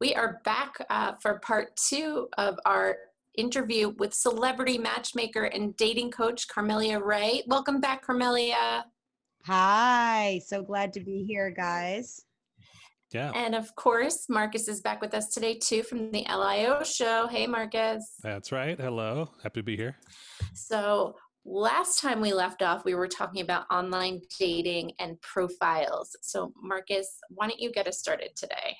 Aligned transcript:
We 0.00 0.14
are 0.14 0.40
back 0.46 0.76
uh, 0.88 1.12
for 1.20 1.40
part 1.40 1.76
two 1.76 2.28
of 2.38 2.58
our 2.64 2.96
interview 3.36 3.90
with 3.98 4.14
celebrity 4.14 4.78
matchmaker 4.78 5.44
and 5.44 5.76
dating 5.76 6.10
coach 6.10 6.48
Carmelia 6.48 7.04
Ray. 7.04 7.42
Welcome 7.46 7.82
back, 7.82 8.06
Carmelia. 8.06 8.84
Hi, 9.44 10.40
so 10.46 10.62
glad 10.62 10.94
to 10.94 11.00
be 11.00 11.24
here, 11.24 11.50
guys. 11.50 12.24
Yeah. 13.12 13.30
And 13.34 13.54
of 13.54 13.74
course, 13.76 14.24
Marcus 14.30 14.68
is 14.68 14.80
back 14.80 15.02
with 15.02 15.12
us 15.12 15.28
today 15.34 15.58
too 15.58 15.82
from 15.82 16.10
the 16.12 16.24
LIO 16.30 16.82
show. 16.82 17.26
Hey, 17.26 17.46
Marcus. 17.46 18.14
That's 18.22 18.52
right. 18.52 18.80
Hello. 18.80 19.28
Happy 19.42 19.60
to 19.60 19.64
be 19.64 19.76
here. 19.76 19.96
So, 20.54 21.14
last 21.44 22.00
time 22.00 22.22
we 22.22 22.32
left 22.32 22.62
off, 22.62 22.86
we 22.86 22.94
were 22.94 23.08
talking 23.08 23.42
about 23.42 23.66
online 23.70 24.22
dating 24.38 24.92
and 24.98 25.20
profiles. 25.20 26.16
So, 26.22 26.54
Marcus, 26.62 27.06
why 27.28 27.48
don't 27.48 27.60
you 27.60 27.70
get 27.70 27.86
us 27.86 27.98
started 27.98 28.30
today? 28.34 28.76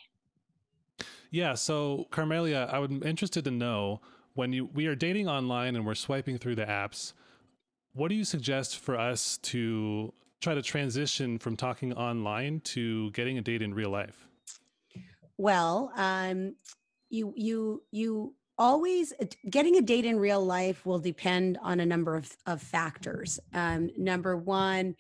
Yeah. 1.31 1.55
So, 1.55 2.07
Carmelia, 2.11 2.73
I 2.73 2.79
would 2.79 3.01
be 3.01 3.09
interested 3.09 3.45
to 3.45 3.51
know 3.51 4.01
when 4.35 4.53
you 4.53 4.67
we 4.67 4.87
are 4.87 4.95
dating 4.95 5.29
online 5.29 5.77
and 5.77 5.87
we're 5.87 5.95
swiping 5.95 6.39
through 6.39 6.57
the 6.57 6.67
apps. 6.67 7.13
What 7.93 8.09
do 8.09 8.15
you 8.15 8.25
suggest 8.25 8.79
for 8.79 8.99
us 8.99 9.39
to 9.39 10.13
try 10.41 10.55
to 10.55 10.63
transition 10.63 11.39
from 11.39 11.57
talking 11.57 11.93
online 11.93 12.61
to 12.61 13.11
getting 13.13 13.39
a 13.39 13.43
date 13.43 13.63
in 13.63 13.75
real 13.75 13.91
life? 13.91 14.27
Well, 15.37 15.93
um, 15.97 16.57
you 17.09 17.33
you 17.37 17.83
you 17.91 18.35
always 18.59 19.13
getting 19.49 19.77
a 19.77 19.81
date 19.81 20.05
in 20.05 20.19
real 20.19 20.45
life 20.45 20.85
will 20.85 20.99
depend 20.99 21.59
on 21.63 21.81
a 21.81 21.87
number 21.87 22.15
of, 22.15 22.31
of 22.47 22.61
factors. 22.61 23.41
Um, 23.55 23.89
number 23.97 24.37
one, 24.37 24.97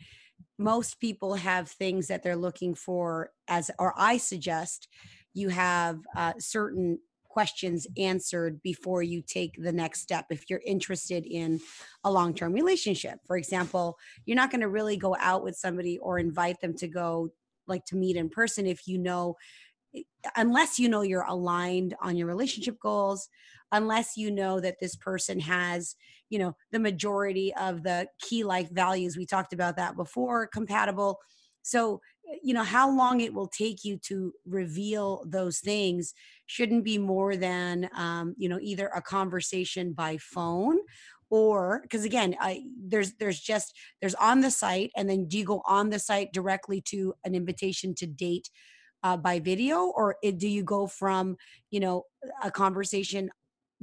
most 0.58 0.98
people 0.98 1.34
have 1.34 1.68
things 1.68 2.08
that 2.08 2.22
they're 2.22 2.36
looking 2.36 2.74
for 2.74 3.32
as, 3.48 3.70
or 3.78 3.92
I 3.98 4.16
suggest 4.16 4.88
you 5.34 5.48
have 5.48 5.98
uh, 6.16 6.32
certain 6.38 6.98
questions 7.28 7.86
answered 7.96 8.60
before 8.62 9.02
you 9.02 9.22
take 9.22 9.54
the 9.56 9.72
next 9.72 10.00
step 10.00 10.26
if 10.30 10.50
you're 10.50 10.62
interested 10.66 11.24
in 11.24 11.60
a 12.02 12.10
long-term 12.10 12.52
relationship. 12.52 13.20
For 13.26 13.36
example 13.36 13.96
you're 14.26 14.36
not 14.36 14.50
going 14.50 14.62
to 14.62 14.68
really 14.68 14.96
go 14.96 15.16
out 15.20 15.44
with 15.44 15.56
somebody 15.56 15.98
or 15.98 16.18
invite 16.18 16.60
them 16.60 16.74
to 16.78 16.88
go 16.88 17.30
like 17.68 17.84
to 17.86 17.96
meet 17.96 18.16
in 18.16 18.28
person 18.28 18.66
if 18.66 18.86
you 18.86 18.98
know 18.98 19.36
unless 20.36 20.78
you 20.78 20.88
know 20.88 21.02
you're 21.02 21.24
aligned 21.24 21.94
on 22.02 22.16
your 22.16 22.26
relationship 22.26 22.78
goals 22.80 23.28
unless 23.72 24.16
you 24.16 24.30
know 24.30 24.60
that 24.60 24.78
this 24.80 24.96
person 24.96 25.40
has 25.40 25.94
you 26.28 26.38
know 26.38 26.54
the 26.72 26.78
majority 26.78 27.54
of 27.54 27.82
the 27.82 28.06
key 28.20 28.44
life 28.44 28.68
values 28.70 29.16
we 29.16 29.26
talked 29.26 29.52
about 29.52 29.76
that 29.76 29.96
before 29.96 30.46
compatible 30.46 31.18
so 31.62 32.00
you 32.42 32.54
know 32.54 32.62
how 32.62 32.90
long 32.90 33.20
it 33.20 33.34
will 33.34 33.48
take 33.48 33.84
you 33.84 33.96
to 33.96 34.32
reveal 34.46 35.24
those 35.26 35.58
things 35.58 36.14
shouldn't 36.46 36.84
be 36.84 36.98
more 36.98 37.36
than 37.36 37.88
um, 37.96 38.34
you 38.38 38.48
know 38.48 38.58
either 38.60 38.88
a 38.94 39.02
conversation 39.02 39.92
by 39.92 40.16
phone 40.18 40.78
or 41.30 41.80
because 41.82 42.04
again 42.04 42.34
I, 42.40 42.62
there's 42.86 43.14
there's 43.14 43.40
just 43.40 43.76
there's 44.00 44.14
on 44.16 44.40
the 44.40 44.50
site 44.50 44.90
and 44.96 45.08
then 45.08 45.26
do 45.26 45.38
you 45.38 45.44
go 45.44 45.62
on 45.66 45.90
the 45.90 45.98
site 45.98 46.32
directly 46.32 46.80
to 46.86 47.14
an 47.24 47.34
invitation 47.34 47.94
to 47.96 48.06
date 48.06 48.50
uh, 49.02 49.16
by 49.16 49.40
video? 49.40 49.86
Or 49.86 50.16
it, 50.22 50.38
do 50.38 50.48
you 50.48 50.62
go 50.62 50.86
from 50.86 51.36
you 51.70 51.80
know 51.80 52.04
a 52.42 52.50
conversation 52.50 53.30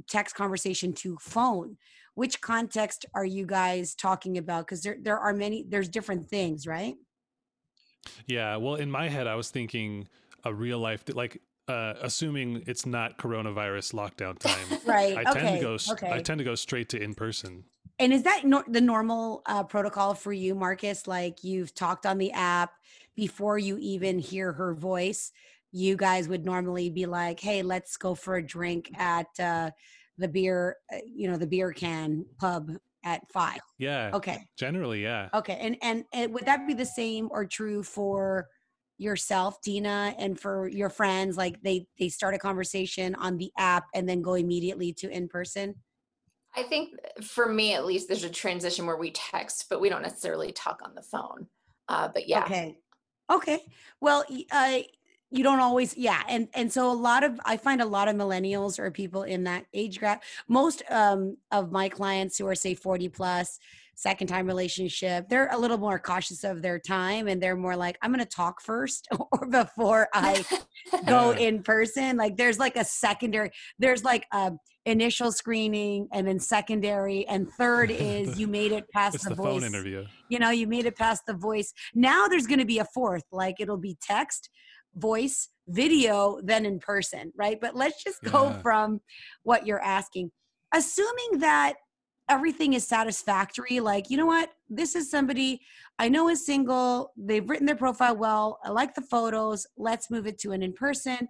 text 0.08 0.34
conversation 0.34 0.92
to 0.94 1.16
phone? 1.20 1.76
Which 2.14 2.40
context 2.40 3.06
are 3.14 3.24
you 3.24 3.46
guys 3.46 3.94
talking 3.94 4.38
about? 4.38 4.66
Because 4.66 4.82
there, 4.82 4.96
there 5.00 5.18
are 5.18 5.32
many 5.32 5.64
there's 5.68 5.88
different 5.88 6.28
things 6.28 6.66
right 6.66 6.94
yeah, 8.26 8.56
well, 8.56 8.74
in 8.74 8.90
my 8.90 9.08
head, 9.08 9.26
I 9.26 9.34
was 9.34 9.50
thinking 9.50 10.08
a 10.44 10.52
real 10.52 10.78
life, 10.78 11.04
like 11.12 11.40
uh, 11.68 11.94
assuming 12.00 12.62
it's 12.66 12.86
not 12.86 13.18
coronavirus 13.18 13.94
lockdown 13.94 14.38
time. 14.38 14.80
right. 14.86 15.16
I 15.16 15.30
okay. 15.30 15.40
tend 15.40 15.60
to 15.60 15.64
go. 15.64 15.92
Okay. 15.92 16.10
I 16.12 16.20
tend 16.20 16.38
to 16.38 16.44
go 16.44 16.54
straight 16.54 16.88
to 16.90 17.02
in 17.02 17.14
person. 17.14 17.64
And 17.98 18.12
is 18.12 18.22
that 18.22 18.44
no- 18.44 18.64
the 18.68 18.80
normal 18.80 19.42
uh, 19.46 19.64
protocol 19.64 20.14
for 20.14 20.32
you, 20.32 20.54
Marcus? 20.54 21.06
Like 21.06 21.42
you've 21.42 21.74
talked 21.74 22.06
on 22.06 22.18
the 22.18 22.30
app 22.32 22.72
before 23.16 23.58
you 23.58 23.76
even 23.78 24.18
hear 24.18 24.52
her 24.52 24.74
voice. 24.74 25.32
You 25.72 25.96
guys 25.96 26.28
would 26.28 26.46
normally 26.46 26.88
be 26.88 27.06
like, 27.06 27.40
"Hey, 27.40 27.62
let's 27.62 27.96
go 27.96 28.14
for 28.14 28.36
a 28.36 28.42
drink 28.42 28.90
at 28.96 29.26
uh, 29.38 29.70
the 30.16 30.28
beer, 30.28 30.76
uh, 30.92 30.98
you 31.06 31.28
know, 31.30 31.36
the 31.36 31.46
beer 31.46 31.72
can 31.72 32.24
pub 32.38 32.72
at 33.08 33.22
five. 33.32 33.60
Yeah. 33.78 34.10
Okay. 34.12 34.44
Generally, 34.58 35.02
yeah. 35.02 35.30
Okay. 35.32 35.56
And, 35.60 35.76
and 35.82 36.04
and 36.12 36.34
would 36.34 36.44
that 36.44 36.66
be 36.66 36.74
the 36.74 36.84
same 36.84 37.28
or 37.30 37.46
true 37.46 37.82
for 37.82 38.48
yourself, 38.98 39.60
Dina, 39.62 40.14
and 40.18 40.38
for 40.38 40.68
your 40.68 40.90
friends? 40.90 41.36
Like 41.36 41.62
they 41.62 41.86
they 41.98 42.10
start 42.10 42.34
a 42.34 42.38
conversation 42.38 43.14
on 43.14 43.38
the 43.38 43.50
app 43.56 43.86
and 43.94 44.06
then 44.08 44.20
go 44.20 44.34
immediately 44.34 44.92
to 44.94 45.10
in 45.10 45.28
person. 45.28 45.74
I 46.54 46.64
think 46.64 46.94
for 47.22 47.48
me 47.48 47.74
at 47.74 47.86
least, 47.86 48.08
there's 48.08 48.24
a 48.24 48.30
transition 48.30 48.86
where 48.86 48.96
we 48.96 49.10
text, 49.12 49.66
but 49.70 49.80
we 49.80 49.88
don't 49.88 50.02
necessarily 50.02 50.52
talk 50.52 50.80
on 50.84 50.94
the 50.94 51.02
phone. 51.02 51.46
Uh, 51.88 52.08
but 52.12 52.28
yeah. 52.28 52.44
Okay. 52.44 52.76
Okay. 53.30 53.60
Well, 54.00 54.24
uh, 54.50 54.78
you 55.30 55.42
don't 55.42 55.60
always 55.60 55.96
yeah 55.96 56.22
and 56.28 56.48
and 56.54 56.72
so 56.72 56.90
a 56.90 56.92
lot 56.92 57.22
of 57.22 57.38
i 57.44 57.56
find 57.56 57.80
a 57.80 57.86
lot 57.86 58.08
of 58.08 58.16
millennials 58.16 58.78
or 58.78 58.90
people 58.90 59.22
in 59.22 59.44
that 59.44 59.64
age 59.74 60.00
gap 60.00 60.22
most 60.48 60.82
um, 60.90 61.36
of 61.52 61.70
my 61.70 61.88
clients 61.88 62.38
who 62.38 62.46
are 62.46 62.54
say 62.54 62.74
40 62.74 63.08
plus 63.10 63.58
second 63.94 64.28
time 64.28 64.46
relationship 64.46 65.28
they're 65.28 65.48
a 65.52 65.58
little 65.58 65.78
more 65.78 65.98
cautious 65.98 66.44
of 66.44 66.62
their 66.62 66.78
time 66.78 67.28
and 67.28 67.42
they're 67.42 67.56
more 67.56 67.76
like 67.76 67.98
i'm 68.00 68.12
going 68.12 68.24
to 68.24 68.30
talk 68.30 68.60
first 68.62 69.08
or 69.32 69.46
before 69.46 70.08
i 70.14 70.44
go 71.06 71.32
in 71.32 71.62
person. 71.62 72.16
Like 72.16 72.36
there's 72.36 72.58
like 72.58 72.76
a 72.76 72.84
secondary 72.84 73.50
there's 73.78 74.04
like 74.04 74.26
a 74.32 74.52
initial 74.84 75.32
screening 75.32 76.08
and 76.12 76.26
then 76.26 76.38
secondary 76.38 77.26
and 77.26 77.50
third 77.52 77.90
is 77.90 78.38
you 78.38 78.46
made 78.46 78.72
it 78.72 78.88
past 78.90 79.22
the, 79.22 79.30
the, 79.30 79.34
voice 79.34 79.46
phone 79.46 79.64
interview. 79.64 80.04
you 80.28 80.38
know 80.38 80.50
you 80.50 80.66
made 80.66 80.86
it 80.86 80.96
past 80.96 81.22
the 81.26 81.34
voice. 81.34 81.72
Now 81.94 82.26
there's 82.26 82.46
going 82.46 82.60
to 82.60 82.64
be 82.64 82.78
a 82.78 82.86
fourth 82.86 83.24
like 83.32 83.56
it'll 83.60 83.76
be 83.76 83.96
text 84.00 84.50
voice, 84.98 85.48
video 85.68 86.40
than 86.42 86.66
in 86.66 86.78
person, 86.78 87.32
right? 87.36 87.60
But 87.60 87.76
let's 87.76 88.02
just 88.02 88.22
go 88.22 88.44
yeah. 88.44 88.58
from 88.58 89.00
what 89.42 89.66
you're 89.66 89.82
asking. 89.82 90.30
Assuming 90.74 91.38
that 91.38 91.74
everything 92.28 92.74
is 92.74 92.86
satisfactory, 92.86 93.80
like, 93.80 94.10
you 94.10 94.16
know 94.16 94.26
what? 94.26 94.50
This 94.68 94.94
is 94.94 95.10
somebody 95.10 95.60
I 95.98 96.08
know 96.08 96.28
is 96.28 96.44
single, 96.44 97.12
they've 97.16 97.48
written 97.48 97.66
their 97.66 97.76
profile 97.76 98.16
well, 98.16 98.58
I 98.64 98.70
like 98.70 98.94
the 98.94 99.02
photos, 99.02 99.66
let's 99.76 100.10
move 100.10 100.26
it 100.26 100.38
to 100.40 100.52
an 100.52 100.62
in 100.62 100.72
person. 100.72 101.28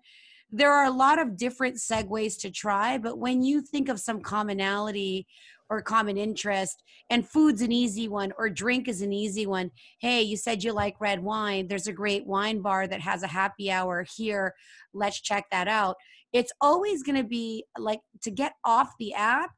There 0.51 0.73
are 0.73 0.87
a 0.87 0.91
lot 0.91 1.19
of 1.19 1.37
different 1.37 1.77
segues 1.77 2.39
to 2.41 2.51
try, 2.51 2.99
but 2.99 3.19
when 3.19 3.43
you 3.43 3.61
think 3.61 3.89
of 3.89 4.01
some 4.01 4.21
commonality 4.21 5.27
or 5.71 5.83
common 5.83 6.17
interest 6.17 6.83
and 7.11 7.29
food's 7.29 7.63
an 7.63 7.73
easy 7.73 8.09
one 8.09 8.33
or 8.39 8.49
drink 8.49 8.89
is 8.89 9.03
an 9.03 9.13
easy 9.13 9.47
one. 9.47 9.71
Hey 10.01 10.23
you 10.23 10.37
said 10.37 10.65
you 10.65 10.73
like 10.73 11.01
red 11.01 11.23
wine. 11.23 11.69
There's 11.69 11.87
a 11.87 11.93
great 11.93 12.27
wine 12.27 12.61
bar 12.61 12.87
that 12.87 13.01
has 13.01 13.23
a 13.23 13.29
happy 13.29 13.71
hour 13.71 14.07
here. 14.17 14.55
Let's 14.95 15.21
check 15.21 15.45
that 15.51 15.69
out. 15.69 15.97
It's 16.33 16.53
always 16.61 17.03
going 17.03 17.17
to 17.17 17.27
be 17.27 17.65
like 17.79 18.01
to 18.23 18.31
get 18.31 18.53
off 18.65 18.93
the 18.99 19.15
app 19.15 19.51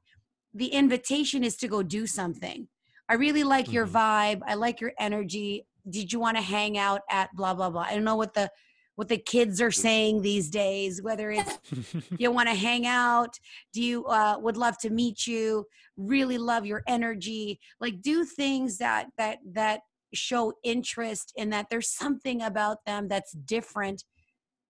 the 0.54 0.68
invitation 0.68 1.44
is 1.44 1.56
to 1.58 1.68
go 1.68 1.82
do 1.82 2.06
something. 2.06 2.68
I 3.08 3.14
really 3.14 3.44
like 3.44 3.66
mm-hmm. 3.66 3.74
your 3.74 3.86
vibe. 3.86 4.40
I 4.46 4.54
like 4.54 4.80
your 4.80 4.92
energy. 4.98 5.66
Did 5.88 6.12
you 6.12 6.20
want 6.20 6.36
to 6.36 6.42
hang 6.42 6.78
out 6.78 7.02
at 7.10 7.30
blah 7.34 7.54
blah 7.54 7.70
blah? 7.70 7.82
I 7.82 7.94
don't 7.94 8.04
know 8.04 8.16
what 8.16 8.34
the 8.34 8.50
what 9.00 9.08
the 9.08 9.16
kids 9.16 9.62
are 9.62 9.70
saying 9.70 10.20
these 10.20 10.50
days 10.50 11.00
whether 11.00 11.30
it's 11.30 11.58
you 12.18 12.30
want 12.30 12.50
to 12.50 12.54
hang 12.54 12.86
out? 12.86 13.34
Do 13.72 13.82
you 13.82 14.04
uh, 14.04 14.36
would 14.38 14.58
love 14.58 14.76
to 14.80 14.90
meet 14.90 15.26
you? 15.26 15.64
Really 15.96 16.36
love 16.36 16.66
your 16.66 16.82
energy. 16.86 17.60
Like 17.80 18.02
do 18.02 18.26
things 18.26 18.76
that 18.76 19.06
that 19.16 19.38
that 19.52 19.80
show 20.12 20.52
interest 20.64 21.32
in 21.34 21.48
that 21.48 21.68
there's 21.70 21.88
something 21.88 22.42
about 22.42 22.84
them 22.84 23.08
that's 23.08 23.32
different 23.32 24.04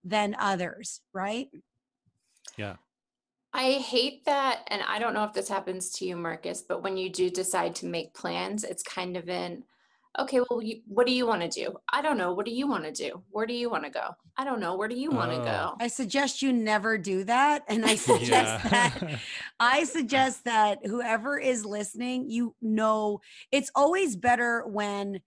than 0.05 0.37
others 0.39 1.01
right? 1.13 1.49
Yeah. 2.57 2.77
I 3.53 3.73
hate 3.73 4.25
that. 4.27 4.61
And 4.69 4.81
I 4.87 5.01
don't 5.01 5.13
know 5.13 5.25
if 5.25 5.33
this 5.33 5.49
happens 5.49 5.91
to 5.95 6.05
you, 6.05 6.15
Marcus, 6.15 6.63
but 6.63 6.85
when 6.85 6.97
you 6.97 7.11
do 7.11 7.31
decide 7.31 7.75
to 7.77 7.87
make 7.87 8.15
plans, 8.15 8.63
it's 8.63 8.85
kind 8.85 9.17
of 9.17 9.29
in, 9.29 9.65
okay, 10.19 10.41
well, 10.49 10.63
you, 10.63 10.81
what 10.87 11.07
do 11.07 11.13
you 11.13 11.27
want 11.27 11.43
to 11.43 11.49
do? 11.49 11.75
I 11.93 12.03
don't 12.03 12.19
know. 12.19 12.33
What 12.33 12.47
do 12.47 12.53
you 12.53 12.67
want 12.67 12.85
to 12.85 12.93
do? 12.93 13.23
Where 13.31 13.47
do 13.47 13.55
you 13.55 13.71
want 13.71 13.85
to 13.85 13.91
go? 13.91 14.11
I 14.37 14.45
don't 14.45 14.61
know. 14.61 14.77
Where 14.77 14.89
do 14.89 14.97
you 14.97 15.11
want 15.11 15.31
to 15.31 15.41
oh. 15.41 15.45
go? 15.45 15.77
I 15.81 15.87
suggest 15.87 16.43
you 16.43 16.53
never 16.53 16.99
do 16.99 17.25
that. 17.25 17.63
And 17.69 17.85
I 17.85 17.95
suggest 17.97 18.71
that 18.71 19.21
I 19.61 19.85
suggest 19.85 20.45
that 20.45 20.85
whoever 20.85 21.39
is 21.39 21.65
listening, 21.65 22.29
you 22.29 22.55
know, 22.61 23.21
it's 23.53 23.71
always 23.75 24.17
better 24.17 24.65
when, 24.67 25.21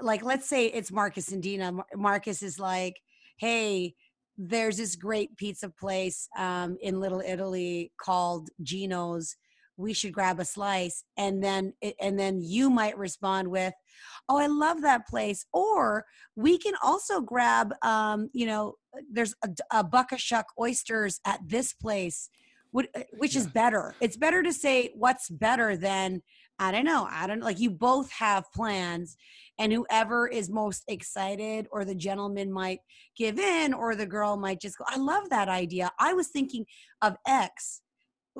like, 0.00 0.22
let's 0.24 0.48
say 0.48 0.66
it's 0.66 0.92
Marcus 0.92 1.32
and 1.32 1.42
Dina. 1.42 1.72
Marcus 1.94 2.42
is 2.42 2.58
like, 2.58 3.00
hey, 3.38 3.94
there's 4.36 4.76
this 4.76 4.96
great 4.96 5.36
pizza 5.36 5.68
place 5.68 6.28
um, 6.38 6.76
in 6.80 7.00
Little 7.00 7.20
Italy 7.20 7.92
called 7.98 8.50
Gino's 8.62 9.36
we 9.76 9.92
should 9.92 10.12
grab 10.12 10.38
a 10.38 10.44
slice 10.44 11.04
and 11.16 11.42
then 11.42 11.72
and 12.00 12.18
then 12.18 12.40
you 12.40 12.70
might 12.70 12.96
respond 12.96 13.48
with 13.48 13.72
oh 14.28 14.38
i 14.38 14.46
love 14.46 14.82
that 14.82 15.06
place 15.06 15.44
or 15.52 16.04
we 16.36 16.58
can 16.58 16.74
also 16.82 17.20
grab 17.20 17.72
um 17.82 18.28
you 18.32 18.46
know 18.46 18.74
there's 19.10 19.34
a, 19.44 19.48
a 19.78 19.84
buck 19.84 20.12
of 20.12 20.20
shuck 20.20 20.46
oysters 20.58 21.20
at 21.26 21.40
this 21.46 21.72
place 21.72 22.28
uh, 22.74 23.00
which 23.18 23.36
is 23.36 23.46
better. 23.46 23.94
It's 24.00 24.16
better 24.16 24.42
to 24.42 24.52
say 24.52 24.92
what's 24.94 25.28
better 25.28 25.76
than 25.76 26.22
i 26.58 26.70
don't 26.70 26.84
know 26.84 27.08
i 27.10 27.26
don't 27.26 27.40
like 27.40 27.58
you 27.58 27.70
both 27.70 28.10
have 28.12 28.44
plans 28.52 29.16
and 29.58 29.72
whoever 29.72 30.28
is 30.28 30.50
most 30.50 30.84
excited 30.88 31.66
or 31.72 31.84
the 31.84 31.94
gentleman 31.94 32.52
might 32.52 32.80
give 33.16 33.38
in 33.38 33.72
or 33.72 33.94
the 33.94 34.06
girl 34.06 34.36
might 34.36 34.60
just 34.60 34.78
go 34.78 34.84
i 34.88 34.96
love 34.96 35.28
that 35.30 35.48
idea. 35.48 35.90
I 35.98 36.12
was 36.14 36.28
thinking 36.28 36.66
of 37.00 37.16
x 37.26 37.81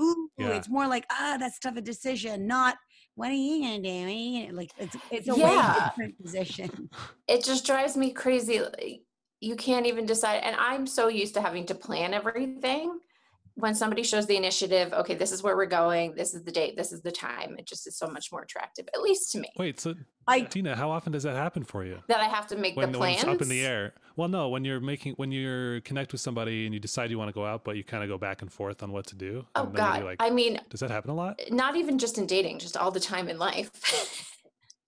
ooh 0.01 0.29
Yeah. 0.39 0.49
it's 0.51 0.69
more 0.69 0.87
like 0.87 1.07
ah 1.11 1.37
that's 1.39 1.59
tough 1.59 1.77
a 1.77 1.81
decision 1.81 2.47
not 2.47 2.77
what 3.15 3.31
are 3.31 3.35
you 3.35 3.61
gonna 3.63 3.83
do 3.83 3.89
What 4.07 4.15
you 4.15 4.47
gonna-" 4.47 4.57
like 4.57 4.71
it's 4.79 4.97
it's 5.11 5.29
a 5.29 5.35
way 5.35 5.61
different 5.85 6.23
position 6.23 6.89
it 7.29 7.45
just 7.45 7.67
drives 7.67 7.97
me 7.97 8.13
crazy. 8.13 8.61
You 9.41 9.57
can't 9.57 9.87
even 9.87 10.07
decide. 10.07 10.43
And 10.45 10.55
I'm 10.57 10.87
so 10.87 11.09
used 11.09 11.35
to 11.35 11.41
having 11.43 11.67
to 11.67 11.75
plan 11.75 12.15
everything. 12.15 13.01
When 13.55 13.75
somebody 13.75 14.03
shows 14.03 14.27
the 14.27 14.37
initiative, 14.37 14.93
okay, 14.95 15.15
this 15.15 15.31
is 15.31 15.43
where 15.43 15.57
we're 15.57 15.67
going, 15.67 16.15
this 16.15 16.33
is 16.33 16.43
the 16.43 16.51
date, 16.51 16.75
this 16.77 16.91
is 16.91 17.03
the 17.03 17.13
time, 17.13 17.57
it 17.59 17.67
just 17.67 17.87
is 17.87 17.97
so 17.99 18.07
much 18.09 18.33
more 18.33 18.41
attractive, 18.43 18.89
at 18.95 19.03
least 19.03 19.31
to 19.33 19.39
me, 19.41 19.49
Wait, 19.59 19.79
so 19.79 19.95
I- 20.27 20.41
Dina, 20.41 20.75
how 20.75 20.91
often 20.91 21.13
does 21.13 21.23
that 21.25 21.37
happen 21.37 21.63
for 21.63 21.85
you? 21.85 21.99
that 22.09 22.21
I 22.21 22.25
have 22.29 22.47
to 22.49 22.57
make 22.57 22.77
When, 22.77 22.93
the 22.93 22.99
when 22.99 23.09
plans. 23.15 23.25
it's 23.25 23.29
up 23.35 23.43
in 23.43 23.49
the 23.51 23.61
air. 23.65 23.93
Well, 24.17 24.29
no, 24.29 24.49
when 24.49 24.65
you're 24.65 24.81
making 24.81 25.15
when 25.15 25.33
you're 25.33 25.81
connect 25.83 26.13
with 26.13 26.21
somebody 26.23 26.65
and 26.65 26.73
you 26.75 26.81
decide 26.81 27.11
you 27.11 27.19
want 27.19 27.29
to 27.29 27.35
go 27.35 27.45
out, 27.45 27.63
but 27.65 27.77
you 27.77 27.85
kind 27.85 28.03
of 28.03 28.09
go 28.09 28.17
back 28.19 28.41
and 28.43 28.51
forth 28.53 28.83
on 28.83 28.91
what 28.93 29.07
to 29.09 29.15
do. 29.17 29.45
Oh 29.55 29.65
and 29.65 29.75
then 29.75 29.77
God. 29.85 30.05
like, 30.05 30.17
I 30.21 30.31
mean, 30.31 30.59
does 30.71 30.81
that 30.81 30.91
happen 30.91 31.11
a 31.11 31.15
lot? 31.15 31.41
not 31.51 31.77
even 31.77 31.99
just 31.99 32.17
in 32.19 32.27
dating, 32.27 32.59
just 32.59 32.77
all 32.77 32.91
the 32.91 33.01
time 33.01 33.29
in 33.29 33.39
life. 33.39 33.71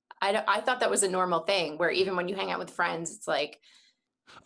I, 0.22 0.42
I 0.48 0.60
thought 0.60 0.80
that 0.80 0.90
was 0.90 1.02
a 1.02 1.08
normal 1.08 1.40
thing 1.40 1.76
where 1.76 1.90
even 1.90 2.16
when 2.16 2.28
you 2.28 2.34
hang 2.34 2.50
out 2.50 2.58
with 2.58 2.70
friends, 2.70 3.14
it's 3.14 3.28
like, 3.28 3.60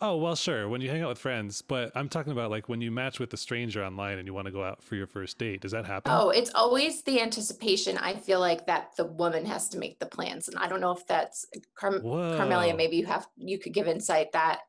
Oh 0.01 0.17
well, 0.17 0.35
sure. 0.35 0.69
When 0.69 0.81
you 0.81 0.89
hang 0.89 1.01
out 1.01 1.09
with 1.09 1.19
friends, 1.19 1.61
but 1.61 1.91
I'm 1.95 2.07
talking 2.09 2.31
about 2.31 2.51
like 2.51 2.69
when 2.69 2.81
you 2.81 2.91
match 2.91 3.19
with 3.19 3.33
a 3.33 3.37
stranger 3.37 3.83
online 3.83 4.17
and 4.17 4.27
you 4.27 4.33
want 4.33 4.45
to 4.45 4.51
go 4.51 4.63
out 4.63 4.81
for 4.83 4.95
your 4.95 5.07
first 5.07 5.37
date. 5.37 5.61
Does 5.61 5.71
that 5.71 5.85
happen? 5.85 6.11
oh, 6.13 6.29
it's 6.29 6.51
always 6.55 7.01
the 7.03 7.19
anticipation. 7.21 7.97
I 7.97 8.13
feel 8.15 8.39
like 8.39 8.65
that 8.67 8.95
the 8.95 9.05
woman 9.05 9.45
has 9.45 9.67
to 9.69 9.77
make 9.77 9.99
the 9.99 10.05
plans. 10.05 10.47
And 10.47 10.57
I 10.57 10.67
don't 10.67 10.81
know 10.81 10.91
if 10.91 11.05
that's 11.07 11.45
uh, 11.55 11.59
Carm- 11.75 12.01
Carmelia, 12.01 12.75
maybe 12.75 12.97
you 12.97 13.05
have 13.07 13.27
you 13.37 13.57
could 13.59 13.73
give 13.73 13.87
insight 13.87 14.31
that 14.33 14.59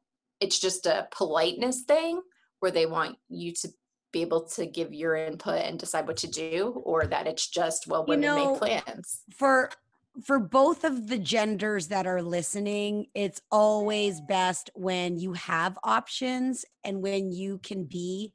it's 0.41 0.59
just 0.59 0.87
a 0.87 1.07
politeness 1.13 1.83
thing 1.83 2.21
where 2.61 2.71
they 2.73 2.87
want 2.87 3.17
you 3.29 3.53
to 3.55 3.69
be 4.13 4.23
able 4.23 4.43
to 4.43 4.67
give 4.67 4.93
your 4.93 5.15
input 5.15 5.61
and 5.63 5.79
decide 5.79 6.07
what 6.09 6.17
to 6.19 6.27
do, 6.29 6.83
or 6.85 7.07
that 7.07 7.29
it's 7.29 7.47
just 7.49 7.87
well, 7.87 8.01
You 8.09 8.11
women 8.17 8.27
know, 8.27 8.51
make 8.51 8.59
plans. 8.85 9.23
for 9.37 9.71
for 10.25 10.39
both 10.39 10.85
of 10.85 11.09
the 11.09 11.19
genders 11.19 11.89
that 11.89 12.07
are 12.07 12.23
listening 12.23 13.07
it's 13.15 13.41
always 13.51 14.21
best 14.21 14.71
when 14.75 15.19
you 15.19 15.33
have 15.33 15.79
options 15.85 16.65
and 16.85 17.03
when 17.03 17.33
you 17.33 17.59
can 17.59 17.85
be 17.85 18.33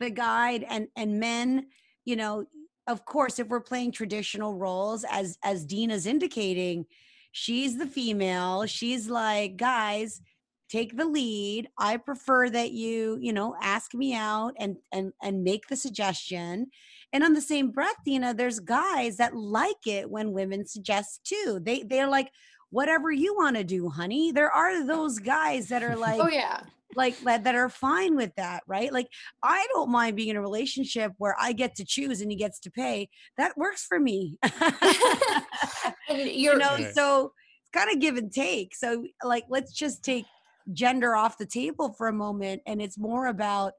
the 0.00 0.10
guide. 0.10 0.64
And 0.68 0.88
and 0.96 1.20
men 1.20 1.66
you 2.04 2.16
know 2.16 2.46
of 2.86 3.04
course 3.04 3.38
if 3.38 3.48
we're 3.48 3.60
playing 3.60 3.92
traditional 3.92 4.54
roles 4.54 5.04
as 5.10 5.38
as 5.42 5.64
dina's 5.64 6.06
indicating 6.06 6.86
she's 7.32 7.76
the 7.76 7.86
female 7.86 8.66
she's 8.66 9.08
like 9.08 9.56
guys 9.56 10.20
take 10.68 10.96
the 10.96 11.04
lead 11.04 11.68
i 11.78 11.96
prefer 11.96 12.48
that 12.50 12.72
you 12.72 13.18
you 13.20 13.32
know 13.32 13.54
ask 13.62 13.94
me 13.94 14.14
out 14.14 14.52
and 14.58 14.76
and 14.92 15.12
and 15.22 15.42
make 15.44 15.66
the 15.68 15.76
suggestion 15.76 16.66
and 17.12 17.22
on 17.22 17.32
the 17.34 17.40
same 17.40 17.70
breath, 17.70 17.94
Dina, 18.04 18.34
there's 18.34 18.58
guys 18.58 19.16
that 19.18 19.34
like 19.34 19.86
it 19.86 20.10
when 20.10 20.32
women 20.32 20.66
suggest 20.66 21.20
too. 21.24 21.60
They 21.62 21.82
they're 21.82 22.08
like, 22.08 22.30
whatever 22.70 23.10
you 23.10 23.34
want 23.34 23.56
to 23.56 23.64
do, 23.64 23.88
honey. 23.88 24.32
There 24.32 24.50
are 24.50 24.84
those 24.84 25.18
guys 25.20 25.68
that 25.68 25.82
are 25.82 25.92
oh, 25.96 26.00
like, 26.00 26.20
Oh 26.20 26.28
yeah. 26.28 26.60
like 26.96 27.18
that, 27.20 27.44
that 27.44 27.54
are 27.54 27.68
fine 27.68 28.16
with 28.16 28.34
that, 28.36 28.64
right? 28.66 28.92
Like 28.92 29.06
I 29.42 29.66
don't 29.72 29.90
mind 29.90 30.16
being 30.16 30.30
in 30.30 30.36
a 30.36 30.40
relationship 30.42 31.12
where 31.18 31.36
I 31.40 31.52
get 31.52 31.76
to 31.76 31.84
choose 31.86 32.20
and 32.20 32.30
he 32.30 32.36
gets 32.36 32.58
to 32.60 32.70
pay. 32.70 33.08
That 33.38 33.56
works 33.56 33.84
for 33.86 33.98
me. 34.00 34.36
You 36.10 36.56
know, 36.58 36.74
Right. 36.74 36.94
so 36.94 37.32
it's 37.62 37.70
kind 37.72 37.90
of 37.90 38.00
give 38.00 38.16
and 38.16 38.32
take. 38.32 38.74
So 38.74 39.04
like 39.24 39.44
let's 39.48 39.72
just 39.72 40.04
take 40.04 40.26
gender 40.72 41.14
off 41.14 41.38
the 41.38 41.46
table 41.46 41.94
for 41.96 42.08
a 42.08 42.12
moment 42.12 42.62
and 42.66 42.82
it's 42.82 42.98
more 42.98 43.26
about 43.26 43.72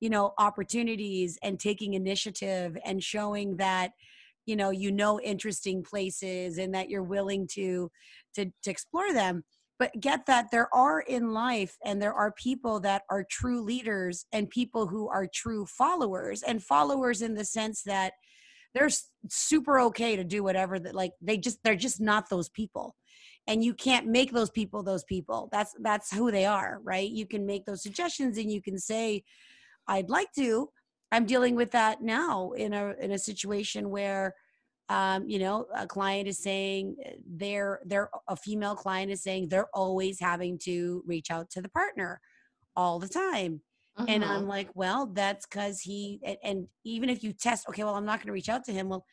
you 0.00 0.08
know 0.08 0.32
opportunities 0.38 1.38
and 1.42 1.60
taking 1.60 1.94
initiative 1.94 2.76
and 2.84 3.02
showing 3.02 3.56
that 3.56 3.92
you 4.46 4.56
know 4.56 4.70
you 4.70 4.90
know 4.90 5.20
interesting 5.20 5.82
places 5.82 6.58
and 6.58 6.74
that 6.74 6.88
you're 6.88 7.02
willing 7.02 7.46
to 7.46 7.90
to 8.34 8.46
to 8.62 8.70
explore 8.70 9.12
them. 9.12 9.44
But 9.78 9.98
get 9.98 10.26
that 10.26 10.50
there 10.50 10.68
are 10.74 11.00
in 11.00 11.32
life 11.32 11.78
and 11.84 12.02
there 12.02 12.12
are 12.12 12.32
people 12.32 12.80
that 12.80 13.02
are 13.08 13.24
true 13.24 13.62
leaders 13.62 14.26
and 14.30 14.50
people 14.50 14.86
who 14.86 15.08
are 15.08 15.26
true 15.32 15.64
followers 15.64 16.42
and 16.42 16.62
followers 16.62 17.22
in 17.22 17.32
the 17.32 17.46
sense 17.46 17.82
that 17.84 18.12
they're 18.74 18.90
super 19.28 19.80
okay 19.80 20.16
to 20.16 20.24
do 20.24 20.42
whatever 20.42 20.78
that 20.78 20.94
like 20.94 21.12
they 21.22 21.38
just 21.38 21.58
they're 21.64 21.76
just 21.76 22.00
not 22.00 22.28
those 22.28 22.48
people 22.50 22.94
and 23.50 23.64
you 23.64 23.74
can't 23.74 24.06
make 24.06 24.32
those 24.32 24.50
people 24.50 24.82
those 24.84 25.04
people. 25.04 25.48
That's 25.52 25.74
that's 25.80 26.12
who 26.14 26.30
they 26.30 26.46
are 26.46 26.80
right? 26.84 27.10
You 27.10 27.26
can 27.26 27.44
make 27.46 27.64
those 27.66 27.82
suggestions 27.82 28.38
and 28.38 28.50
you 28.50 28.62
can 28.62 28.78
say 28.78 29.24
i'd 29.88 30.10
like 30.10 30.32
to. 30.34 30.70
I'm 31.12 31.26
dealing 31.26 31.56
with 31.56 31.72
that 31.72 32.02
now 32.02 32.52
in 32.52 32.72
a 32.72 32.94
in 33.00 33.10
a 33.12 33.18
situation 33.18 33.90
where 33.90 34.34
um, 34.88 35.28
you 35.28 35.38
know 35.40 35.66
a 35.74 35.86
client 35.86 36.28
is 36.28 36.38
saying 36.38 36.96
uh, 37.06 37.10
they're 37.26 37.80
they're 37.86 38.10
a 38.28 38.36
female 38.36 38.76
client 38.76 39.10
is 39.10 39.22
saying 39.22 39.48
they're 39.48 39.74
always 39.74 40.20
having 40.20 40.58
to 40.60 41.02
reach 41.06 41.30
out 41.30 41.50
to 41.50 41.62
the 41.62 41.68
partner 41.70 42.20
all 42.76 42.98
the 43.00 43.08
time. 43.08 43.60
And 44.08 44.24
Mhm. 44.24 44.30
i'm 44.30 44.46
like 44.48 44.70
well 44.74 45.06
that's 45.06 45.46
because 45.46 45.80
he 45.80 46.20
and, 46.24 46.38
and 46.42 46.68
even 46.84 47.10
if 47.10 47.22
you 47.24 47.32
test 47.32 47.68
okay 47.68 47.84
well 47.84 47.96
i'm 47.96 48.06
not 48.06 48.18
going 48.20 48.28
to 48.28 48.32
reach 48.40 48.48
out 48.48 48.64
to 48.66 48.72
him 48.72 48.88
well 48.88 49.04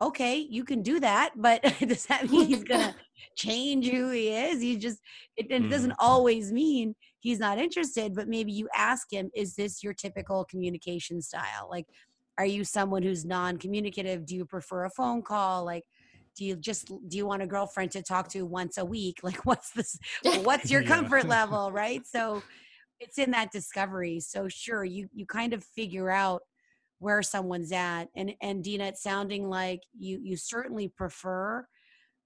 okay 0.00 0.36
you 0.36 0.64
can 0.64 0.82
do 0.82 1.00
that 1.00 1.30
but 1.36 1.62
does 1.86 2.06
that 2.06 2.28
mean 2.30 2.46
he's 2.46 2.64
to 2.68 2.94
change 3.36 3.88
who 3.88 4.10
he 4.10 4.28
is? 4.28 4.60
He 4.60 4.76
just 4.76 5.00
it, 5.36 5.46
it 5.50 5.68
doesn't 5.70 5.90
mm-hmm. 5.90 6.06
always 6.06 6.52
mean 6.52 6.94
he's 7.20 7.38
not 7.38 7.58
interested 7.58 8.14
but 8.14 8.28
maybe 8.28 8.52
you 8.52 8.68
ask 8.74 9.12
him 9.12 9.30
is 9.34 9.54
this 9.54 9.82
your 9.82 9.94
typical 9.94 10.44
communication 10.44 11.20
style? 11.20 11.68
Like 11.70 11.86
are 12.38 12.46
you 12.46 12.64
someone 12.64 13.02
who's 13.02 13.24
non-communicative? 13.24 14.26
Do 14.26 14.34
you 14.34 14.44
prefer 14.44 14.84
a 14.84 14.90
phone 14.90 15.22
call? 15.22 15.64
Like 15.64 15.84
do 16.36 16.44
you 16.44 16.56
just 16.56 16.86
do 16.86 17.16
you 17.16 17.26
want 17.26 17.42
a 17.42 17.46
girlfriend 17.46 17.92
to 17.92 18.02
talk 18.02 18.28
to 18.30 18.42
once 18.42 18.78
a 18.78 18.84
week? 18.84 19.20
Like 19.22 19.46
what's 19.46 19.70
this 19.70 19.98
what's 20.42 20.70
your 20.70 20.82
Yeah. 20.82 20.88
comfort 20.88 21.26
level? 21.26 21.72
Right? 21.72 22.06
So 22.06 22.42
it's 23.00 23.18
in 23.18 23.30
that 23.32 23.52
discovery. 23.52 24.20
So 24.20 24.48
sure 24.48 24.84
you 24.84 25.08
you 25.14 25.26
kind 25.26 25.52
of 25.52 25.64
figure 25.64 26.10
out 26.10 26.42
where 26.98 27.22
someone's 27.22 27.72
at 27.72 28.06
and 28.14 28.34
and 28.40 28.62
dina 28.64 28.84
it's 28.84 29.02
sounding 29.02 29.48
like 29.48 29.80
you 29.98 30.20
you 30.22 30.36
certainly 30.36 30.88
prefer 30.88 31.66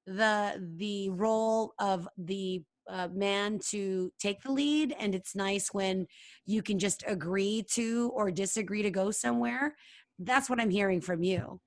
the 0.07 0.73
the 0.77 1.09
role 1.11 1.75
of 1.79 2.09
the 2.17 2.63
uh, 2.89 3.09
man 3.13 3.59
to 3.59 4.11
take 4.19 4.41
the 4.43 4.51
lead 4.53 4.95
and 4.99 5.15
it's 5.15 5.37
nice 5.37 5.69
when 5.73 6.07
you 6.47 6.63
can 6.63 6.79
just 6.79 7.05
agree 7.07 7.65
to 7.71 8.11
or 8.15 8.31
disagree 8.31 8.83
to 8.83 8.91
go 8.91 9.11
somewhere 9.11 9.75
that's 10.21 10.49
what 10.49 10.61
i'm 10.61 10.71
hearing 10.71 11.01
from 11.01 11.23
you 11.23 11.61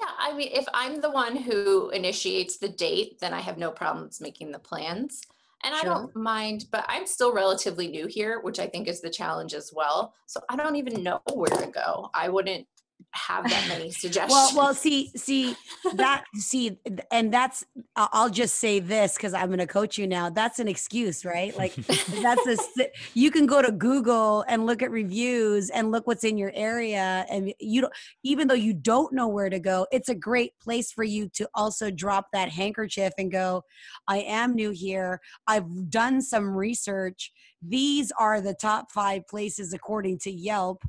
Yeah, 0.00 0.10
I 0.18 0.32
mean, 0.34 0.48
if 0.52 0.66
I'm 0.74 1.00
the 1.00 1.10
one 1.10 1.36
who 1.36 1.90
initiates 1.90 2.58
the 2.58 2.68
date, 2.68 3.20
then 3.20 3.32
I 3.32 3.40
have 3.40 3.56
no 3.56 3.70
problems 3.70 4.20
making 4.20 4.50
the 4.50 4.58
plans. 4.58 5.20
And 5.64 5.74
I 5.74 5.82
don't 5.82 6.14
mind, 6.16 6.66
but 6.72 6.84
I'm 6.88 7.06
still 7.06 7.32
relatively 7.32 7.86
new 7.86 8.06
here, 8.06 8.40
which 8.40 8.58
I 8.58 8.66
think 8.66 8.88
is 8.88 9.00
the 9.00 9.10
challenge 9.10 9.54
as 9.54 9.72
well. 9.72 10.12
So 10.26 10.40
I 10.48 10.56
don't 10.56 10.76
even 10.76 11.02
know 11.02 11.20
where 11.34 11.50
to 11.50 11.68
go. 11.68 12.10
I 12.14 12.28
wouldn't 12.28 12.66
have 13.12 13.48
that 13.48 13.68
many 13.68 13.90
suggestions. 13.90 14.30
well 14.32 14.50
well 14.56 14.74
see 14.74 15.10
see 15.16 15.56
that 15.94 16.24
see 16.34 16.78
and 17.10 17.32
that's 17.32 17.64
i'll 17.96 18.30
just 18.30 18.56
say 18.56 18.80
this 18.80 19.16
because 19.16 19.34
i'm 19.34 19.48
going 19.48 19.58
to 19.58 19.66
coach 19.66 19.98
you 19.98 20.06
now 20.06 20.30
that's 20.30 20.58
an 20.58 20.68
excuse 20.68 21.24
right 21.24 21.56
like 21.56 21.74
that's 22.22 22.46
a. 22.78 22.88
you 23.14 23.30
can 23.30 23.46
go 23.46 23.60
to 23.62 23.72
google 23.72 24.44
and 24.48 24.66
look 24.66 24.82
at 24.82 24.90
reviews 24.90 25.70
and 25.70 25.90
look 25.90 26.06
what's 26.06 26.24
in 26.24 26.36
your 26.36 26.52
area 26.54 27.26
and 27.30 27.52
you 27.60 27.80
don't 27.80 27.92
even 28.22 28.48
though 28.48 28.54
you 28.54 28.72
don't 28.72 29.12
know 29.12 29.28
where 29.28 29.50
to 29.50 29.58
go 29.58 29.86
it's 29.90 30.08
a 30.08 30.14
great 30.14 30.52
place 30.60 30.92
for 30.92 31.04
you 31.04 31.28
to 31.28 31.48
also 31.54 31.90
drop 31.90 32.26
that 32.32 32.48
handkerchief 32.48 33.12
and 33.18 33.30
go 33.30 33.62
i 34.08 34.18
am 34.18 34.54
new 34.54 34.70
here 34.70 35.20
i've 35.46 35.90
done 35.90 36.20
some 36.20 36.48
research 36.56 37.32
these 37.62 38.10
are 38.18 38.40
the 38.40 38.54
top 38.54 38.90
five 38.90 39.26
places 39.28 39.72
according 39.72 40.18
to 40.18 40.30
yelp 40.30 40.82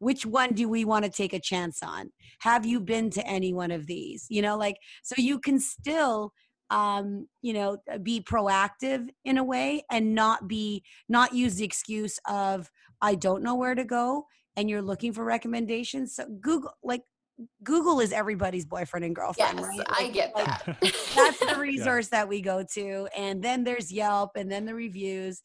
which 0.00 0.26
one 0.26 0.52
do 0.52 0.68
we 0.68 0.84
want 0.84 1.04
to 1.04 1.10
take 1.10 1.32
a 1.32 1.40
chance 1.40 1.82
on 1.82 2.10
have 2.40 2.66
you 2.66 2.80
been 2.80 3.08
to 3.10 3.24
any 3.26 3.54
one 3.54 3.70
of 3.70 3.86
these 3.86 4.26
you 4.28 4.42
know 4.42 4.56
like 4.56 4.76
so 5.02 5.14
you 5.16 5.38
can 5.38 5.60
still 5.60 6.32
um 6.70 7.26
you 7.42 7.52
know 7.52 7.78
uh, 7.92 7.98
be 7.98 8.20
proactive 8.20 9.08
in 9.24 9.38
a 9.38 9.44
way 9.44 9.82
and 9.90 10.14
not 10.14 10.48
be 10.48 10.82
not 11.08 11.34
use 11.34 11.56
the 11.56 11.64
excuse 11.64 12.18
of 12.28 12.68
i 13.00 13.14
don't 13.14 13.42
know 13.42 13.54
where 13.54 13.74
to 13.74 13.84
go 13.84 14.24
and 14.56 14.68
you're 14.68 14.82
looking 14.82 15.12
for 15.12 15.24
recommendations 15.24 16.16
so 16.16 16.24
google 16.40 16.72
like 16.82 17.02
Google 17.64 18.00
is 18.00 18.12
everybody's 18.12 18.66
boyfriend 18.66 19.02
and 19.02 19.14
girlfriend, 19.16 19.58
Yes, 19.58 19.66
right? 19.66 19.86
I 19.88 20.08
get 20.08 20.34
like, 20.34 20.44
that. 20.44 20.76
that's 21.14 21.38
the 21.38 21.56
resource 21.58 22.08
that 22.08 22.28
we 22.28 22.42
go 22.42 22.62
to 22.74 23.08
and 23.16 23.42
then 23.42 23.64
there's 23.64 23.90
yelp 23.90 24.32
and 24.36 24.52
then 24.52 24.66
the 24.66 24.74
reviews 24.74 25.40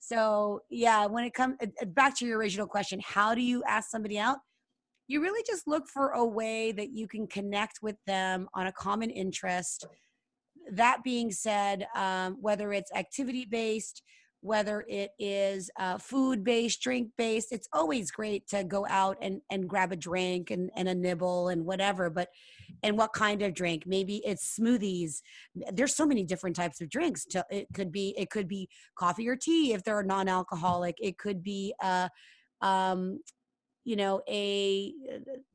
so 0.00 0.60
yeah 0.70 1.06
when 1.06 1.24
it 1.24 1.34
comes 1.34 1.56
back 1.88 2.16
to 2.16 2.26
your 2.26 2.38
original 2.38 2.66
question 2.66 3.00
how 3.04 3.34
do 3.34 3.42
you 3.42 3.62
ask 3.64 3.90
somebody 3.90 4.18
out? 4.18 4.38
You 5.08 5.20
really 5.20 5.42
just 5.44 5.66
look 5.66 5.88
for 5.88 6.10
a 6.10 6.24
way 6.24 6.70
that 6.72 6.90
you 6.90 7.08
can 7.08 7.26
connect 7.26 7.80
with 7.82 7.96
them 8.06 8.48
on 8.54 8.68
a 8.68 8.72
common 8.72 9.10
interest. 9.10 9.86
That 10.72 11.02
being 11.02 11.32
said 11.32 11.88
um, 11.96 12.36
whether 12.40 12.72
it's 12.72 12.92
activity 12.94 13.44
based 13.44 14.02
whether 14.42 14.84
it 14.88 15.10
is 15.18 15.70
uh, 15.78 15.98
food 15.98 16.42
based 16.42 16.80
drink 16.80 17.10
based 17.18 17.52
it's 17.52 17.68
always 17.72 18.10
great 18.10 18.48
to 18.48 18.64
go 18.64 18.86
out 18.88 19.16
and, 19.20 19.40
and 19.50 19.68
grab 19.68 19.92
a 19.92 19.96
drink 19.96 20.50
and, 20.50 20.70
and 20.76 20.88
a 20.88 20.94
nibble 20.94 21.48
and 21.48 21.64
whatever 21.64 22.08
but 22.08 22.28
and 22.82 22.96
what 22.96 23.12
kind 23.12 23.42
of 23.42 23.54
drink? 23.54 23.84
Maybe 23.86 24.22
it's 24.24 24.56
smoothies. 24.58 25.20
There's 25.72 25.94
so 25.94 26.06
many 26.06 26.24
different 26.24 26.56
types 26.56 26.80
of 26.80 26.88
drinks 26.88 27.26
it 27.50 27.66
could 27.74 27.92
be 27.92 28.14
it 28.16 28.30
could 28.30 28.48
be 28.48 28.68
coffee 28.96 29.28
or 29.28 29.36
tea 29.36 29.72
if 29.72 29.82
they're 29.84 30.02
non-alcoholic. 30.02 30.96
It 31.00 31.18
could 31.18 31.42
be 31.42 31.74
uh 31.82 32.08
um 32.60 33.20
you 33.84 33.96
know 33.96 34.20
a 34.28 34.92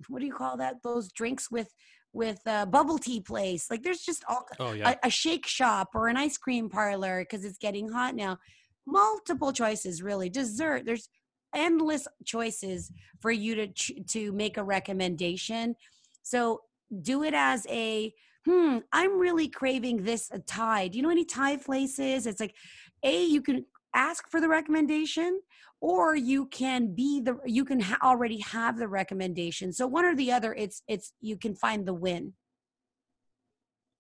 what 0.08 0.20
do 0.20 0.26
you 0.26 0.34
call 0.34 0.58
that? 0.58 0.76
Those 0.84 1.12
drinks 1.12 1.50
with 1.50 1.70
with 2.14 2.40
uh, 2.46 2.66
bubble 2.66 2.98
tea 2.98 3.20
place. 3.20 3.70
Like 3.70 3.84
there's 3.84 4.02
just 4.02 4.24
all 4.30 4.46
oh 4.60 4.74
yeah. 4.74 4.96
a, 5.04 5.08
a 5.08 5.10
shake 5.10 5.48
shop 5.48 5.90
or 5.94 6.08
an 6.08 6.18
ice 6.18 6.38
cream 6.38 6.70
parlor 6.70 7.22
because 7.22 7.44
it's 7.44 7.58
getting 7.58 7.90
hot 7.90 8.16
now 8.16 8.38
multiple 8.86 9.52
choices 9.52 10.02
really. 10.02 10.30
Dessert 10.30 10.86
there's 10.86 11.10
endless 11.54 12.08
choices 12.26 12.92
for 13.20 13.32
you 13.32 13.56
to 13.56 14.04
to 14.04 14.32
make 14.34 14.58
a 14.58 14.64
recommendation. 14.64 15.76
So 16.24 16.62
do 17.02 17.24
it 17.24 17.34
as 17.34 17.66
a 17.70 18.14
hmm 18.46 18.78
i'm 18.94 19.18
really 19.18 19.48
craving 19.48 20.04
this 20.04 20.30
uh, 20.32 20.40
thai. 20.46 20.88
Do 20.88 20.98
you 20.98 21.04
know 21.04 21.10
any 21.10 21.26
thai 21.26 21.58
places? 21.58 22.28
It's 22.28 22.40
like 22.40 22.56
a 23.04 23.26
you 23.26 23.42
can 23.42 23.66
ask 23.94 24.30
for 24.30 24.42
the 24.42 24.50
recommendation 24.50 25.42
or 25.82 26.16
you 26.16 26.46
can 26.48 26.94
be 26.94 27.22
the 27.22 27.38
you 27.46 27.66
can 27.66 27.80
ha- 27.80 27.98
already 28.04 28.40
have 28.40 28.78
the 28.78 28.88
recommendation. 28.88 29.74
So 29.74 29.88
one 29.88 30.06
or 30.06 30.16
the 30.16 30.32
other 30.32 30.54
it's 30.54 30.84
it's 30.88 31.14
you 31.22 31.38
can 31.38 31.56
find 31.56 31.86
the 31.86 31.94
win. 31.94 32.34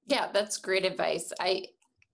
Yeah, 0.08 0.30
that's 0.32 0.58
great 0.58 0.86
advice. 0.86 1.34
I, 1.39 1.65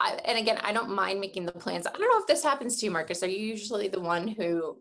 I, 0.01 0.19
and 0.25 0.37
again, 0.37 0.57
I 0.63 0.73
don't 0.73 0.89
mind 0.89 1.19
making 1.19 1.45
the 1.45 1.51
plans. 1.51 1.85
I 1.85 1.91
don't 1.91 2.01
know 2.01 2.19
if 2.19 2.27
this 2.27 2.43
happens 2.43 2.77
to 2.77 2.85
you, 2.85 2.91
Marcus. 2.91 3.21
Are 3.21 3.27
you 3.27 3.37
usually 3.37 3.87
the 3.87 3.99
one 3.99 4.27
who, 4.27 4.77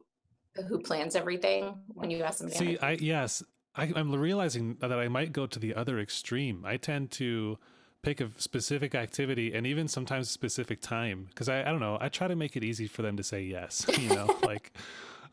who 0.67 0.79
plans 0.79 1.15
everything 1.15 1.75
when 1.89 2.11
you 2.11 2.23
ask 2.23 2.39
somebody? 2.39 2.59
See, 2.59 2.79
I 2.79 2.93
yes, 2.93 3.43
I, 3.77 3.93
I'm 3.95 4.15
realizing 4.15 4.77
that 4.81 4.93
I 4.93 5.09
might 5.09 5.33
go 5.33 5.47
to 5.47 5.59
the 5.59 5.75
other 5.75 6.01
extreme. 6.01 6.65
I 6.65 6.79
tend 6.79 7.11
to 7.13 7.59
pick 8.03 8.21
a 8.21 8.31
specific 8.39 8.95
activity 8.95 9.53
and 9.53 9.67
even 9.67 9.87
sometimes 9.87 10.29
a 10.29 10.33
specific 10.33 10.81
time 10.81 11.27
because 11.29 11.51
I, 11.51 11.61
I 11.61 11.65
don't 11.65 11.81
know. 11.81 11.99
I 12.01 12.09
try 12.09 12.27
to 12.27 12.37
make 12.37 12.57
it 12.57 12.65
easy 12.65 12.87
for 12.87 13.03
them 13.03 13.19
to 13.19 13.23
say 13.23 13.43
yes. 13.43 13.85
You 13.99 14.09
know, 14.09 14.39
like 14.43 14.73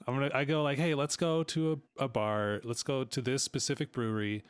I'm 0.05 0.15
gonna 0.15 0.31
I 0.33 0.43
go 0.43 0.63
like, 0.63 0.77
hey, 0.77 0.95
let's 0.95 1.15
go 1.15 1.43
to 1.43 1.81
a, 1.97 2.05
a 2.05 2.07
bar. 2.09 2.59
Let's 2.63 2.83
go 2.83 3.05
to 3.05 3.21
this 3.21 3.43
specific 3.43 3.93
brewery 3.93 4.43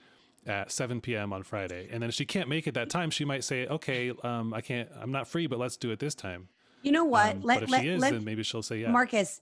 at 0.48 0.72
7 0.72 1.02
p.m. 1.02 1.34
on 1.34 1.44
Friday. 1.44 1.88
And 1.92 2.02
then 2.02 2.10
if 2.10 2.16
she 2.16 2.26
can't 2.26 2.50
make 2.50 2.68
it 2.68 2.74
that 2.74 2.90
time, 2.90 3.10
she 3.10 3.26
might 3.26 3.44
say, 3.44 3.68
okay, 3.68 4.12
um, 4.24 4.54
I 4.54 4.62
can't. 4.62 4.90
I'm 5.00 5.12
not 5.12 5.28
free, 5.28 5.48
but 5.48 5.60
let's 5.60 5.78
do 5.78 5.92
it 5.92 6.00
this 6.00 6.16
time. 6.16 6.48
you 6.82 6.92
know 6.92 7.06
what 7.06 7.36
Um, 7.36 7.42
let, 7.44 7.56
but 7.56 7.64
if 7.64 7.70
let, 7.70 7.82
she 7.82 7.88
is, 7.90 8.02
let, 8.02 8.12
then 8.14 8.24
maybe 8.24 8.44
she'll 8.44 8.64
say 8.64 8.78
yeah. 8.80 8.92
Marcus, 8.92 9.42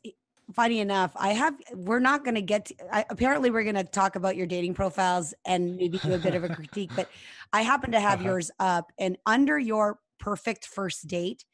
funny 0.54 0.80
enough, 0.80 1.12
I 1.16 1.34
have, 1.34 1.56
we're 1.74 2.00
not 2.00 2.24
going 2.24 2.36
to 2.36 2.42
get, 2.42 2.72
I, 2.92 3.06
apparently 3.10 3.50
we're 3.52 3.64
going 3.64 3.76
to 3.76 3.84
talk 3.84 4.16
about 4.16 4.36
your 4.36 4.48
dating 4.48 4.74
profiles 4.74 5.34
and 5.46 5.76
maybe 5.76 5.98
do 6.00 6.14
a 6.14 6.18
bit 6.20 6.36
of 6.36 6.44
a 6.44 6.50
critique, 6.50 6.92
but 6.96 7.08
I 7.54 7.62
happen 7.62 7.92
to 7.92 8.00
have 8.00 8.20
Uh-huh. 8.20 8.30
yours 8.30 8.52
up 8.60 8.92
and 9.00 9.18
under 9.26 9.58
your 9.60 10.00
perfect 10.20 10.66
first 10.68 11.08
date, 11.08 11.46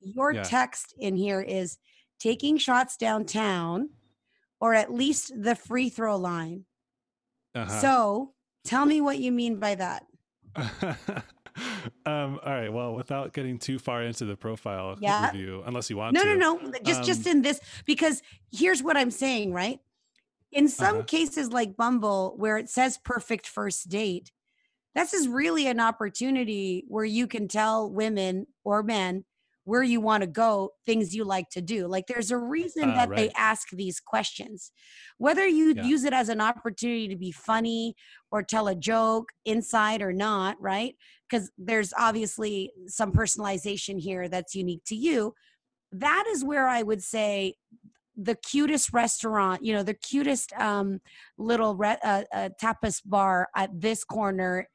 your 0.00 0.32
Yeah. 0.32 0.42
text 0.42 0.94
in 0.98 1.16
here 1.16 1.40
is 1.40 1.78
taking 2.20 2.56
shots 2.58 2.96
downtown 2.96 3.90
or 4.60 4.74
at 4.74 4.92
least 4.92 5.32
the 5.40 5.54
free 5.54 5.88
throw 5.88 6.16
line. 6.16 6.64
Uh-huh. 7.54 7.80
So 7.80 8.34
tell 8.64 8.86
me 8.86 9.00
what 9.00 9.18
you 9.18 9.32
mean 9.32 9.58
by 9.58 9.74
that. 9.74 10.06
um, 12.06 12.40
all 12.44 12.52
right. 12.52 12.72
Well, 12.72 12.94
without 12.94 13.32
getting 13.32 13.58
too 13.58 13.78
far 13.78 14.02
into 14.02 14.24
the 14.24 14.36
profile 14.36 14.96
Yeah. 15.00 15.30
review, 15.30 15.62
unless 15.66 15.90
you 15.90 15.96
want 15.96 16.14
No, 16.14 16.22
to. 16.22 16.36
no, 16.36 16.56
no. 16.56 16.68
No. 16.70 16.78
Just 16.84 17.04
just 17.04 17.26
Um, 17.26 17.32
in 17.32 17.42
this 17.42 17.60
because 17.84 18.22
here's 18.50 18.82
what 18.82 18.96
I'm 18.96 19.10
saying, 19.10 19.52
right? 19.52 19.80
In 20.52 20.68
some 20.68 20.96
Uh-huh. 20.96 21.04
cases 21.04 21.52
like 21.52 21.76
Bumble 21.76 22.34
where 22.38 22.56
it 22.56 22.68
says 22.70 22.98
perfect 23.04 23.46
first 23.46 23.88
date, 23.88 24.32
this 24.94 25.12
is 25.12 25.28
really 25.28 25.66
an 25.66 25.80
opportunity 25.80 26.84
where 26.88 27.04
you 27.04 27.26
can 27.26 27.46
tell 27.48 27.90
women 27.90 28.46
or 28.64 28.82
men 28.82 29.24
where 29.68 29.82
you 29.82 30.00
want 30.00 30.22
to 30.22 30.26
go, 30.26 30.70
things 30.86 31.14
you 31.14 31.24
like 31.24 31.50
to 31.50 31.60
do. 31.60 31.86
Like 31.86 32.06
there's 32.06 32.30
a 32.30 32.38
reason 32.38 32.88
Ah, 32.88 32.94
that 32.94 33.14
they 33.14 33.30
ask 33.36 33.68
these 33.70 34.00
questions. 34.00 34.72
Whether 35.18 35.46
you 35.46 35.74
Yeah. 35.74 35.84
use 35.84 36.04
it 36.04 36.14
as 36.14 36.30
an 36.30 36.40
opportunity 36.40 37.06
to 37.08 37.16
be 37.16 37.32
funny 37.32 37.94
or 38.30 38.42
tell 38.42 38.68
a 38.68 38.74
joke 38.74 39.26
inside 39.44 40.00
or 40.00 40.14
not, 40.14 40.56
right? 40.58 40.94
Because 41.28 41.50
there's 41.58 41.92
obviously 41.98 42.72
some 42.86 43.12
personalization 43.12 44.00
here 44.00 44.26
that's 44.26 44.54
unique 44.54 44.84
to 44.86 44.96
you. 44.96 45.34
That 45.92 46.24
is 46.28 46.42
where 46.42 46.66
I 46.66 46.82
would 46.82 47.02
say 47.02 47.56
the 48.16 48.36
cutest 48.36 48.94
restaurant, 48.94 49.62
you 49.62 49.74
know, 49.74 49.82
the 49.82 49.92
cutest 50.10 50.50
um, 50.54 51.00
little 51.36 51.76
re- 51.76 51.98
uh, 52.02 52.24
uh, 52.32 52.48
tapas 52.60 53.02
bar 53.04 53.48
at 53.54 53.68
this 53.78 54.02
corner 54.02 54.66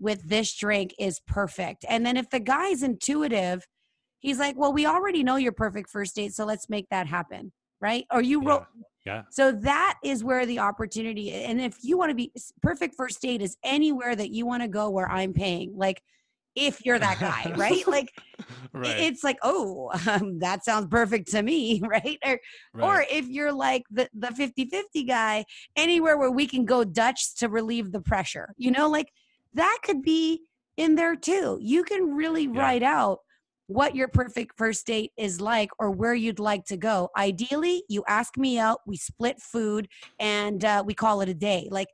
with 0.00 0.28
this 0.28 0.56
drink 0.56 0.92
is 0.98 1.20
perfect. 1.20 1.84
And 1.88 2.04
then 2.04 2.16
if 2.16 2.30
the 2.30 2.40
guy's 2.40 2.82
intuitive, 2.82 3.64
he's 4.20 4.38
like, 4.38 4.56
well, 4.56 4.72
we 4.72 4.86
already 4.86 5.22
know 5.24 5.36
your 5.36 5.52
perfect 5.52 5.90
first 5.90 6.14
date, 6.14 6.32
so 6.32 6.44
let's 6.44 6.68
make 6.68 6.88
that 6.90 7.06
happen. 7.06 7.52
Right. 7.80 8.04
Or 8.12 8.20
you 8.20 8.42
wrote, 8.44 8.66
Yeah. 9.06 9.22
so 9.30 9.52
that 9.52 9.98
is 10.04 10.22
where 10.22 10.44
the 10.44 10.58
opportunity 10.58 11.32
and 11.32 11.58
if 11.60 11.78
you 11.82 11.96
want 11.96 12.10
to 12.10 12.14
be 12.14 12.30
perfect 12.62 12.94
first 12.94 13.22
date 13.22 13.40
is 13.40 13.56
anywhere 13.64 14.14
that 14.14 14.30
you 14.30 14.44
want 14.44 14.62
to 14.62 14.68
go 14.68 14.90
where 14.90 15.10
I'm 15.10 15.32
paying. 15.32 15.72
Like 15.74 16.02
if 16.54 16.84
you're 16.84 16.98
that 16.98 17.18
guy, 17.20 17.52
right? 17.56 17.86
Like 17.88 18.12
Right. 18.72 19.00
it's 19.00 19.24
like, 19.24 19.38
oh, 19.42 19.90
um, 20.06 20.38
that 20.40 20.64
sounds 20.64 20.86
perfect 20.88 21.30
to 21.32 21.42
me, 21.42 21.80
right? 21.86 22.18
Or 22.24 22.38
or 22.82 23.04
if 23.10 23.26
you're 23.28 23.52
like 23.52 23.82
the 23.90 24.08
the 24.12 24.28
50-50 24.28 25.06
guy, 25.08 25.44
anywhere 25.76 26.18
where 26.18 26.30
we 26.30 26.46
can 26.46 26.64
go 26.64 26.84
Dutch 26.84 27.34
to 27.36 27.48
relieve 27.48 27.92
the 27.92 28.00
pressure. 28.00 28.54
You 28.58 28.70
know, 28.70 28.88
like 28.88 29.08
that 29.54 29.78
could 29.82 30.02
be 30.02 30.42
in 30.76 30.94
there 30.94 31.16
too. 31.16 31.58
You 31.60 31.82
can 31.82 32.14
really 32.14 32.44
Yeah. 32.44 32.60
write 32.60 32.82
out 32.82 33.20
what 33.70 33.94
your 33.94 34.08
perfect 34.08 34.56
first 34.56 34.86
date 34.86 35.12
is 35.16 35.40
like 35.40 35.70
or 35.78 35.90
where 35.90 36.14
you'd 36.14 36.38
like 36.38 36.64
to 36.66 36.76
go. 36.76 37.08
Ideally, 37.16 37.82
you 37.88 38.04
ask 38.08 38.36
me 38.36 38.58
out, 38.58 38.80
we 38.86 38.96
split 38.96 39.40
food, 39.40 39.88
and 40.18 40.64
uh, 40.64 40.82
we 40.84 40.94
call 40.94 41.20
it 41.20 41.28
a 41.28 41.34
day. 41.34 41.68
Like 41.70 41.88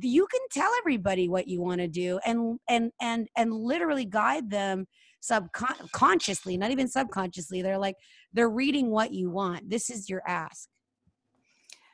you 0.00 0.26
can 0.26 0.40
tell 0.50 0.70
everybody 0.78 1.28
what 1.28 1.46
you 1.46 1.60
want 1.60 1.80
to 1.80 1.86
do 1.86 2.18
and 2.26 2.58
and 2.68 2.90
and 3.00 3.28
and 3.36 3.54
literally 3.54 4.04
guide 4.04 4.50
them 4.50 4.84
subconsciously 5.20 6.56
not 6.56 6.72
even 6.72 6.88
subconsciously 6.88 7.62
they're 7.62 7.78
like 7.78 7.94
they're 8.32 8.50
reading 8.50 8.90
what 8.90 9.12
you 9.12 9.30
want 9.30 9.70
this 9.70 9.88
is 9.88 10.08
your 10.08 10.22
ask 10.26 10.68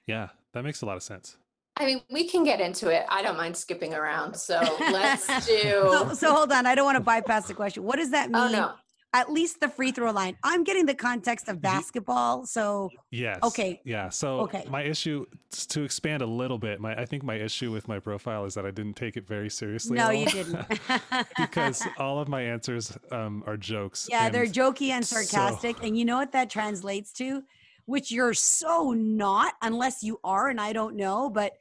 yeah. 0.07 0.29
That 0.53 0.65
makes 0.65 0.83
a 0.83 0.87
lot 0.87 0.97
of 0.97 1.03
sense. 1.03 1.37
I 1.77 1.87
mean, 1.87 2.03
we 2.11 2.29
can 2.29 2.45
get 2.45 2.61
into 2.61 2.89
it. 2.91 3.05
I 3.09 3.23
don't 3.23 3.37
mind 3.37 3.57
skipping 3.57 3.95
around. 3.95 4.35
So 4.37 4.61
let's 4.81 5.27
do. 5.47 6.15
so 6.15 6.35
hold 6.35 6.53
on 6.53 6.67
i 6.67 6.75
don't 6.75 6.85
want 6.85 6.97
to 6.97 7.03
bypass 7.03 7.47
the 7.47 7.55
question 7.55 7.83
what 7.83 7.97
does 7.97 8.11
that 8.11 8.31
mean 8.31 8.43
Oh, 8.43 8.49
no. 8.49 8.73
at 9.15 9.31
least 9.33 9.61
the 9.61 9.69
free 9.69 9.91
throw 9.93 10.11
line 10.13 10.37
i'm 10.43 10.65
getting 10.65 10.87
the 10.87 10.95
context 10.95 11.49
of 11.49 11.61
basketball 11.61 12.47
so 12.47 12.91
Yes. 13.11 13.41
Okay. 13.43 13.81
Yeah. 13.85 14.09
So 14.09 14.41
Okay. 14.41 14.65
my 14.71 14.83
issue 14.83 15.27
to 15.69 15.83
expand 15.83 16.23
a 16.23 16.27
little 16.27 16.57
bit, 16.59 16.81
my 16.81 16.95
I 16.95 17.05
think 17.05 17.23
my 17.23 17.35
issue 17.35 17.71
with 17.71 17.87
my 17.89 17.99
profile 17.99 18.45
is 18.47 18.55
that 18.55 18.65
I 18.65 18.71
didn't 18.71 18.95
take 18.95 19.17
it 19.19 19.27
very 19.27 19.51
seriously. 19.51 19.97
no 19.99 20.11
you 20.11 20.27
didn't 20.27 20.65
because 21.39 21.83
all 21.99 22.19
of 22.19 22.29
my 22.29 22.41
answers 22.43 22.97
um, 23.11 23.45
are 23.47 23.57
jokes. 23.59 24.09
Yeah, 24.11 24.29
they're 24.31 24.47
jokey 24.47 24.89
and 24.91 25.07
so- 25.07 25.21
sarcastic. 25.21 25.77
And 25.85 25.97
you 25.99 26.05
know 26.07 26.17
what 26.17 26.33
that 26.33 26.49
translates 26.51 27.13
to? 27.15 27.43
Which 27.87 28.11
you're 28.11 28.35
so 28.35 28.93
not, 28.93 29.55
unless 29.63 30.03
you 30.03 30.19
are, 30.25 30.49
and 30.49 30.61
I 30.61 30.73
don't 30.73 30.97
know, 30.97 31.29
but 31.31 31.53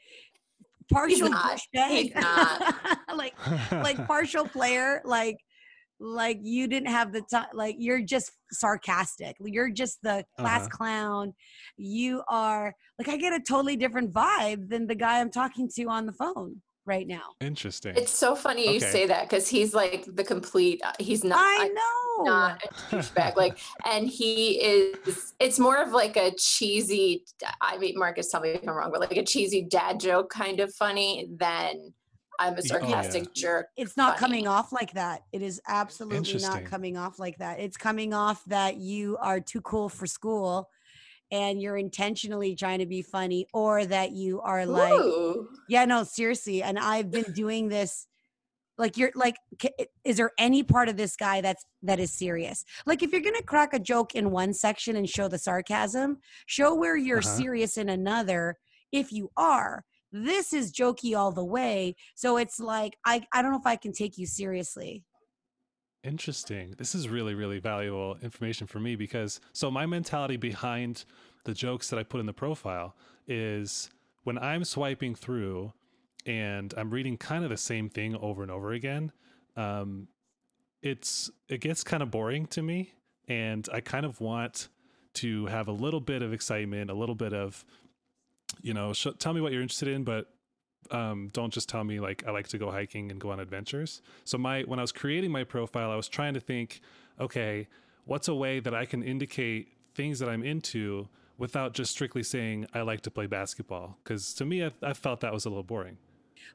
partial 0.91 1.29
not. 1.29 1.59
douchebag. 1.75 1.89
He's 1.89 2.15
not. 2.15 2.75
like 3.15 3.33
like 3.71 4.05
partial 4.07 4.45
player, 4.45 5.01
like 5.05 5.37
like 5.99 6.39
you 6.41 6.67
didn't 6.67 6.89
have 6.89 7.13
the 7.13 7.21
time 7.21 7.47
like 7.53 7.75
you're 7.77 8.01
just 8.01 8.31
sarcastic. 8.51 9.35
You're 9.39 9.69
just 9.69 9.99
the 10.01 10.25
class 10.37 10.61
Uh-huh. 10.61 10.69
clown. 10.77 11.33
You 11.77 12.23
are 12.27 12.73
like 12.97 13.07
I 13.07 13.17
get 13.17 13.33
a 13.33 13.39
totally 13.39 13.75
different 13.77 14.11
vibe 14.13 14.69
than 14.69 14.87
the 14.87 14.95
guy 14.95 15.19
I'm 15.19 15.31
talking 15.31 15.69
to 15.75 15.85
on 15.85 16.05
the 16.05 16.13
phone. 16.13 16.61
Right 16.85 17.07
now. 17.07 17.21
Interesting. 17.39 17.95
It's 17.95 18.11
so 18.11 18.35
funny 18.35 18.73
you 18.73 18.79
say 18.79 19.05
that 19.07 19.29
because 19.29 19.47
he's 19.47 19.73
like 19.73 20.05
the 20.15 20.23
complete. 20.23 20.81
uh, 20.83 20.91
He's 20.99 21.23
not. 21.23 21.39
I 21.39 21.67
know. 21.67 22.23
Not 22.23 22.61
a 22.63 22.67
douchebag, 22.95 23.35
like, 23.35 23.57
and 23.85 24.07
he 24.07 24.59
is. 24.61 25.33
It's 25.39 25.57
more 25.59 25.81
of 25.81 25.91
like 25.91 26.17
a 26.17 26.31
cheesy. 26.37 27.23
I 27.61 27.77
mean, 27.77 27.97
Marcus, 27.97 28.29
tell 28.29 28.41
me 28.41 28.49
if 28.49 28.61
I'm 28.67 28.75
wrong, 28.75 28.91
but 28.91 28.99
like 28.99 29.15
a 29.17 29.23
cheesy 29.23 29.63
dad 29.63 29.99
joke 29.99 30.29
kind 30.29 30.59
of 30.59 30.73
funny 30.75 31.27
than 31.37 31.93
I'm 32.39 32.53
a 32.53 32.55
Y- 32.57 32.57
oh, 32.57 32.61
yeah. 32.61 32.61
sarcastic 33.01 33.33
jerk. 33.33 33.67
it's 33.77 33.97
not 33.97 34.19
funny. 34.19 34.33
coming 34.41 34.47
off 34.47 34.71
like 34.71 34.93
that. 34.93 35.21
It 35.31 35.41
is 35.41 35.61
absolutely 35.67 36.39
not 36.41 36.65
coming 36.65 36.97
off 36.97 37.17
like 37.19 37.37
that. 37.37 37.59
It's 37.59 37.77
coming 37.77 38.13
off 38.13 38.43
that 38.45 38.77
you 38.77 39.17
are 39.21 39.39
too 39.39 39.61
cool 39.61 39.89
for 39.89 40.05
school 40.05 40.69
and 41.31 41.61
you're 41.61 41.77
intentionally 41.77 42.55
trying 42.55 42.79
to 42.79 42.85
be 42.85 43.01
funny 43.01 43.47
or 43.53 43.85
that 43.85 44.11
you 44.11 44.41
are 44.41 44.65
like 44.65 44.93
Ooh. 44.93 45.47
yeah 45.69 45.85
no 45.85 46.03
seriously 46.03 46.61
and 46.63 46.77
I've 46.77 47.09
been 47.11 47.31
doing 47.33 47.69
this 47.69 48.07
like 48.77 48.97
you're 48.97 49.11
like 49.15 49.35
is 50.03 50.17
there 50.17 50.31
any 50.37 50.63
part 50.63 50.89
of 50.89 50.97
this 50.97 51.15
guy 51.15 51.41
that's 51.41 51.63
that 51.83 51.99
is 51.99 52.11
serious 52.11 52.63
like 52.85 53.03
if 53.03 53.11
you're 53.11 53.21
to 53.21 53.43
crack 53.43 53.73
a 53.73 53.79
joke 53.79 54.15
in 54.15 54.31
one 54.31 54.53
section 54.53 54.95
and 54.95 55.07
show 55.09 55.27
the 55.27 55.37
sarcasm 55.37 56.17
show 56.45 56.73
where 56.75 56.97
you're 56.97 57.19
Uh-huh. 57.19 57.37
serious 57.37 57.77
in 57.77 57.89
another 57.89 58.57
if 58.91 59.11
you 59.11 59.29
are 59.37 59.83
this 60.11 60.51
is 60.53 60.73
jokey 60.73 61.17
all 61.17 61.31
the 61.31 61.45
way 61.45 61.95
so 62.15 62.37
it's 62.37 62.59
like 62.59 62.97
i 63.05 63.21
i 63.33 63.41
don't 63.41 63.51
know 63.51 63.57
if 63.59 63.65
i 63.67 63.75
can 63.75 63.93
take 63.93 64.17
you 64.17 64.25
seriously 64.25 65.03
Interesting. 66.03 66.73
This 66.77 66.95
is 66.95 67.07
really, 67.07 67.35
really 67.35 67.59
valuable 67.59 68.17
information 68.23 68.65
for 68.65 68.79
me 68.79 68.95
because 68.95 69.39
so 69.53 69.69
my 69.69 69.85
mentality 69.85 70.35
behind 70.35 71.05
the 71.43 71.53
jokes 71.53 71.89
that 71.89 71.99
I 71.99 72.03
put 72.03 72.19
in 72.19 72.25
the 72.25 72.33
profile 72.33 72.95
is 73.27 73.89
when 74.23 74.37
I'm 74.39 74.63
swiping 74.63 75.13
through 75.13 75.73
and 76.25 76.73
I'm 76.75 76.89
reading 76.89 77.17
kind 77.17 77.43
of 77.43 77.51
the 77.51 77.57
same 77.57 77.87
thing 77.87 78.15
over 78.15 78.41
and 78.41 78.51
over 78.51 78.71
again, 78.71 79.11
um, 79.55 80.07
it's 80.81 81.29
it 81.47 81.61
gets 81.61 81.83
kind 81.83 82.01
of 82.01 82.09
boring 82.09 82.47
to 82.47 82.63
me, 82.63 82.93
and 83.27 83.67
I 83.71 83.81
kind 83.81 84.05
of 84.05 84.19
want 84.19 84.69
to 85.15 85.45
have 85.47 85.67
a 85.67 85.71
little 85.71 85.99
bit 85.99 86.23
of 86.23 86.33
excitement, 86.33 86.89
a 86.89 86.93
little 86.95 87.15
bit 87.15 87.33
of, 87.33 87.63
you 88.61 88.73
know, 88.73 88.93
sh- 88.93 89.07
tell 89.19 89.33
me 89.33 89.41
what 89.41 89.51
you're 89.51 89.61
interested 89.61 89.89
in, 89.89 90.03
but 90.03 90.27
um, 90.89 91.29
don't 91.33 91.53
just 91.53 91.69
tell 91.69 91.83
me 91.83 91.99
like 91.99 92.23
I 92.27 92.31
like 92.31 92.47
to 92.49 92.57
go 92.57 92.71
hiking 92.71 93.11
and 93.11 93.19
go 93.21 93.31
on 93.31 93.39
adventures. 93.39 94.01
So 94.25 94.37
my 94.37 94.61
when 94.63 94.79
I 94.79 94.81
was 94.81 94.91
creating 94.91 95.31
my 95.31 95.43
profile, 95.43 95.91
I 95.91 95.95
was 95.95 96.07
trying 96.09 96.33
to 96.33 96.39
think, 96.39 96.81
okay, 97.19 97.67
what's 98.05 98.27
a 98.27 98.35
way 98.35 98.59
that 98.59 98.73
I 98.73 98.85
can 98.85 99.03
indicate 99.03 99.69
things 99.93 100.19
that 100.19 100.29
I'm 100.29 100.43
into 100.43 101.07
without 101.37 101.73
just 101.73 101.91
strictly 101.91 102.23
saying 102.23 102.67
I 102.73 102.81
like 102.81 103.01
to 103.01 103.11
play 103.11 103.27
basketball? 103.27 103.97
Because 104.03 104.33
to 104.35 104.45
me, 104.45 104.65
I, 104.65 104.71
I 104.81 104.93
felt 104.93 105.19
that 105.21 105.33
was 105.33 105.45
a 105.45 105.49
little 105.49 105.63
boring. 105.63 105.97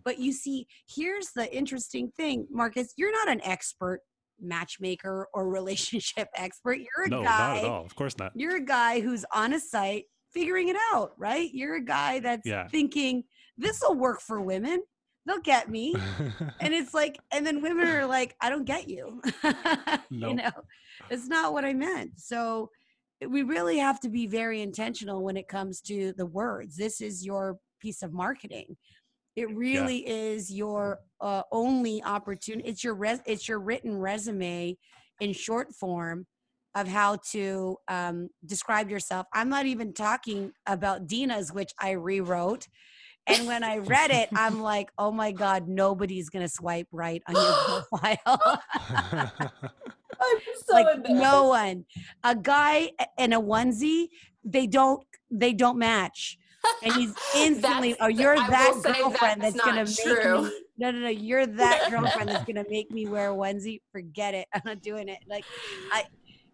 but 0.04 0.18
you 0.18 0.32
see 0.32 0.66
here's 0.88 1.30
the 1.34 1.46
interesting 1.56 2.10
thing 2.16 2.46
marcus 2.50 2.92
you're 2.96 3.12
not 3.12 3.28
an 3.28 3.40
expert 3.44 4.00
matchmaker 4.40 5.28
or 5.32 5.48
relationship 5.60 6.28
expert 6.34 6.78
you're 6.78 7.06
a 7.06 7.08
No, 7.08 7.22
guy 7.22 7.54
not 7.54 7.56
at 7.58 7.64
all. 7.64 7.84
Of 7.84 7.94
course 7.94 8.18
not. 8.18 8.32
you're 8.34 8.56
a 8.56 8.64
guy 8.64 9.00
who's 9.00 9.24
on 9.32 9.52
a 9.52 9.60
site 9.60 10.04
figuring 10.32 10.68
it 10.68 10.76
out, 10.92 11.12
right? 11.16 11.48
You're 11.54 11.76
a 11.76 11.80
guy 11.84 12.18
that's 12.20 12.46
Yeah. 12.46 12.68
thinking 12.68 13.24
this 13.58 13.80
will 13.80 13.94
work 13.94 14.20
for 14.20 14.40
women. 14.40 14.82
They'll 15.26 15.40
get 15.40 15.70
me. 15.70 15.94
and 16.60 16.72
it's 16.72 16.94
like, 16.94 17.18
and 17.32 17.44
then 17.44 17.62
women 17.62 17.88
are 17.88 18.06
like, 18.06 18.36
I 18.40 18.48
don't 18.48 18.64
get 18.64 18.88
you. 18.88 19.20
you 20.10 20.34
know, 20.34 20.50
it's 21.10 21.26
not 21.26 21.52
what 21.52 21.64
I 21.64 21.72
meant. 21.72 22.12
So 22.20 22.70
we 23.26 23.42
really 23.42 23.78
have 23.78 24.00
to 24.00 24.08
be 24.08 24.26
very 24.26 24.62
intentional 24.62 25.24
when 25.24 25.36
it 25.36 25.48
comes 25.48 25.80
to 25.82 26.12
the 26.16 26.26
words. 26.26 26.76
This 26.76 27.00
is 27.00 27.24
your 27.24 27.58
piece 27.80 28.02
of 28.02 28.12
marketing. 28.12 28.76
It 29.34 29.54
really 29.54 30.06
is 30.08 30.50
your 30.50 31.00
uh, 31.20 31.42
only 31.52 32.02
opportunity. 32.02 32.68
It's 32.68 32.82
your 32.82 32.94
res- 32.94 33.20
it's 33.26 33.46
your 33.48 33.58
written 33.58 33.98
resume 33.98 34.76
in 35.20 35.32
short 35.32 35.74
form 35.74 36.26
of 36.74 36.88
how 36.88 37.16
to 37.32 37.76
um, 37.88 38.28
describe 38.44 38.90
yourself. 38.90 39.26
I'm 39.32 39.48
not 39.48 39.66
even 39.66 39.92
talking 39.92 40.52
about 40.66 41.06
Dina's, 41.06 41.52
which 41.52 41.72
I 41.80 41.92
rewrote. 41.92 42.66
And 43.26 43.46
when 43.46 43.64
I 43.64 43.78
read 43.78 44.10
it, 44.10 44.28
I'm 44.34 44.62
like, 44.62 44.90
oh 44.98 45.10
my 45.10 45.32
God, 45.32 45.68
nobody's 45.68 46.28
going 46.28 46.44
to 46.44 46.48
swipe 46.48 46.88
right 46.92 47.22
on 47.26 47.34
your 47.34 47.52
profile. 47.90 48.62
I'm 50.20 50.38
so 50.64 50.72
like 50.74 51.08
no 51.08 51.48
one. 51.48 51.84
A 52.24 52.34
guy 52.34 52.90
in 53.18 53.32
a 53.32 53.40
onesie, 53.40 54.08
they 54.44 54.66
don't 54.66 55.04
they 55.30 55.52
don't 55.52 55.78
match. 55.78 56.38
And 56.82 56.92
he's 56.94 57.14
instantly, 57.36 57.94
oh, 58.00 58.08
you're 58.08 58.34
that 58.34 58.80
girlfriend 58.82 59.40
that's 59.40 59.54
that's, 59.54 59.64
gonna 59.64 59.84
make 59.84 60.22
true. 60.22 60.42
me. 60.44 60.50
No, 60.78 60.90
no, 60.90 60.98
no. 60.98 61.08
You're 61.08 61.46
that 61.46 61.90
girlfriend 61.90 62.28
that's 62.28 62.44
gonna 62.44 62.64
make 62.68 62.90
me 62.90 63.06
wear 63.06 63.30
a 63.30 63.34
onesie. 63.34 63.80
Forget 63.92 64.34
it. 64.34 64.46
I'm 64.52 64.60
not 64.66 64.82
doing 64.82 65.08
it. 65.08 65.20
Like, 65.26 65.44
I, 65.90 66.04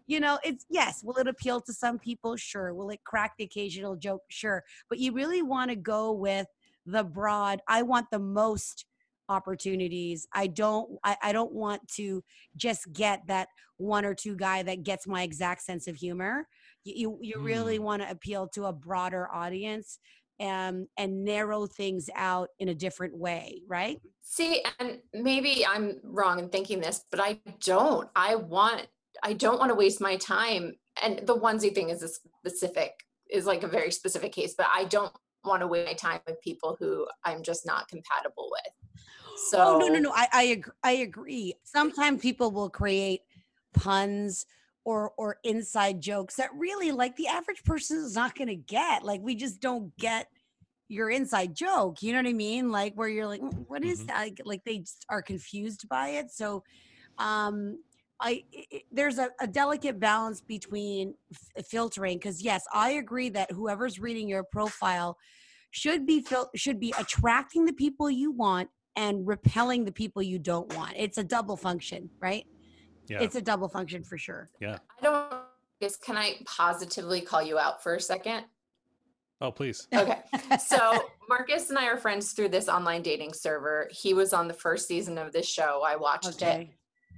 you 0.07 0.21
know, 0.21 0.39
it's 0.45 0.65
yes. 0.69 1.01
Will 1.03 1.17
it 1.17 1.27
appeal 1.27 1.59
to 1.59 1.73
some 1.73 1.99
people? 1.99 2.37
Sure. 2.37 2.73
Will 2.73 2.89
it 2.91 3.03
crack 3.03 3.33
the 3.37 3.43
occasional 3.43 3.97
joke? 3.97 4.21
Sure. 4.29 4.63
But 4.87 4.99
you 4.99 5.11
really 5.11 5.41
want 5.41 5.71
to 5.71 5.75
go 5.75 6.13
with 6.13 6.47
the 6.85 7.03
broad. 7.03 7.61
I 7.67 7.81
want 7.83 8.07
the 8.11 8.19
most 8.19 8.85
opportunities. 9.29 10.27
I 10.33 10.47
don't. 10.47 10.97
I, 11.03 11.17
I 11.21 11.31
don't 11.31 11.53
want 11.53 11.87
to 11.95 12.23
just 12.55 12.91
get 12.91 13.21
that 13.27 13.47
one 13.77 14.05
or 14.05 14.13
two 14.13 14.35
guy 14.35 14.63
that 14.63 14.83
gets 14.83 15.07
my 15.07 15.23
exact 15.23 15.61
sense 15.61 15.87
of 15.87 15.95
humor. 15.95 16.47
You 16.83 16.93
you, 16.95 17.35
you 17.35 17.41
really 17.41 17.79
mm. 17.79 17.83
want 17.83 18.01
to 18.01 18.09
appeal 18.09 18.47
to 18.49 18.65
a 18.65 18.73
broader 18.73 19.29
audience 19.33 19.99
and 20.39 20.87
and 20.97 21.23
narrow 21.23 21.65
things 21.67 22.09
out 22.15 22.49
in 22.59 22.69
a 22.69 22.75
different 22.75 23.17
way, 23.17 23.61
right? 23.67 23.99
See, 24.23 24.63
and 24.79 24.99
maybe 25.13 25.65
I'm 25.65 25.99
wrong 26.03 26.39
in 26.39 26.49
thinking 26.49 26.79
this, 26.79 27.05
but 27.11 27.19
I 27.19 27.39
don't. 27.63 28.09
I 28.15 28.35
want. 28.35 28.87
I 29.23 29.33
don't 29.33 29.59
want 29.59 29.69
to 29.69 29.75
waste 29.75 30.01
my 30.01 30.17
time. 30.17 30.73
And 31.01 31.19
the 31.25 31.35
onesie 31.35 31.73
thing 31.73 31.89
is 31.89 32.03
a 32.03 32.09
specific, 32.09 32.91
is 33.31 33.45
like 33.45 33.63
a 33.63 33.67
very 33.67 33.91
specific 33.91 34.31
case. 34.31 34.53
But 34.57 34.67
I 34.71 34.85
don't 34.85 35.13
want 35.45 35.61
to 35.61 35.67
waste 35.67 35.87
my 35.87 35.93
time 35.93 36.21
with 36.27 36.41
people 36.41 36.75
who 36.79 37.07
I'm 37.23 37.43
just 37.43 37.65
not 37.65 37.87
compatible 37.87 38.49
with. 38.51 38.73
So 39.49 39.57
oh 39.59 39.77
no 39.79 39.87
no 39.87 39.99
no 39.99 40.11
I 40.13 40.27
I 40.31 40.43
agree, 40.43 40.73
I 40.83 40.91
agree. 40.93 41.53
Sometimes 41.63 42.21
people 42.21 42.51
will 42.51 42.69
create 42.69 43.21
puns 43.73 44.45
or 44.85 45.11
or 45.17 45.37
inside 45.43 46.01
jokes 46.01 46.35
that 46.35 46.53
really 46.55 46.91
like 46.91 47.15
the 47.15 47.27
average 47.27 47.63
person 47.63 47.97
is 47.97 48.15
not 48.15 48.35
going 48.35 48.47
to 48.49 48.55
get. 48.55 49.03
Like 49.03 49.21
we 49.21 49.35
just 49.35 49.59
don't 49.59 49.95
get 49.97 50.27
your 50.87 51.09
inside 51.09 51.55
joke. 51.55 52.03
You 52.03 52.11
know 52.13 52.19
what 52.19 52.27
I 52.27 52.33
mean? 52.33 52.69
Like 52.71 52.93
where 52.95 53.09
you're 53.09 53.27
like, 53.27 53.41
"Mm, 53.41 53.65
what 53.67 53.83
is 53.83 54.03
Mhm. 54.03 54.07
that? 54.07 54.17
Like, 54.19 54.41
Like 54.45 54.63
they 54.65 54.83
are 55.09 55.21
confused 55.21 55.87
by 55.89 56.09
it. 56.09 56.31
So, 56.31 56.63
um, 57.17 57.83
I 58.23 58.43
i- 58.55 58.65
i- 58.73 58.83
there's 58.91 59.17
a, 59.19 59.29
a 59.41 59.47
delicate 59.47 59.99
balance 59.99 60.39
between 60.41 61.13
f- 61.57 61.65
filtering 61.67 62.17
because 62.17 62.41
yes, 62.41 62.63
I 62.73 62.91
agree 62.91 63.29
that 63.29 63.51
whoever's 63.51 63.99
reading 63.99 64.27
your 64.29 64.43
profile 64.43 65.17
should 65.71 66.05
be 66.05 66.21
fil- 66.21 66.49
should 66.55 66.79
be 66.79 66.93
attracting 66.97 67.65
the 67.65 67.73
people 67.73 68.09
you 68.09 68.31
want 68.31 68.69
and 68.95 69.27
repelling 69.27 69.83
the 69.85 69.91
people 69.91 70.21
you 70.21 70.39
don't 70.39 70.73
want. 70.75 70.93
It's 70.95 71.17
a 71.17 71.23
double 71.23 71.57
function, 71.57 72.09
right? 72.19 72.45
yeah. 73.09 73.21
It's 73.21 73.35
a 73.35 73.41
double 73.41 73.67
function 73.67 74.03
for 74.03 74.17
sure. 74.17 74.49
Yeah. 74.61 74.77
I 74.99 75.03
don't. 75.03 75.33
Guess 75.81 75.97
can 75.97 76.15
I 76.17 76.35
positively 76.45 77.19
call 77.19 77.43
you 77.43 77.59
out 77.59 77.83
for 77.83 77.95
a 77.95 77.99
second? 77.99 78.45
oh, 79.41 79.51
please. 79.51 79.87
Okay. 79.93 80.21
So 80.57 81.09
Marcus 81.27 81.69
and 81.69 81.77
I 81.77 81.87
are 81.87 81.97
friends 81.97 82.31
through 82.31 82.49
this 82.49 82.69
online 82.69 83.01
dating 83.01 83.33
server. 83.33 83.89
He 83.91 84.13
was 84.13 84.31
on 84.31 84.47
the 84.47 84.53
first 84.53 84.87
season 84.87 85.17
of 85.17 85.33
this 85.33 85.45
show. 85.47 85.81
I 85.85 85.97
watched 85.97 86.41
it. 86.41 86.69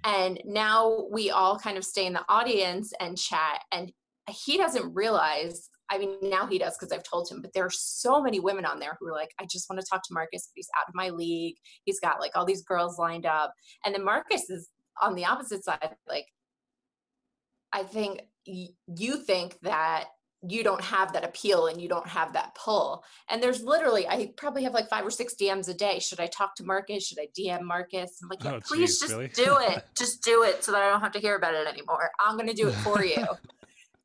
And 0.05 0.39
now 0.45 1.07
we 1.11 1.31
all 1.31 1.57
kind 1.57 1.77
of 1.77 1.83
stay 1.83 2.05
in 2.05 2.13
the 2.13 2.23
audience 2.29 2.93
and 2.99 3.17
chat 3.17 3.63
and 3.71 3.91
he 4.29 4.57
doesn't 4.57 4.93
realize 4.93 5.69
i 5.91 5.97
mean 5.97 6.15
now 6.21 6.45
he 6.45 6.57
does 6.57 6.77
because 6.77 6.91
i've 6.91 7.03
told 7.03 7.29
him 7.29 7.41
but 7.41 7.51
there 7.53 7.65
are 7.65 7.71
so 7.71 8.21
many 8.21 8.39
women 8.39 8.65
on 8.65 8.79
there 8.79 8.97
who 8.99 9.07
are 9.07 9.13
like 9.13 9.31
i 9.39 9.45
just 9.45 9.69
want 9.69 9.79
to 9.79 9.85
talk 9.89 10.01
to 10.03 10.13
marcus 10.13 10.47
but 10.47 10.53
he's 10.55 10.69
out 10.79 10.87
of 10.87 10.95
my 10.95 11.09
league. 11.09 11.55
He's 11.83 11.99
got 11.99 12.19
like 12.19 12.31
all 12.35 12.45
these 12.45 12.63
girls 12.63 12.97
lined 12.97 13.25
up. 13.25 13.53
And 13.83 13.93
then 13.93 14.03
marcus 14.03 14.49
is 14.49 14.69
on 15.01 15.15
the 15.15 15.25
opposite 15.25 15.63
side 15.63 15.95
like 16.07 16.25
i 17.73 17.83
think 17.83 18.21
you 18.45 19.17
think 19.17 19.57
that 19.61 20.05
you 20.51 20.63
don't 20.63 20.81
have 20.81 21.13
that 21.13 21.23
appeal 21.23 21.67
and 21.67 21.81
you 21.81 21.87
don't 21.89 22.07
have 22.07 22.33
that 22.33 22.55
pull. 22.55 23.03
And 23.29 23.41
there's 23.41 23.63
literally, 23.63 24.07
I 24.07 24.33
probably 24.37 24.63
have 24.63 24.73
like 24.73 24.89
five 24.89 25.05
or 25.05 25.11
six 25.11 25.35
DMs 25.35 25.69
a 25.69 25.73
day. 25.73 25.99
Should 25.99 26.19
I 26.19 26.27
talk 26.27 26.55
to 26.55 26.63
Marcus? 26.63 27.05
Should 27.07 27.19
I 27.19 27.27
DM 27.37 27.61
Marcus? 27.63 28.19
I'm 28.21 28.29
like, 28.29 28.43
yeah, 28.43 28.53
Oh, 28.55 28.59
please 28.61 28.99
geez, 28.99 28.99
just 28.99 29.13
really? 29.13 29.27
do 29.29 29.57
it. 29.59 29.83
just 29.97 30.23
do 30.23 30.43
it 30.43 30.63
so 30.63 30.71
that 30.71 30.81
I 30.83 30.89
don't 30.89 31.01
have 31.01 31.11
to 31.13 31.19
hear 31.19 31.35
about 31.35 31.53
it 31.53 31.67
anymore. 31.67 32.09
I'm 32.25 32.35
going 32.37 32.49
to 32.49 32.53
do 32.53 32.67
it 32.67 32.73
for 32.75 33.03
you. 33.03 33.25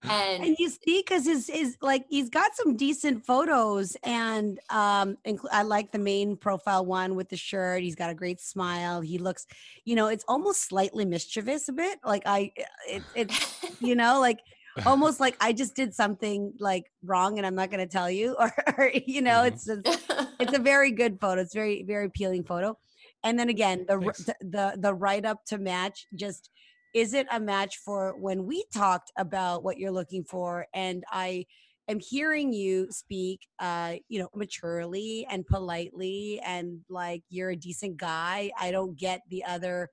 and 0.05 0.43
and 0.45 0.57
you 0.59 0.71
see 0.71 1.03
because 1.07 1.27
his 1.27 1.51
is 1.51 1.77
like 1.83 2.07
he's 2.09 2.31
got 2.31 2.57
some 2.57 2.75
decent 2.75 3.27
photos 3.27 3.99
and 4.03 4.59
um 4.71 5.19
inclu- 5.27 5.45
i 5.53 5.61
like 5.61 5.93
the 5.93 5.99
main 5.99 6.39
profile 6.39 6.87
one 6.87 7.17
with 7.17 7.29
the 7.29 7.37
shirt 7.37 7.83
he's 7.83 7.95
got 7.97 8.09
a 8.09 8.15
great 8.15 8.41
smile 8.41 9.03
he 9.03 9.19
looks 9.19 9.47
you 9.85 9.95
know 9.95 10.07
it's 10.07 10.25
almost 10.27 10.63
slightly 10.67 11.05
mischievous 11.05 11.69
a 11.69 11.73
bit 11.73 11.99
like 12.03 12.23
i 12.25 12.51
it, 12.89 13.03
it's 13.15 13.63
you 13.83 13.95
know 13.95 14.19
like 14.21 14.41
almost 14.87 15.21
like 15.21 15.37
I 15.41 15.53
just 15.53 15.75
did 15.77 15.95
something 15.95 16.53
like 16.59 16.91
wrong 17.05 17.39
and 17.39 17.47
I'm 17.47 17.55
not 17.55 17.71
going 17.71 17.87
to 17.87 17.91
tell 17.93 18.11
you 18.11 18.35
or, 18.41 18.53
or 18.79 18.91
you 19.07 19.23
know, 19.23 19.43
Mhm. 19.43 19.47
it's 19.49 19.67
just, 19.67 19.83
it's 20.41 20.57
a 20.57 20.61
very 20.61 20.91
good 20.93 21.21
photo. 21.21 21.41
It's 21.43 21.55
very 21.55 21.83
very 21.83 22.07
appealing 22.07 22.45
photo. 22.45 22.79
And 23.23 23.39
then 23.39 23.49
again, 23.49 23.85
the 23.89 23.99
Thanks. 24.01 24.25
the 24.25 24.35
the, 24.41 24.77
the 24.79 24.95
write 24.95 25.25
up 25.25 25.45
to 25.47 25.59
match 25.59 26.07
just 26.15 26.51
is 26.95 27.15
it 27.15 27.27
a 27.31 27.39
match 27.39 27.77
for 27.85 28.17
when 28.19 28.45
we 28.47 28.65
talked 28.75 29.13
about 29.17 29.63
what 29.63 29.79
you're 29.79 29.93
looking 29.93 30.25
for 30.25 30.67
and 30.75 31.05
I 31.13 31.47
am 31.89 32.01
hearing 32.01 32.53
you 32.53 32.89
speak 32.91 33.41
uh 33.59 33.97
you 34.09 34.19
know 34.21 34.29
maturely 34.35 35.27
and 35.31 35.47
politely 35.47 36.41
and 36.45 36.81
like 36.89 37.23
you're 37.29 37.51
a 37.51 37.57
decent 37.57 37.97
guy. 37.97 38.51
I 38.59 38.71
don't 38.71 38.97
get 38.99 39.21
the 39.29 39.45
other 39.45 39.89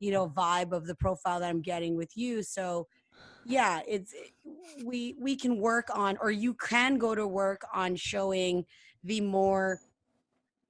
you 0.00 0.10
know 0.10 0.28
vibe 0.28 0.72
of 0.72 0.86
the 0.86 0.94
profile 0.94 1.40
that 1.40 1.48
I'm 1.48 1.62
getting 1.62 1.96
with 1.96 2.16
you. 2.16 2.42
So 2.42 2.88
yeah 3.46 3.80
it's 3.86 4.14
we 4.84 5.14
we 5.20 5.36
can 5.36 5.58
work 5.58 5.88
on 5.94 6.16
or 6.20 6.30
you 6.30 6.54
can 6.54 6.98
go 6.98 7.14
to 7.14 7.26
work 7.26 7.62
on 7.74 7.96
showing 7.96 8.64
the 9.04 9.20
more 9.20 9.80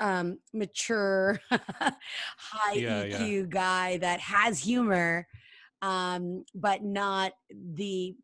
um 0.00 0.38
mature 0.52 1.40
high 1.50 2.72
Yeah, 2.74 3.04
yeah. 3.04 3.18
eq 3.18 3.48
guy 3.48 3.98
that 3.98 4.20
has 4.20 4.60
humor 4.60 5.26
um 5.82 6.44
but 6.54 6.82
not 6.82 7.32
the 7.50 8.14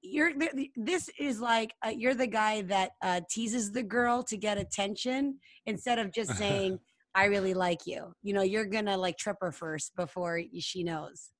you're 0.00 0.32
the- 0.32 0.50
the- 0.54 0.72
this 0.76 1.10
is 1.18 1.40
like 1.40 1.74
uh, 1.84 1.90
you're 1.90 2.14
the 2.14 2.26
guy 2.26 2.62
that 2.62 2.92
uh, 3.02 3.20
teases 3.28 3.72
the 3.72 3.82
girl 3.82 4.22
to 4.22 4.36
get 4.36 4.56
attention 4.56 5.38
instead 5.66 5.98
of 5.98 6.12
just 6.12 6.34
saying 6.36 6.78
i 7.14 7.24
really 7.24 7.54
like 7.54 7.80
you 7.86 8.12
you 8.22 8.32
know 8.32 8.42
you're 8.42 8.64
gonna 8.66 8.96
like 8.96 9.18
trip 9.18 9.36
her 9.40 9.52
first 9.52 9.94
before 9.96 10.40
she 10.60 10.82
knows 10.84 11.30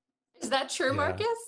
Is 0.43 0.51
that 0.51 0.69
true, 0.71 0.91
Yeah. 0.91 0.97
Marcus? 0.97 1.39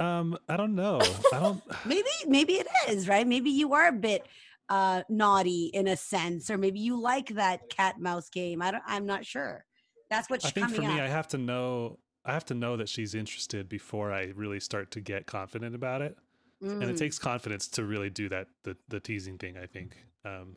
Um, 0.00 0.38
I 0.48 0.56
don't 0.56 0.74
know. 0.74 0.98
I 1.32 1.38
don't. 1.40 1.62
maybe 1.84 2.08
maybe 2.26 2.54
it 2.54 2.66
is 2.88 3.06
right 3.08 3.26
maybe 3.26 3.50
you 3.50 3.74
are 3.74 3.88
a 3.88 3.92
bit 3.92 4.26
uh 4.68 5.02
naughty 5.08 5.66
in 5.74 5.86
a 5.88 5.96
sense 5.96 6.50
or 6.50 6.56
maybe 6.58 6.78
you 6.80 6.98
like 7.00 7.28
that 7.30 7.68
cat 7.68 7.98
mouse 8.00 8.28
game 8.30 8.62
i 8.62 8.70
don't 8.70 8.82
i'm 8.86 9.04
not 9.06 9.24
sure 9.26 9.64
that's 10.10 10.28
what's 10.30 10.44
I 10.46 10.50
think 10.50 10.70
for 10.70 10.82
me, 10.82 10.88
up 10.88 11.00
I 11.00 11.08
have 11.08 11.28
to 11.28 11.38
know. 11.38 11.98
I 12.24 12.32
have 12.32 12.44
to 12.46 12.54
know 12.54 12.76
that 12.76 12.88
she's 12.88 13.14
interested 13.14 13.68
before 13.68 14.12
I 14.12 14.32
really 14.34 14.58
start 14.60 14.90
to 14.92 15.00
get 15.00 15.26
confident 15.26 15.74
about 15.74 16.02
it. 16.02 16.16
and 16.62 16.82
it 16.82 16.96
Mm. 16.96 16.98
takes 16.98 17.18
confidence 17.18 17.68
to 17.68 17.84
really 17.84 18.10
do 18.10 18.28
that 18.28 18.48
the 18.64 18.76
the 18.88 19.00
teasing 19.00 19.38
thing 19.38 19.56
i 19.56 19.66
think 19.66 19.96
um 20.24 20.56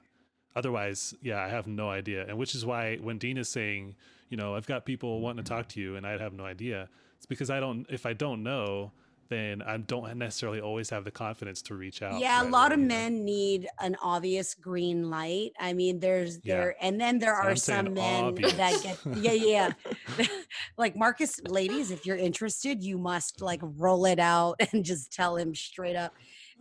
otherwise 0.55 1.13
yeah 1.21 1.39
i 1.41 1.47
have 1.49 1.65
no 1.67 1.89
idea 1.89 2.25
and 2.27 2.37
which 2.37 2.53
is 2.55 2.65
why 2.65 2.97
when 2.97 3.17
dina 3.17 3.39
is 3.41 3.49
saying 3.49 3.95
you 4.29 4.37
know 4.37 4.55
i've 4.55 4.67
got 4.67 4.85
people 4.85 5.21
wanting 5.21 5.43
to 5.43 5.49
talk 5.49 5.67
to 5.69 5.79
you 5.79 5.95
and 5.95 6.05
i 6.05 6.17
have 6.17 6.33
no 6.33 6.45
idea 6.45 6.89
it's 7.17 7.25
because 7.25 7.49
i 7.49 7.59
don't 7.59 7.85
if 7.89 8.05
i 8.05 8.13
don't 8.13 8.43
know 8.43 8.91
then 9.33 9.61
i 9.63 9.77
don't 9.77 10.17
necessarily 10.17 10.61
always 10.61 10.89
have 10.89 11.03
the 11.03 11.11
confidence 11.11 11.61
to 11.61 11.75
reach 11.75 12.01
out 12.01 12.21
yeah 12.21 12.41
a 12.41 12.45
lot 12.47 12.71
of 12.71 12.79
away, 12.79 12.83
you 12.83 12.87
know? 12.89 12.95
men 12.95 13.25
need 13.25 13.67
an 13.81 13.95
obvious 14.01 14.53
green 14.53 15.09
light 15.09 15.51
i 15.59 15.73
mean 15.73 15.99
there's 15.99 16.39
Yeah. 16.43 16.55
there 16.55 16.75
and 16.81 16.99
then 17.01 17.19
there 17.19 17.33
And 17.33 17.47
are 17.47 17.51
I'm 17.51 17.55
some 17.57 17.93
men 17.93 18.35
that 18.35 18.81
get 18.83 18.97
yeah 19.15 19.31
yeah 19.31 19.73
like 20.77 20.95
marcus 20.95 21.39
ladies 21.47 21.91
if 21.91 22.05
you're 22.05 22.17
interested 22.17 22.83
you 22.83 22.97
must 22.97 23.41
like 23.41 23.59
roll 23.63 24.05
it 24.05 24.19
out 24.19 24.55
and 24.73 24.85
just 24.85 25.11
tell 25.11 25.35
him 25.37 25.55
straight 25.55 25.95
up 25.95 26.13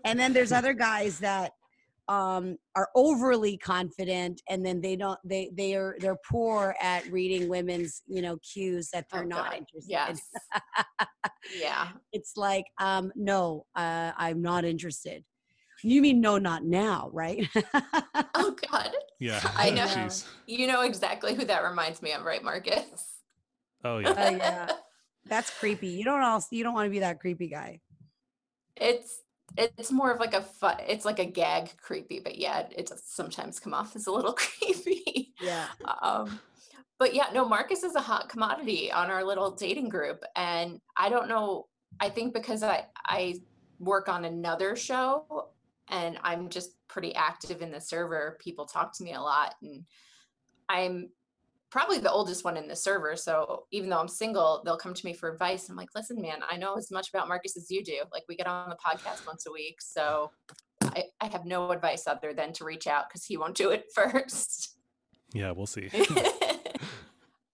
and 0.04 0.18
then 0.18 0.32
there's 0.32 0.52
other 0.52 0.72
guys 0.72 1.18
that 1.20 1.52
um 2.08 2.56
are 2.74 2.88
overly 2.96 3.56
confident 3.56 4.42
and 4.48 4.66
then 4.66 4.80
they 4.80 4.96
don't 4.96 5.20
they 5.24 5.50
they 5.54 5.74
are 5.76 5.96
they're 6.00 6.18
poor 6.28 6.74
at 6.82 7.06
reading 7.12 7.48
women's 7.48 8.02
you 8.08 8.20
know 8.20 8.36
cues 8.38 8.90
that 8.90 9.06
they're 9.10 9.22
Oh, 9.22 9.26
not 9.28 9.52
God, 9.52 9.58
interested 9.58 9.90
Yes. 9.90 10.20
Yeah. 11.58 11.88
it's 12.12 12.36
like 12.36 12.66
um 12.78 13.12
no 13.16 13.66
uh 13.74 14.12
i'm 14.16 14.42
not 14.42 14.64
interested 14.64 15.24
you 15.82 16.00
mean 16.00 16.20
no 16.20 16.38
not 16.38 16.64
now 16.64 17.10
right 17.12 17.48
Oh 18.34 18.54
God. 18.70 18.90
yeah 19.18 19.40
I 19.56 19.70
know. 19.70 19.86
Jeez. 19.86 20.24
You 20.46 20.66
know 20.68 20.82
exactly 20.82 21.34
who 21.34 21.44
that 21.46 21.64
reminds 21.64 22.00
me 22.02 22.12
of, 22.12 22.22
right, 22.24 22.42
Marcus? 22.42 23.18
oh 23.84 23.98
yeah 24.04 24.14
Oh, 24.16 24.30
yeah. 24.30 24.72
that's 25.26 25.50
creepy 25.58 25.88
you 25.88 26.04
don't 26.04 26.22
also 26.22 26.48
you 26.52 26.62
don't 26.62 26.74
want 26.74 26.86
to 26.86 26.90
be 26.90 27.00
that 27.00 27.18
creepy 27.20 27.48
guy 27.48 27.80
it's 28.76 29.20
it's 29.58 29.92
more 29.92 30.10
of 30.10 30.18
like 30.18 30.32
a 30.32 30.40
fun, 30.40 30.76
it's 30.88 31.04
like 31.04 31.18
a 31.18 31.26
gag 31.26 31.76
creepy, 31.76 32.20
but 32.20 32.38
yeah, 32.38 32.60
it, 32.60 32.72
it 32.74 32.86
does 32.86 33.02
sometimes 33.04 33.60
come 33.60 33.74
off 33.74 33.94
as 33.94 34.06
a 34.06 34.10
little 34.12 34.32
creepy. 34.32 35.34
yeah 35.42 35.66
um, 36.00 36.40
but 37.02 37.16
yeah, 37.16 37.26
no, 37.34 37.44
Marcus 37.44 37.82
is 37.82 37.96
a 37.96 38.00
hot 38.00 38.28
commodity 38.28 38.92
on 38.92 39.10
our 39.10 39.24
little 39.24 39.50
dating 39.50 39.88
group, 39.88 40.22
and 40.36 40.80
I 40.96 41.08
don't 41.08 41.28
know. 41.28 41.66
I 41.98 42.08
think 42.08 42.32
because 42.32 42.62
I 42.62 42.86
I 43.04 43.40
work 43.80 44.08
on 44.08 44.24
another 44.24 44.76
show, 44.76 45.48
and 45.88 46.16
I'm 46.22 46.48
just 46.48 46.76
pretty 46.86 47.12
active 47.16 47.60
in 47.60 47.72
the 47.72 47.80
server. 47.80 48.38
People 48.40 48.66
talk 48.66 48.96
to 48.98 49.02
me 49.02 49.14
a 49.14 49.20
lot, 49.20 49.56
and 49.62 49.84
I'm 50.68 51.08
probably 51.70 51.98
the 51.98 52.08
oldest 52.08 52.44
one 52.44 52.56
in 52.56 52.68
the 52.68 52.76
server. 52.76 53.16
So 53.16 53.64
even 53.72 53.90
though 53.90 53.98
I'm 53.98 54.06
single, 54.06 54.62
they'll 54.64 54.76
come 54.76 54.94
to 54.94 55.04
me 55.04 55.12
for 55.12 55.28
advice. 55.28 55.68
I'm 55.68 55.74
like, 55.74 55.88
listen, 55.96 56.22
man, 56.22 56.38
I 56.48 56.56
know 56.56 56.76
as 56.76 56.92
much 56.92 57.08
about 57.12 57.26
Marcus 57.26 57.56
as 57.56 57.68
you 57.68 57.82
do. 57.82 57.98
Like 58.12 58.22
we 58.28 58.36
get 58.36 58.46
on 58.46 58.68
the 58.68 58.76
podcast 58.76 59.26
once 59.26 59.44
a 59.48 59.50
week, 59.50 59.82
so 59.82 60.30
I, 60.82 61.06
I 61.20 61.26
have 61.26 61.46
no 61.46 61.72
advice 61.72 62.06
other 62.06 62.32
than 62.32 62.52
to 62.52 62.64
reach 62.64 62.86
out 62.86 63.08
because 63.08 63.24
he 63.24 63.36
won't 63.36 63.56
do 63.56 63.70
it 63.70 63.86
first. 63.92 64.76
yeah 65.34 65.50
we'll 65.50 65.66
see 65.66 65.90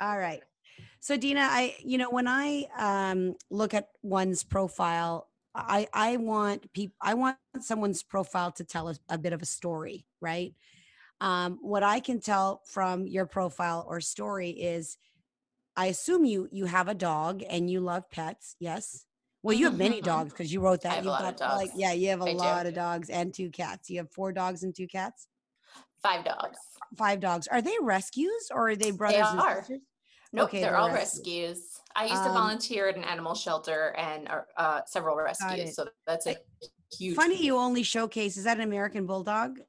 all 0.00 0.18
right 0.18 0.42
so 1.00 1.16
dina 1.16 1.40
i 1.42 1.74
you 1.84 1.98
know 1.98 2.10
when 2.10 2.26
i 2.28 2.66
um 2.78 3.34
look 3.50 3.74
at 3.74 3.88
one's 4.02 4.44
profile 4.44 5.28
i 5.54 5.88
i 5.92 6.16
want 6.16 6.72
people 6.72 6.94
i 7.00 7.14
want 7.14 7.36
someone's 7.60 8.02
profile 8.02 8.52
to 8.52 8.64
tell 8.64 8.88
us 8.88 8.98
a 9.08 9.18
bit 9.18 9.32
of 9.32 9.42
a 9.42 9.46
story 9.46 10.06
right 10.20 10.54
um 11.20 11.58
what 11.62 11.82
i 11.82 12.00
can 12.00 12.20
tell 12.20 12.62
from 12.64 13.06
your 13.06 13.26
profile 13.26 13.84
or 13.88 14.00
story 14.00 14.50
is 14.50 14.98
i 15.76 15.86
assume 15.86 16.24
you 16.24 16.48
you 16.52 16.66
have 16.66 16.88
a 16.88 16.94
dog 16.94 17.42
and 17.48 17.68
you 17.70 17.80
love 17.80 18.08
pets 18.10 18.54
yes 18.60 19.04
well 19.42 19.56
you 19.56 19.64
have 19.64 19.76
many 19.78 20.00
Mhm. 20.00 20.04
dogs 20.04 20.32
because 20.32 20.52
you 20.52 20.60
wrote 20.60 20.82
that 20.82 20.94
have 20.96 21.04
a 21.04 21.08
You've 21.08 21.12
lot 21.12 21.24
of 21.34 21.38
got, 21.40 21.56
like 21.56 21.70
dogs. 21.70 21.80
yeah 21.80 21.92
you 21.92 22.08
have 22.10 22.20
a 22.20 22.24
I 22.24 22.32
do. 22.32 22.36
lot 22.38 22.66
of 22.66 22.74
dogs 22.74 23.10
and 23.10 23.34
two 23.34 23.50
cats 23.50 23.90
you 23.90 23.98
have 23.98 24.10
four 24.12 24.32
dogs 24.32 24.62
and 24.62 24.74
two 24.74 24.86
cats 24.86 25.26
Five 26.02 26.24
dogs. 26.24 26.58
five 26.96 27.18
dogs 27.20 27.48
are 27.48 27.60
they 27.60 27.74
rescues 27.80 28.50
or 28.52 28.68
are 28.70 28.76
they 28.76 28.92
brothers 28.92 29.30
and 29.30 29.40
are. 29.40 29.58
sisters 29.62 29.80
Nope, 30.32 30.48
Okay, 30.48 30.60
they're 30.60 30.76
all 30.76 30.90
rescues. 30.90 31.26
rescues. 31.26 31.80
I 31.96 32.02
used 32.04 32.22
to 32.22 32.28
Um, 32.28 32.34
volunteer 32.34 32.88
at 32.88 32.96
an 32.96 33.04
animal 33.04 33.34
shelter 33.34 33.94
and 33.96 34.28
uh, 34.28 34.42
uh, 34.56 34.80
several 34.86 35.16
rescues, 35.16 35.74
so 35.74 35.88
that's 36.06 36.26
a 36.26 36.36
huge. 36.96 37.16
Funny 37.16 37.42
you 37.42 37.56
only 37.56 37.82
showcase. 37.82 38.36
Is 38.36 38.44
that 38.44 38.58
an 38.58 38.62
American 38.62 39.06
bulldog? 39.06 39.60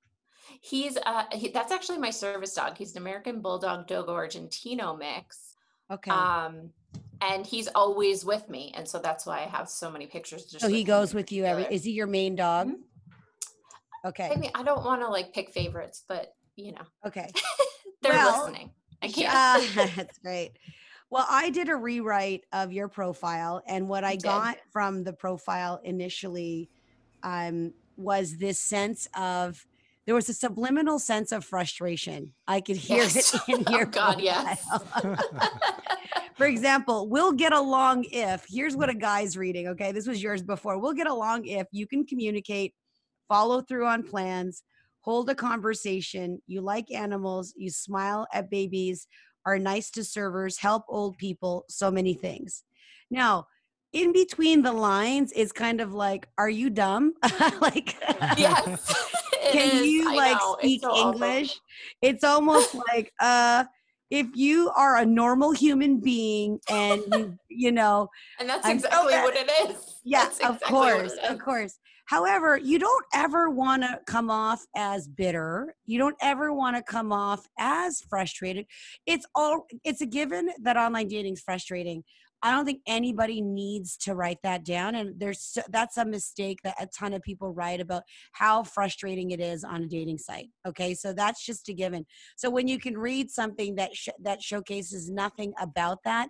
He's 0.61 0.97
uh, 0.97 1.25
he, 1.31 1.49
that's 1.49 1.71
actually 1.71 1.97
my 1.99 2.09
service 2.09 2.53
dog. 2.53 2.77
He's 2.77 2.91
an 2.91 2.97
American 3.01 3.41
Bulldog 3.41 3.87
Dogo 3.87 4.13
Argentino 4.13 4.97
mix. 4.97 5.55
Okay. 5.91 6.11
Um, 6.11 6.71
and 7.21 7.45
he's 7.45 7.67
always 7.69 8.25
with 8.25 8.49
me, 8.49 8.73
and 8.75 8.87
so 8.87 8.99
that's 8.99 9.25
why 9.25 9.39
I 9.39 9.45
have 9.47 9.69
so 9.69 9.89
many 9.91 10.07
pictures. 10.07 10.55
So 10.57 10.67
he 10.67 10.83
goes 10.83 11.13
with 11.13 11.31
you 11.31 11.45
every. 11.45 11.65
Is 11.65 11.83
he 11.83 11.91
your 11.91 12.07
main 12.07 12.35
dog? 12.35 12.69
Mhm. 12.69 12.75
Okay. 14.05 14.29
I 14.31 14.35
mean, 14.35 14.51
I 14.55 14.63
don't 14.63 14.83
want 14.85 15.01
to 15.01 15.07
like 15.07 15.33
pick 15.33 15.51
favorites, 15.51 16.03
but 16.07 16.33
you 16.55 16.71
know, 16.73 16.85
Okay. 17.05 17.27
they're 18.01 18.13
Well, 18.13 18.45
listening. 18.45 18.71
I 19.01 19.07
can't. 19.07 19.33
uh, 19.77 19.85
that's 19.95 20.17
great. 20.19 20.51
Well, 21.09 21.25
I 21.29 21.49
did 21.49 21.69
a 21.69 21.75
rewrite 21.75 22.43
of 22.53 22.71
your 22.71 22.87
profile, 22.87 23.63
and 23.67 23.87
what 23.89 24.03
I 24.03 24.11
You 24.11 24.17
did. 24.19 24.23
got 24.25 24.57
from 24.71 25.03
the 25.03 25.13
profile 25.13 25.79
initially 25.83 26.69
um, 27.23 27.73
was 27.97 28.37
this 28.37 28.59
sense 28.59 29.07
of 29.17 29.65
there 30.05 30.15
was 30.15 30.29
a 30.29 30.33
subliminal 30.33 30.97
sense 30.99 31.31
of 31.31 31.43
frustration. 31.45 32.33
I 32.47 32.61
could 32.61 32.77
hear 32.77 33.03
Yes. 33.03 33.33
it 33.33 33.41
in 33.47 33.61
your 33.61 33.67
Oh, 33.69 33.77
your 33.77 33.85
God, 33.85 34.21
yes. 34.21 34.65
For 36.35 36.45
example, 36.45 37.09
we'll 37.09 37.33
get 37.33 37.53
along 37.53 38.05
if 38.05 38.45
here's 38.49 38.75
what 38.75 38.89
a 38.89 38.93
guy's 38.93 39.35
reading. 39.37 39.67
Okay, 39.69 39.91
this 39.91 40.07
was 40.07 40.23
yours 40.23 40.41
before. 40.41 40.77
We'll 40.79 40.93
get 40.93 41.07
along 41.07 41.45
if 41.45 41.67
you 41.71 41.85
can 41.85 42.05
communicate, 42.05 42.73
follow 43.27 43.61
through 43.61 43.85
on 43.87 44.03
plans, 44.03 44.63
hold 45.01 45.29
a 45.29 45.35
conversation, 45.35 46.41
you 46.47 46.61
like 46.61 46.91
animals, 46.91 47.53
you 47.55 47.69
smile 47.69 48.27
at 48.33 48.49
babies, 48.49 49.07
are 49.45 49.57
nice 49.59 49.89
to 49.91 50.03
servers, 50.03 50.57
help 50.57 50.83
old 50.87 51.17
people, 51.17 51.65
so 51.69 51.89
many 51.89 52.13
things. 52.13 52.63
Now, 53.09 53.47
in 53.93 54.13
between 54.13 54.61
the 54.61 54.73
lines, 54.73 55.31
is 55.31 55.51
kind 55.51 55.81
of 55.81 55.93
like, 55.93 56.27
are 56.37 56.49
you 56.49 56.69
dumb? 56.69 57.13
like, 57.61 57.95
yes. 58.37 58.93
can 59.51 59.83
is. 59.83 59.85
you 59.87 60.09
I 60.09 60.15
like 60.15 60.37
know, 60.37 60.53
it's 60.55 60.61
speak 60.61 60.81
so 60.81 60.91
awful. 60.91 61.23
English? 61.23 61.59
It's 62.01 62.23
almost 62.23 62.75
like, 62.75 63.11
uh, 63.19 63.65
if 64.11 64.27
you 64.35 64.69
are 64.75 64.97
a 64.97 65.05
normal 65.05 65.51
human 65.51 65.99
being 65.99 66.59
and 66.69 67.01
you, 67.07 67.37
you 67.47 67.71
know, 67.71 68.09
And 68.39 68.49
that's 68.49 68.67
exactly 68.67 69.13
what 69.13 69.35
it 69.35 69.49
is. 69.69 70.01
yeah, 70.03 70.23
That's 70.25 70.39
of 70.39 70.55
exactly 70.55 70.77
course, 70.77 71.13
of 71.27 71.39
course. 71.39 71.79
However, 72.09 72.57
you 72.57 72.79
don't 72.79 73.05
ever 73.13 73.51
want 73.51 73.83
to 73.83 73.99
come 74.07 74.31
off 74.31 74.65
as 74.75 75.07
bitter. 75.07 75.75
You 75.85 75.99
don't 75.99 76.15
ever 76.23 76.51
want 76.51 76.75
to 76.75 76.81
come 76.81 77.11
off 77.11 77.45
as 77.59 78.01
frustrated. 78.09 78.65
It's 79.05 79.27
all 79.35 79.67
it's 79.83 80.01
a 80.01 80.07
given 80.07 80.49
that 80.63 80.75
online 80.75 81.07
dating 81.07 81.33
is 81.33 81.41
frustrating. 81.41 82.03
I 82.41 82.49
don't 82.49 82.65
think 82.65 82.81
anybody 82.87 83.41
needs 83.41 83.95
to 83.97 84.15
write 84.15 84.39
that 84.41 84.65
down. 84.65 84.95
And 84.95 85.19
there's 85.19 85.55
that's 85.69 85.97
a 85.97 86.05
mistake 86.05 86.57
that 86.63 86.81
a 86.81 86.87
ton 86.87 87.13
of 87.13 87.21
people 87.21 87.53
write 87.53 87.79
about 87.79 88.01
how 88.31 88.63
frustrating 88.63 89.29
it 89.29 89.39
is 89.39 89.63
on 89.63 89.83
a 89.83 89.87
dating 89.87 90.17
site. 90.17 90.49
Okay, 90.67 90.95
so 90.95 91.13
that's 91.13 91.45
just 91.45 91.69
a 91.69 91.73
given. 91.73 92.07
So 92.37 92.49
when 92.49 92.67
you 92.67 92.79
can 92.79 92.97
read 92.97 93.29
something 93.29 93.75
that 93.75 93.95
sh- 93.95 94.09
that 94.23 94.41
showcases 94.41 95.11
nothing 95.11 95.53
about 95.61 95.99
that, 96.05 96.29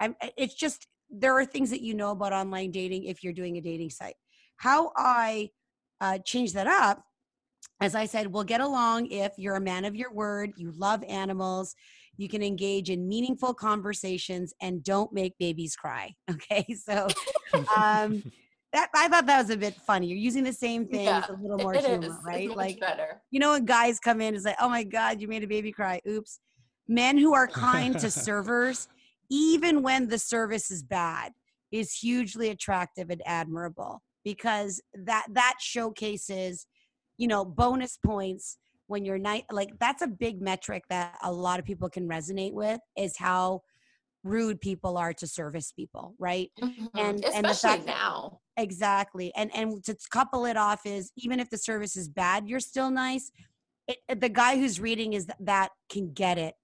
I'm, 0.00 0.16
it's 0.38 0.54
just 0.54 0.86
there 1.10 1.38
are 1.38 1.44
things 1.44 1.68
that 1.68 1.82
you 1.82 1.92
know 1.92 2.12
about 2.12 2.32
online 2.32 2.70
dating 2.70 3.04
if 3.04 3.22
you're 3.22 3.34
doing 3.34 3.58
a 3.58 3.60
dating 3.60 3.90
site. 3.90 4.14
How 4.58 4.92
I 4.96 5.50
uh, 6.00 6.18
change 6.18 6.52
that 6.52 6.66
up, 6.66 7.02
as 7.80 7.94
I 7.94 8.06
said, 8.06 8.26
we'll 8.28 8.44
get 8.44 8.60
along 8.60 9.06
if 9.06 9.32
you're 9.38 9.56
a 9.56 9.60
man 9.60 9.84
of 9.84 9.94
your 9.96 10.12
word, 10.12 10.50
you 10.56 10.72
love 10.76 11.02
animals, 11.08 11.74
you 12.16 12.28
can 12.28 12.42
engage 12.42 12.90
in 12.90 13.06
meaningful 13.08 13.54
conversations 13.54 14.52
and 14.60 14.82
don't 14.82 15.12
make 15.12 15.38
babies 15.38 15.76
cry. 15.76 16.12
Okay. 16.30 16.66
So 16.74 17.06
um 17.74 18.22
that 18.72 18.90
I 18.94 19.08
thought 19.08 19.26
that 19.26 19.40
was 19.42 19.50
a 19.50 19.56
bit 19.56 19.74
funny. 19.86 20.08
You're 20.08 20.18
using 20.18 20.44
the 20.44 20.52
same 20.52 20.86
thing 20.86 21.06
Yeah, 21.06 21.20
with 21.30 21.38
a 21.38 21.42
little 21.42 21.58
more 21.58 21.74
it 21.74 21.84
humor, 21.84 22.08
is. 22.08 22.24
right? 22.26 22.48
It's 22.48 22.56
Like 22.56 22.80
better. 22.80 23.22
you 23.30 23.38
know 23.40 23.52
when 23.52 23.64
guys 23.64 23.98
come 24.00 24.20
in 24.20 24.34
it's 24.34 24.44
like, 24.44 24.56
oh 24.60 24.68
my 24.68 24.82
God, 24.82 25.20
you 25.20 25.28
made 25.28 25.44
a 25.44 25.48
baby 25.48 25.72
cry. 25.72 26.00
Oops. 26.08 26.40
Men 26.88 27.16
who 27.16 27.32
are 27.34 27.46
kind 27.46 27.98
to 27.98 28.10
servers, 28.26 28.88
even 29.30 29.82
when 29.82 30.08
the 30.08 30.18
service 30.18 30.70
is 30.70 30.82
bad, 30.82 31.32
is 31.70 31.92
hugely 31.92 32.48
attractive 32.50 33.10
and 33.10 33.22
admirable 33.24 34.02
because 34.24 34.80
that 34.94 35.26
that 35.32 35.54
showcases, 35.60 36.66
you 37.16 37.26
know, 37.28 37.44
bonus 37.44 37.96
points 38.04 38.58
when 38.86 39.04
you're 39.04 39.18
night 39.18 39.44
like 39.50 39.70
that's 39.78 40.02
a 40.02 40.06
big 40.06 40.40
metric 40.40 40.84
that 40.88 41.16
a 41.22 41.30
lot 41.32 41.58
of 41.58 41.64
people 41.66 41.88
can 41.90 42.08
resonate 42.08 42.52
with 42.54 42.80
is 42.96 43.16
how 43.18 43.60
rude 44.24 44.60
people 44.60 44.96
are 44.98 45.12
to 45.12 45.26
service 45.26 45.72
people, 45.72 46.14
right? 46.18 46.50
Mhm. 46.60 46.88
and- 46.94 47.24
and 47.24 47.44
the 47.44 47.50
especially 47.50 47.76
fact 47.78 47.86
that- 47.86 47.96
now. 47.96 48.40
Exactly. 48.56 49.32
And 49.36 49.54
and 49.54 49.84
to 49.84 49.96
couple 50.10 50.44
it 50.44 50.56
off 50.56 50.84
is 50.84 51.12
even 51.16 51.38
if 51.38 51.48
the 51.50 51.58
service 51.58 51.96
is 51.96 52.08
bad, 52.08 52.48
you're 52.48 52.58
still 52.60 52.90
nice. 52.90 53.30
It, 53.86 54.20
the 54.20 54.28
guy 54.28 54.56
who's 54.58 54.80
reading 54.80 55.12
is 55.12 55.26
th- 55.26 55.36
that 55.40 55.70
can 55.88 56.12
get 56.12 56.38
it. 56.38 56.54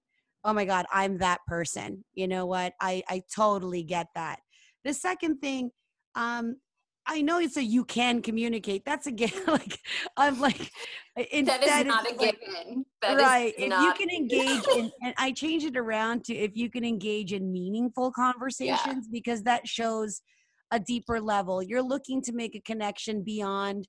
Oh 0.43 0.51
my 0.53 0.65
God, 0.65 0.85
I'm 0.91 1.17
that 1.19 1.39
person. 1.47 2.03
You 2.13 2.27
know 2.27 2.45
what? 2.45 2.73
I 2.81 3.01
I 3.07 3.23
totally 3.33 3.83
get 3.83 4.07
that. 4.15 4.41
The 4.83 4.93
second 4.93 5.39
thing, 5.39 5.71
um, 6.15 6.57
I 7.07 7.21
know 7.21 7.39
it's 7.39 7.57
a 7.57 7.63
you 7.63 7.85
can 7.85 8.21
communicate. 8.21 8.83
That's 8.85 9.07
a 9.07 9.09
again 9.09 9.31
like 9.47 9.79
I'm 10.17 10.39
like 10.39 10.71
instead 11.31 11.61
That 11.61 11.81
is 11.81 11.85
not 11.87 12.11
a 12.11 12.15
like- 12.15 12.39
given. 12.41 12.85
That 13.01 13.17
right 13.17 13.53
if 13.57 13.63
you 13.69 13.93
can 13.93 14.09
engage 14.09 14.67
in 14.75 14.91
and 15.03 15.13
i 15.17 15.31
change 15.31 15.63
it 15.63 15.77
around 15.77 16.23
to 16.25 16.33
if 16.33 16.55
you 16.55 16.69
can 16.71 16.83
engage 16.83 17.33
in 17.33 17.51
meaningful 17.51 18.11
conversations 18.11 19.07
because 19.11 19.43
that 19.43 19.67
shows 19.67 20.21
a 20.71 20.79
deeper 20.79 21.21
level. 21.21 21.61
You're 21.61 21.83
looking 21.83 22.21
to 22.23 22.33
make 22.33 22.55
a 22.55 22.59
connection 22.61 23.23
beyond 23.23 23.87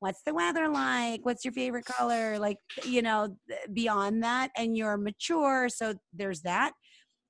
what's 0.00 0.22
the 0.22 0.34
weather 0.34 0.68
like? 0.68 1.24
What's 1.24 1.44
your 1.44 1.52
favorite 1.52 1.84
color? 1.84 2.38
Like 2.38 2.58
you 2.84 3.02
know 3.02 3.36
beyond 3.72 4.22
that 4.24 4.50
and 4.56 4.76
you're 4.76 4.96
mature 4.96 5.68
so 5.68 5.94
there's 6.12 6.42
that 6.42 6.72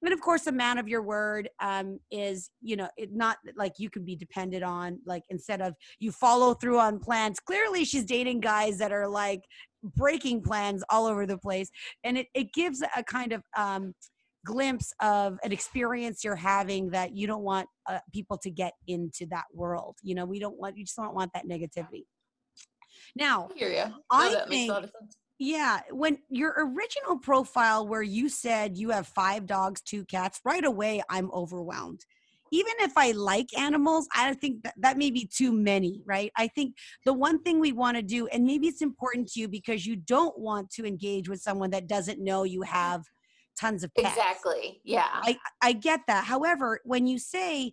and 0.07 0.15
of 0.15 0.21
course 0.21 0.47
a 0.47 0.53
man 0.53 0.79
of 0.79 0.89
your 0.89 1.03
word 1.03 1.49
um, 1.61 1.99
is 2.11 2.51
you 2.63 2.77
know 2.77 2.89
it 2.97 3.11
not 3.13 3.37
like 3.57 3.73
you 3.79 3.91
can 3.91 4.05
be 4.05 4.17
depended 4.17 4.63
on 4.63 4.99
like 5.05 5.23
instead 5.31 5.61
of 5.61 5.75
you 5.99 6.13
follow 6.13 6.55
through 6.55 6.79
on 6.79 6.99
plans. 6.99 7.39
Clearly 7.41 7.85
she's 7.85 8.05
dating 8.05 8.41
guys 8.41 8.79
that 8.79 8.93
are 8.93 9.09
like 9.09 9.43
breaking 9.95 10.43
plans 10.43 10.83
all 10.91 11.07
over 11.07 11.27
the 11.27 11.39
place. 11.39 11.71
And 12.05 12.19
it, 12.19 12.27
it 12.35 12.53
gives 12.53 12.83
a 12.97 13.03
kind 13.05 13.33
of 13.33 13.43
um, 13.57 13.95
glimpse 14.45 14.93
of 15.01 15.39
an 15.43 15.53
experience 15.53 16.25
you're 16.25 16.37
having 16.37 16.91
that 16.91 17.15
you 17.15 17.27
don't 17.27 17.43
want 17.43 17.69
uh, 17.89 17.99
people 18.13 18.39
to 18.39 18.51
get 18.51 18.73
into 18.87 19.27
that 19.31 19.45
world 19.53 19.97
you 20.03 20.15
know? 20.15 20.25
We 20.25 20.39
don't 20.39 20.59
want 20.59 20.77
you 20.77 20.85
just 20.85 20.97
don't 20.97 21.15
want 21.15 21.33
that 21.35 21.47
negativity. 21.47 22.05
Now 23.15 23.49
I 23.51 23.59
hear 23.59 23.71
you. 23.71 23.95
I 24.11 24.45
think- 24.49 24.73
a 25.41 25.45
lot 25.45 25.57
of 25.57 25.61
sense. 25.61 25.85
yeah, 25.91 25.95
when 25.95 26.19
your 26.29 26.55
original 26.59 27.19
profile 27.19 27.87
where 27.87 28.03
you 28.03 28.29
said 28.29 28.77
you 28.77 28.91
have 28.91 29.07
five 29.07 29.47
dogs, 29.47 29.81
two 29.81 30.05
cats, 30.05 30.41
right 30.45 30.65
away 30.65 31.03
I'm 31.11 31.31
overwhelmed. 31.33 32.05
Even 32.53 32.75
if 32.79 32.93
I 32.97 33.11
like 33.11 33.49
animals, 33.59 34.07
I 34.15 34.33
think 34.35 34.63
that, 34.63 34.75
that 34.79 34.97
may 34.97 35.11
be 35.11 35.27
too 35.27 35.53
many, 35.53 36.03
right? 36.07 36.31
I 36.37 36.47
think 36.47 36.77
the 37.05 37.13
one 37.13 37.43
thing 37.43 37.59
we 37.59 37.73
want 37.73 37.97
to 37.97 38.03
do, 38.03 38.29
and 38.29 38.45
maybe 38.45 38.69
it's 38.69 38.83
important 38.83 39.29
to 39.33 39.41
you 39.41 39.49
because 39.49 39.85
you 39.85 39.97
don't 39.97 40.39
want 40.39 40.71
to 40.71 40.87
engage 40.87 41.29
with 41.29 41.41
someone 41.41 41.71
that 41.71 41.89
doesn't 41.89 42.23
know 42.23 42.45
you 42.45 42.63
have 42.63 43.03
tons 43.59 43.83
of 43.83 43.93
pets. 43.95 44.17
Exactly. 44.17 44.81
Yeah. 44.85 45.09
I, 45.11 45.39
I 45.61 45.73
get 45.73 46.03
that. 46.07 46.25
However, 46.25 46.81
when 46.85 47.09
you 47.09 47.19
say 47.19 47.73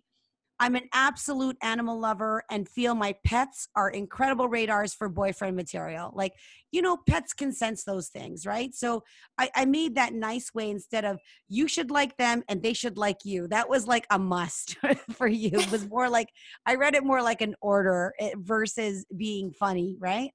I'm 0.64 0.76
an 0.76 0.88
absolute 0.94 1.58
animal 1.60 2.00
lover 2.00 2.42
and 2.50 2.66
feel 2.66 2.94
my 2.94 3.14
pets 3.22 3.68
are 3.76 3.90
incredible 3.90 4.48
radars 4.48 4.94
for 4.94 5.10
boyfriend 5.10 5.56
material, 5.56 6.10
like, 6.14 6.32
you 6.72 6.80
know, 6.80 6.96
pets 7.06 7.34
can 7.34 7.52
sense 7.52 7.84
those 7.84 8.08
things, 8.08 8.46
right? 8.46 8.74
So 8.74 9.02
I, 9.36 9.50
I 9.54 9.66
made 9.66 9.96
that 9.96 10.14
nice 10.14 10.54
way 10.54 10.70
instead 10.70 11.04
of 11.04 11.18
you 11.50 11.68
should 11.68 11.90
like 11.90 12.16
them 12.16 12.44
and 12.48 12.62
they 12.62 12.72
should 12.72 12.96
like 12.96 13.26
you. 13.26 13.46
That 13.48 13.68
was 13.68 13.86
like 13.86 14.06
a 14.08 14.18
must 14.18 14.78
for 15.10 15.28
you. 15.28 15.50
It 15.52 15.70
was 15.70 15.86
more 15.86 16.08
like, 16.08 16.30
I 16.64 16.76
read 16.76 16.94
it 16.94 17.04
more 17.04 17.20
like 17.20 17.42
an 17.42 17.56
order 17.60 18.14
eh, 18.18 18.30
versus 18.38 19.04
being 19.14 19.52
funny, 19.52 19.98
right? 20.00 20.30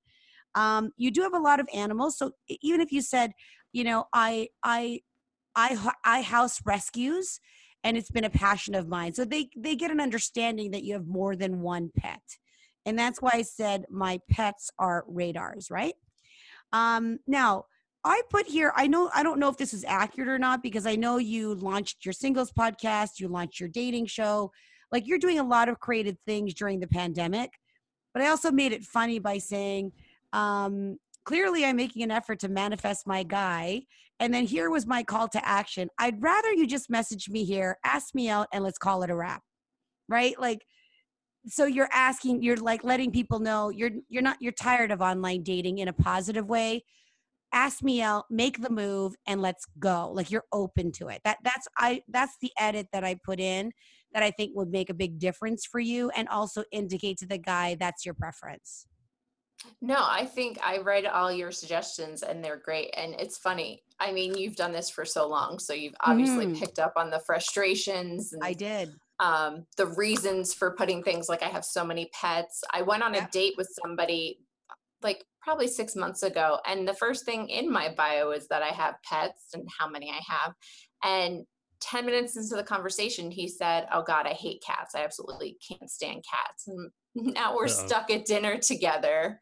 Um, 0.53 0.91
you 0.95 1.09
do 1.09 1.23
have 1.23 1.33
a 1.33 1.39
lot 1.39 1.59
of 1.59 1.67
animals. 1.73 2.19
So 2.19 2.33
even 2.61 2.81
if 2.81 2.91
you 2.91 3.01
said, 3.01 3.31
you 3.73 3.83
know, 3.83 4.05
I, 4.13 4.49
I, 4.63 4.99
I, 5.55 5.91
I 6.05 6.21
house 6.21 6.61
rescues 6.67 7.39
and 7.83 7.97
it's 7.97 8.11
been 8.11 8.25
a 8.25 8.29
passion 8.29 8.75
of 8.75 8.87
mine. 8.87 9.13
So 9.13 9.25
they 9.25 9.49
they 9.55 9.75
get 9.75 9.91
an 9.91 10.01
understanding 10.01 10.71
that 10.71 10.83
you 10.83 10.93
have 10.93 11.07
more 11.07 11.35
than 11.35 11.61
one 11.61 11.91
pet. 11.95 12.21
And 12.85 12.97
that's 12.97 13.21
why 13.21 13.31
I 13.33 13.41
said 13.43 13.85
my 13.89 14.19
pets 14.29 14.71
are 14.79 15.05
radars, 15.07 15.69
right? 15.69 15.95
Um 16.73 17.19
now 17.27 17.65
I 18.03 18.21
put 18.29 18.47
here, 18.47 18.71
I 18.75 18.87
know, 18.87 19.09
I 19.13 19.23
don't 19.23 19.39
know 19.39 19.49
if 19.49 19.57
this 19.57 19.73
is 19.73 19.83
accurate 19.83 20.29
or 20.29 20.39
not 20.39 20.63
because 20.63 20.85
I 20.85 20.95
know 20.95 21.17
you 21.17 21.53
launched 21.55 22.05
your 22.05 22.13
singles 22.13 22.51
podcast, 22.51 23.19
you 23.19 23.27
launched 23.27 23.59
your 23.59 23.69
dating 23.69 24.05
show. 24.05 24.51
Like 24.91 25.05
you're 25.05 25.19
doing 25.19 25.39
a 25.39 25.43
lot 25.43 25.67
of 25.67 25.79
creative 25.79 26.17
things 26.25 26.53
during 26.53 26.79
the 26.79 26.87
pandemic. 26.87 27.51
But 28.13 28.23
I 28.23 28.29
also 28.29 28.51
made 28.51 28.71
it 28.71 28.83
funny 28.83 29.19
by 29.19 29.37
saying, 29.37 29.91
um, 30.33 30.97
clearly 31.29 31.63
I'm 31.63 31.75
making 31.75 32.01
an 32.01 32.09
effort 32.09 32.39
to 32.39 32.49
manifest 32.49 33.05
my 33.05 33.21
guy. 33.21 33.83
And 34.19 34.33
then 34.33 34.47
here 34.47 34.71
was 34.71 34.87
my 34.87 35.03
call 35.03 35.27
to 35.27 35.47
action. 35.47 35.87
I'd 35.99 36.19
rather 36.23 36.51
you 36.51 36.65
just 36.65 36.89
message 36.89 37.29
me 37.29 37.45
here, 37.45 37.77
ask 37.85 38.15
me 38.15 38.29
out, 38.29 38.47
and 38.51 38.63
let's 38.63 38.79
call 38.79 39.03
it 39.03 39.11
a 39.11 39.15
wrap. 39.15 39.43
Right? 40.07 40.33
Like, 40.39 40.65
so 41.45 41.67
you're 41.67 41.89
asking, 41.93 42.41
you're 42.41 42.57
like 42.57 42.83
letting 42.83 43.11
people 43.11 43.37
know 43.37 43.69
you're 43.69 43.91
you're 44.09 44.23
not 44.23 44.37
you're 44.41 44.51
tired 44.53 44.89
of 44.89 45.01
online 45.01 45.43
dating 45.43 45.77
in 45.77 45.87
a 45.87 45.93
positive 45.93 46.49
way. 46.49 46.83
Ask 47.53 47.83
me 47.83 48.01
out, 48.01 48.25
make 48.31 48.63
the 48.63 48.71
move, 48.71 49.13
and 49.27 49.39
let's 49.39 49.65
go. 49.77 50.11
Like 50.11 50.31
you're 50.31 50.45
open 50.51 50.91
to 50.93 51.09
it. 51.09 51.21
That 51.25 51.37
that's 51.43 51.67
I 51.77 52.01
that's 52.07 52.37
the 52.41 52.51
edit 52.57 52.87
that 52.91 53.03
I 53.03 53.17
put 53.23 53.39
in 53.39 53.71
that 54.13 54.23
I 54.23 54.31
think 54.31 54.53
would 54.55 54.71
make 54.71 54.89
a 54.89 54.95
big 54.95 55.19
difference 55.19 55.63
for 55.63 55.79
you 55.79 56.09
and 56.15 56.27
also 56.27 56.63
indicate 56.71 57.19
to 57.19 57.27
the 57.27 57.37
guy 57.37 57.77
that's 57.79 58.03
your 58.03 58.15
preference. 58.15 58.87
No, 59.81 59.97
I 59.99 60.25
think 60.25 60.57
I 60.63 60.77
read 60.79 61.05
all 61.05 61.31
your 61.31 61.51
suggestions 61.51 62.23
and 62.23 62.43
they're 62.43 62.57
great. 62.57 62.93
And 62.95 63.13
it's 63.19 63.37
funny. 63.37 63.83
I 63.99 64.11
mean, 64.11 64.37
you've 64.37 64.55
done 64.55 64.71
this 64.71 64.89
for 64.89 65.03
so 65.05 65.27
long, 65.27 65.59
so 65.59 65.73
you've 65.73 65.95
obviously 66.01 66.45
Mhm. 66.47 66.57
picked 66.57 66.79
up 66.79 66.93
on 66.95 67.09
the 67.09 67.19
frustrations 67.19 68.31
and 68.33 68.43
I 68.43 68.53
did. 68.53 68.99
um, 69.19 69.65
the 69.75 69.85
reasons 69.85 70.53
for 70.53 70.71
putting 70.75 71.03
things 71.03 71.27
like 71.27 71.43
I 71.43 71.47
have 71.49 71.65
so 71.65 71.83
many 71.83 72.09
pets. 72.13 72.63
I 72.71 72.81
went 72.83 73.03
on 73.03 73.15
a 73.15 73.27
date 73.31 73.55
with 73.57 73.67
somebody 73.81 74.39
like 75.01 75.25
probably 75.41 75.67
six 75.67 75.93
months 75.95 76.23
ago, 76.23 76.59
and 76.65 76.87
the 76.87 76.93
first 76.93 77.25
thing 77.25 77.49
in 77.49 77.69
my 77.69 77.93
bio 77.93 78.31
is 78.31 78.47
that 78.47 78.61
I 78.63 78.69
have 78.69 78.95
pets 79.03 79.47
and 79.53 79.67
how 79.77 79.89
many 79.89 80.09
I 80.09 80.21
have. 80.25 80.53
And 81.03 81.45
10 81.81 82.05
minutes 82.05 82.37
into 82.37 82.55
the 82.55 82.63
conversation, 82.63 83.29
he 83.31 83.47
said, 83.49 83.87
Oh 83.91 84.03
God, 84.03 84.25
I 84.25 84.33
hate 84.33 84.61
cats. 84.65 84.95
I 84.95 85.03
absolutely 85.03 85.57
can't 85.67 85.89
stand 85.89 86.23
cats. 86.29 86.67
And 86.67 86.91
now 87.15 87.55
we're 87.55 87.65
Uh-oh. 87.65 87.87
stuck 87.87 88.09
at 88.11 88.25
dinner 88.25 88.57
together, 88.57 89.39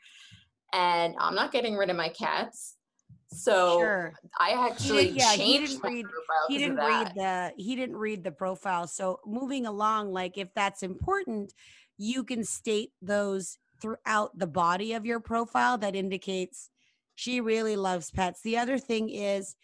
and 0.74 1.16
I'm 1.20 1.36
not 1.36 1.52
getting 1.52 1.76
rid 1.76 1.90
of 1.90 1.96
my 1.96 2.10
cats. 2.10 2.76
So 3.30 3.80
Sure. 3.80 4.14
I 4.40 4.52
actually 4.70 5.10
yeah, 5.10 5.34
he 5.34 5.58
didn't 5.60 5.84
my 5.84 5.90
read- 5.90 6.06
profile 6.06 6.46
he 6.48 6.54
'cause 6.56 6.62
didn't 6.62 6.78
read 6.78 7.12
the 7.16 7.54
he 7.58 7.76
didn't 7.76 7.98
read 7.98 8.24
the 8.24 8.32
profile 8.32 8.88
so 8.88 9.20
moving 9.26 9.66
along 9.66 10.14
like 10.14 10.38
if 10.38 10.54
that's 10.54 10.82
important 10.82 11.54
you 11.98 12.24
can 12.24 12.46
state 12.46 12.94
those 13.02 13.58
throughout 13.82 14.38
the 14.40 14.48
body 14.48 14.94
of 14.94 15.06
your 15.06 15.20
profile 15.20 15.78
that 15.78 15.94
indicates 15.94 16.70
she 17.16 17.42
really 17.42 17.76
loves 17.76 18.12
pets 18.12 18.42
the 18.44 18.58
other 18.58 18.78
thing 18.78 19.10
is 19.10 19.58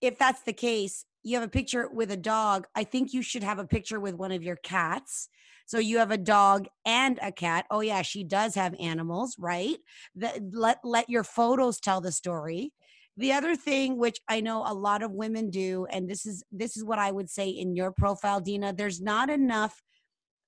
if 0.00 0.18
that's 0.18 0.42
the 0.42 0.52
case 0.52 1.04
you 1.22 1.36
have 1.38 1.46
a 1.46 1.50
picture 1.50 1.88
with 1.88 2.10
a 2.10 2.16
dog 2.16 2.66
i 2.74 2.82
think 2.82 3.14
you 3.14 3.22
should 3.22 3.44
have 3.44 3.60
a 3.60 3.64
picture 3.64 4.00
with 4.00 4.16
one 4.16 4.32
of 4.32 4.42
your 4.42 4.56
cats 4.56 5.28
so 5.68 5.78
you 5.78 5.98
have 5.98 6.10
a 6.10 6.16
dog 6.16 6.66
and 6.86 7.18
a 7.22 7.30
cat. 7.30 7.66
Oh 7.70 7.80
yeah 7.80 8.02
she 8.02 8.24
does 8.24 8.54
have 8.54 8.74
animals 8.80 9.36
right? 9.38 9.76
That 10.16 10.40
let 10.52 10.78
let 10.82 11.08
your 11.08 11.24
photos 11.24 11.78
tell 11.78 12.00
the 12.00 12.10
story. 12.10 12.72
The 13.18 13.32
other 13.32 13.56
thing 13.56 13.98
which 13.98 14.20
i 14.28 14.40
know 14.40 14.64
a 14.66 14.72
lot 14.72 15.02
of 15.02 15.10
women 15.10 15.50
do 15.50 15.86
and 15.90 16.08
this 16.08 16.24
is 16.24 16.44
this 16.52 16.76
is 16.76 16.84
what 16.84 17.00
i 17.00 17.10
would 17.10 17.28
say 17.28 17.48
in 17.48 17.74
your 17.74 17.90
profile 17.90 18.40
dina 18.40 18.72
there's 18.72 19.00
not 19.00 19.28
enough 19.28 19.82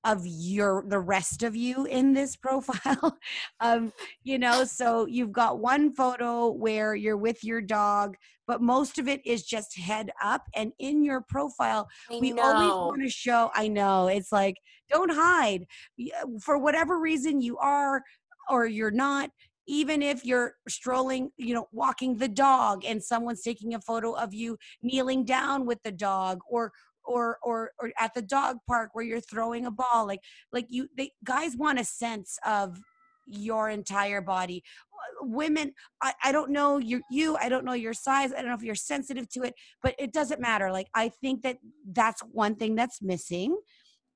of 0.04 0.22
your 0.24 0.84
the 0.88 0.98
rest 0.98 1.42
of 1.42 1.54
you 1.54 1.84
in 1.86 2.12
this 2.12 2.36
profile 2.36 3.18
um 3.60 3.92
you 4.24 4.38
know 4.38 4.64
so 4.64 5.06
you've 5.06 5.32
got 5.32 5.58
one 5.58 5.92
photo 5.92 6.50
where 6.50 6.94
you're 6.94 7.16
with 7.16 7.44
your 7.44 7.60
dog 7.60 8.16
but 8.46 8.62
most 8.62 8.98
of 8.98 9.08
it 9.08 9.24
is 9.26 9.42
just 9.42 9.76
head 9.76 10.10
up 10.22 10.42
and 10.54 10.72
in 10.78 11.04
your 11.04 11.20
profile 11.20 11.88
I 12.10 12.18
we 12.18 12.32
know. 12.32 12.42
always 12.42 12.72
want 12.72 13.02
to 13.02 13.10
show 13.10 13.50
i 13.54 13.68
know 13.68 14.08
it's 14.08 14.32
like 14.32 14.56
don't 14.88 15.12
hide 15.12 15.66
uh, 16.00 16.26
for 16.40 16.56
whatever 16.56 16.98
reason 16.98 17.40
you 17.40 17.58
are 17.58 18.02
or 18.48 18.66
you're 18.66 18.90
not 18.90 19.30
even 19.66 20.02
if 20.02 20.24
you're 20.24 20.54
strolling 20.68 21.30
you 21.36 21.54
know 21.54 21.68
walking 21.72 22.16
the 22.16 22.28
dog 22.28 22.84
and 22.84 23.02
someone's 23.02 23.42
taking 23.42 23.74
a 23.74 23.80
photo 23.80 24.12
of 24.12 24.32
you 24.32 24.58
kneeling 24.82 25.24
down 25.24 25.66
with 25.66 25.78
the 25.84 25.92
dog 25.92 26.40
or 26.48 26.72
or 27.04 27.38
or 27.42 27.72
or 27.78 27.92
at 27.98 28.14
the 28.14 28.22
dog 28.22 28.58
park 28.66 28.90
where 28.92 29.04
you're 29.04 29.20
throwing 29.20 29.66
a 29.66 29.70
ball 29.70 30.06
like 30.06 30.20
like 30.52 30.66
you 30.68 30.88
they 30.96 31.10
guys 31.24 31.56
want 31.56 31.80
a 31.80 31.84
sense 31.84 32.38
of 32.46 32.78
your 33.26 33.70
entire 33.70 34.20
body. 34.20 34.62
Uh, 34.92 35.26
women 35.26 35.72
I, 36.02 36.12
I 36.24 36.32
don't 36.32 36.50
know 36.50 36.78
you 36.78 37.00
you 37.10 37.36
i 37.36 37.48
don't 37.48 37.64
know 37.64 37.74
your 37.74 37.94
size 37.94 38.32
i 38.32 38.36
don't 38.36 38.48
know 38.48 38.54
if 38.54 38.62
you're 38.62 38.74
sensitive 38.74 39.28
to 39.30 39.42
it 39.42 39.54
but 39.82 39.94
it 39.98 40.12
doesn't 40.12 40.40
matter. 40.40 40.70
Like 40.72 40.88
i 40.94 41.08
think 41.08 41.42
that 41.42 41.58
that's 41.92 42.22
one 42.22 42.56
thing 42.56 42.74
that's 42.74 43.00
missing. 43.02 43.56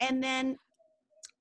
And 0.01 0.23
then 0.23 0.57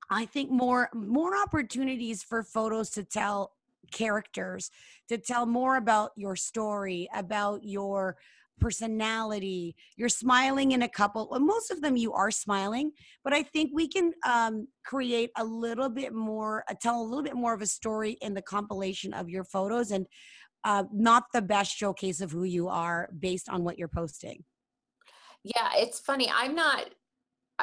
i 0.09 0.25
think 0.25 0.51
more 0.51 0.89
more 0.93 1.35
opportunities 1.41 2.23
for 2.23 2.43
photos 2.43 2.89
to 2.91 3.03
tell 3.03 3.51
characters 3.91 4.71
to 5.09 5.17
tell 5.17 5.45
more 5.45 5.77
about 5.77 6.11
your 6.15 6.35
story 6.35 7.07
about 7.13 7.63
your 7.63 8.17
personality 8.59 9.75
you're 9.97 10.09
smiling 10.09 10.71
in 10.71 10.83
a 10.83 10.89
couple 10.89 11.27
well, 11.29 11.39
most 11.39 11.71
of 11.71 11.81
them 11.81 11.97
you 11.97 12.13
are 12.13 12.31
smiling 12.31 12.91
but 13.23 13.33
i 13.33 13.43
think 13.43 13.71
we 13.73 13.87
can 13.87 14.11
um, 14.27 14.67
create 14.85 15.31
a 15.37 15.43
little 15.43 15.89
bit 15.89 16.13
more 16.13 16.63
uh, 16.69 16.73
tell 16.81 17.01
a 17.01 17.03
little 17.03 17.23
bit 17.23 17.35
more 17.35 17.53
of 17.53 17.61
a 17.61 17.67
story 17.67 18.17
in 18.21 18.33
the 18.33 18.41
compilation 18.41 19.13
of 19.13 19.29
your 19.29 19.43
photos 19.43 19.91
and 19.91 20.05
uh, 20.65 20.83
not 20.93 21.23
the 21.33 21.41
best 21.41 21.75
showcase 21.75 22.21
of 22.21 22.31
who 22.31 22.43
you 22.43 22.69
are 22.69 23.09
based 23.19 23.49
on 23.49 23.63
what 23.63 23.77
you're 23.77 23.87
posting 23.87 24.43
Yeah, 25.43 25.71
it's 25.75 25.99
funny. 25.99 26.31
I'm 26.33 26.55
not 26.55 26.85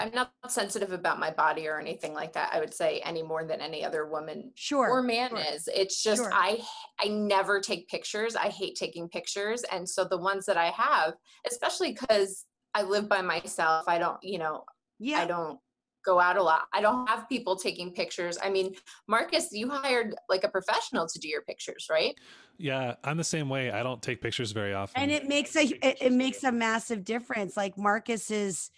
I'm 0.00 0.10
not 0.14 0.32
sensitive 0.48 0.92
about 0.92 1.20
my 1.20 1.30
body 1.30 1.68
or 1.68 1.78
anything 1.78 2.14
like 2.14 2.32
that. 2.32 2.50
I 2.52 2.58
would 2.58 2.72
say 2.72 3.00
any 3.04 3.22
more 3.22 3.44
than 3.44 3.60
any 3.60 3.84
other 3.84 4.06
woman 4.06 4.50
sure 4.54 4.88
or 4.88 5.02
man 5.02 5.30
sure. 5.30 5.54
is. 5.54 5.68
It's 5.72 6.02
just 6.02 6.22
Sure. 6.22 6.32
I 6.32 6.60
I 6.98 7.08
never 7.08 7.60
take 7.60 7.88
pictures. 7.88 8.34
I 8.34 8.48
hate 8.48 8.76
taking 8.76 9.08
pictures, 9.08 9.62
and 9.70 9.88
so 9.88 10.04
the 10.04 10.16
ones 10.16 10.46
that 10.46 10.56
I 10.56 10.70
have, 10.70 11.14
especially 11.46 11.92
because 11.92 12.46
I 12.74 12.82
live 12.82 13.08
by 13.08 13.20
myself, 13.20 13.84
I 13.86 13.98
don't 13.98 14.18
you 14.22 14.38
know 14.38 14.64
yeah 14.98 15.18
I 15.20 15.26
don't 15.26 15.58
go 16.02 16.18
out 16.18 16.38
a 16.38 16.42
lot. 16.42 16.62
I 16.72 16.80
don't 16.80 17.06
have 17.06 17.28
people 17.28 17.56
taking 17.56 17.92
pictures. 17.92 18.38
I 18.42 18.48
mean, 18.48 18.74
Marcus, 19.06 19.48
you 19.52 19.68
hired 19.68 20.14
like 20.30 20.44
a 20.44 20.48
professional 20.48 21.06
to 21.06 21.18
do 21.18 21.28
your 21.28 21.42
pictures, 21.42 21.88
right? 21.90 22.14
Yeah, 22.56 22.94
I'm 23.04 23.18
the 23.18 23.24
same 23.24 23.50
way. 23.50 23.70
I 23.70 23.82
don't 23.82 24.00
take 24.00 24.22
pictures 24.22 24.52
very 24.52 24.72
often. 24.72 25.02
and 25.02 25.10
it 25.10 25.28
makes 25.28 25.56
a 25.56 25.64
it, 25.64 25.98
it 26.00 26.12
makes 26.12 26.44
a 26.44 26.52
massive 26.52 27.04
difference 27.04 27.56
like 27.56 27.76
marcus's 27.76 28.70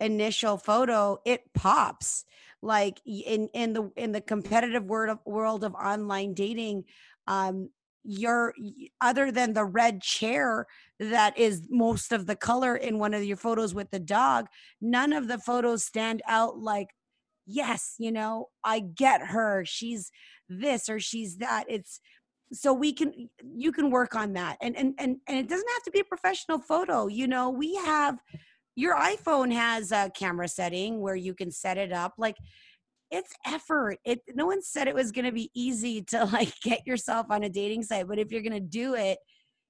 initial 0.00 0.56
photo 0.58 1.18
it 1.24 1.42
pops 1.54 2.24
like 2.62 3.00
in 3.06 3.48
in 3.54 3.72
the 3.72 3.90
in 3.96 4.12
the 4.12 4.20
competitive 4.20 4.84
world 4.84 5.10
of 5.10 5.18
world 5.24 5.64
of 5.64 5.74
online 5.74 6.34
dating 6.34 6.84
um 7.26 7.70
you're 8.04 8.54
other 9.00 9.32
than 9.32 9.52
the 9.52 9.64
red 9.64 10.00
chair 10.00 10.66
that 11.00 11.36
is 11.36 11.62
most 11.70 12.12
of 12.12 12.26
the 12.26 12.36
color 12.36 12.76
in 12.76 12.98
one 12.98 13.14
of 13.14 13.24
your 13.24 13.36
photos 13.36 13.74
with 13.74 13.90
the 13.90 13.98
dog 13.98 14.46
none 14.80 15.12
of 15.12 15.28
the 15.28 15.38
photos 15.38 15.84
stand 15.84 16.22
out 16.28 16.58
like 16.58 16.88
yes 17.46 17.94
you 17.98 18.12
know 18.12 18.48
i 18.64 18.80
get 18.80 19.20
her. 19.22 19.64
She's 19.64 20.10
this 20.48 20.88
or 20.88 21.00
she's 21.00 21.38
that. 21.38 21.64
It's 21.68 22.00
so 22.52 22.72
we 22.72 22.92
can 22.92 23.28
you 23.56 23.72
can 23.72 23.90
work 23.90 24.14
on 24.14 24.34
that 24.34 24.56
and 24.60 24.76
and 24.76 24.94
and, 24.98 25.16
and 25.26 25.36
it 25.36 25.48
doesn't 25.48 25.68
have 25.68 25.82
to 25.82 25.90
be 25.90 25.98
a 25.98 26.04
professional 26.04 26.60
photo 26.60 27.08
you 27.08 27.26
know 27.26 27.50
we 27.50 27.74
have 27.74 28.18
your 28.76 28.94
iphone 28.94 29.52
has 29.52 29.90
a 29.90 30.10
camera 30.14 30.46
setting 30.46 31.00
where 31.00 31.16
you 31.16 31.34
can 31.34 31.50
set 31.50 31.78
it 31.78 31.92
up 31.92 32.14
like 32.18 32.36
it's 33.10 33.32
effort. 33.46 33.98
It 34.04 34.20
no 34.34 34.46
one 34.46 34.62
said 34.62 34.88
it 34.88 34.94
was 34.94 35.12
going 35.12 35.26
to 35.26 35.32
be 35.32 35.50
easy 35.54 36.02
to 36.08 36.24
like 36.32 36.52
get 36.62 36.86
yourself 36.86 37.26
on 37.30 37.42
a 37.42 37.48
dating 37.48 37.82
site 37.82 38.06
but 38.06 38.18
if 38.18 38.30
you're 38.30 38.42
going 38.42 38.52
to 38.52 38.60
do 38.60 38.94
it 38.94 39.18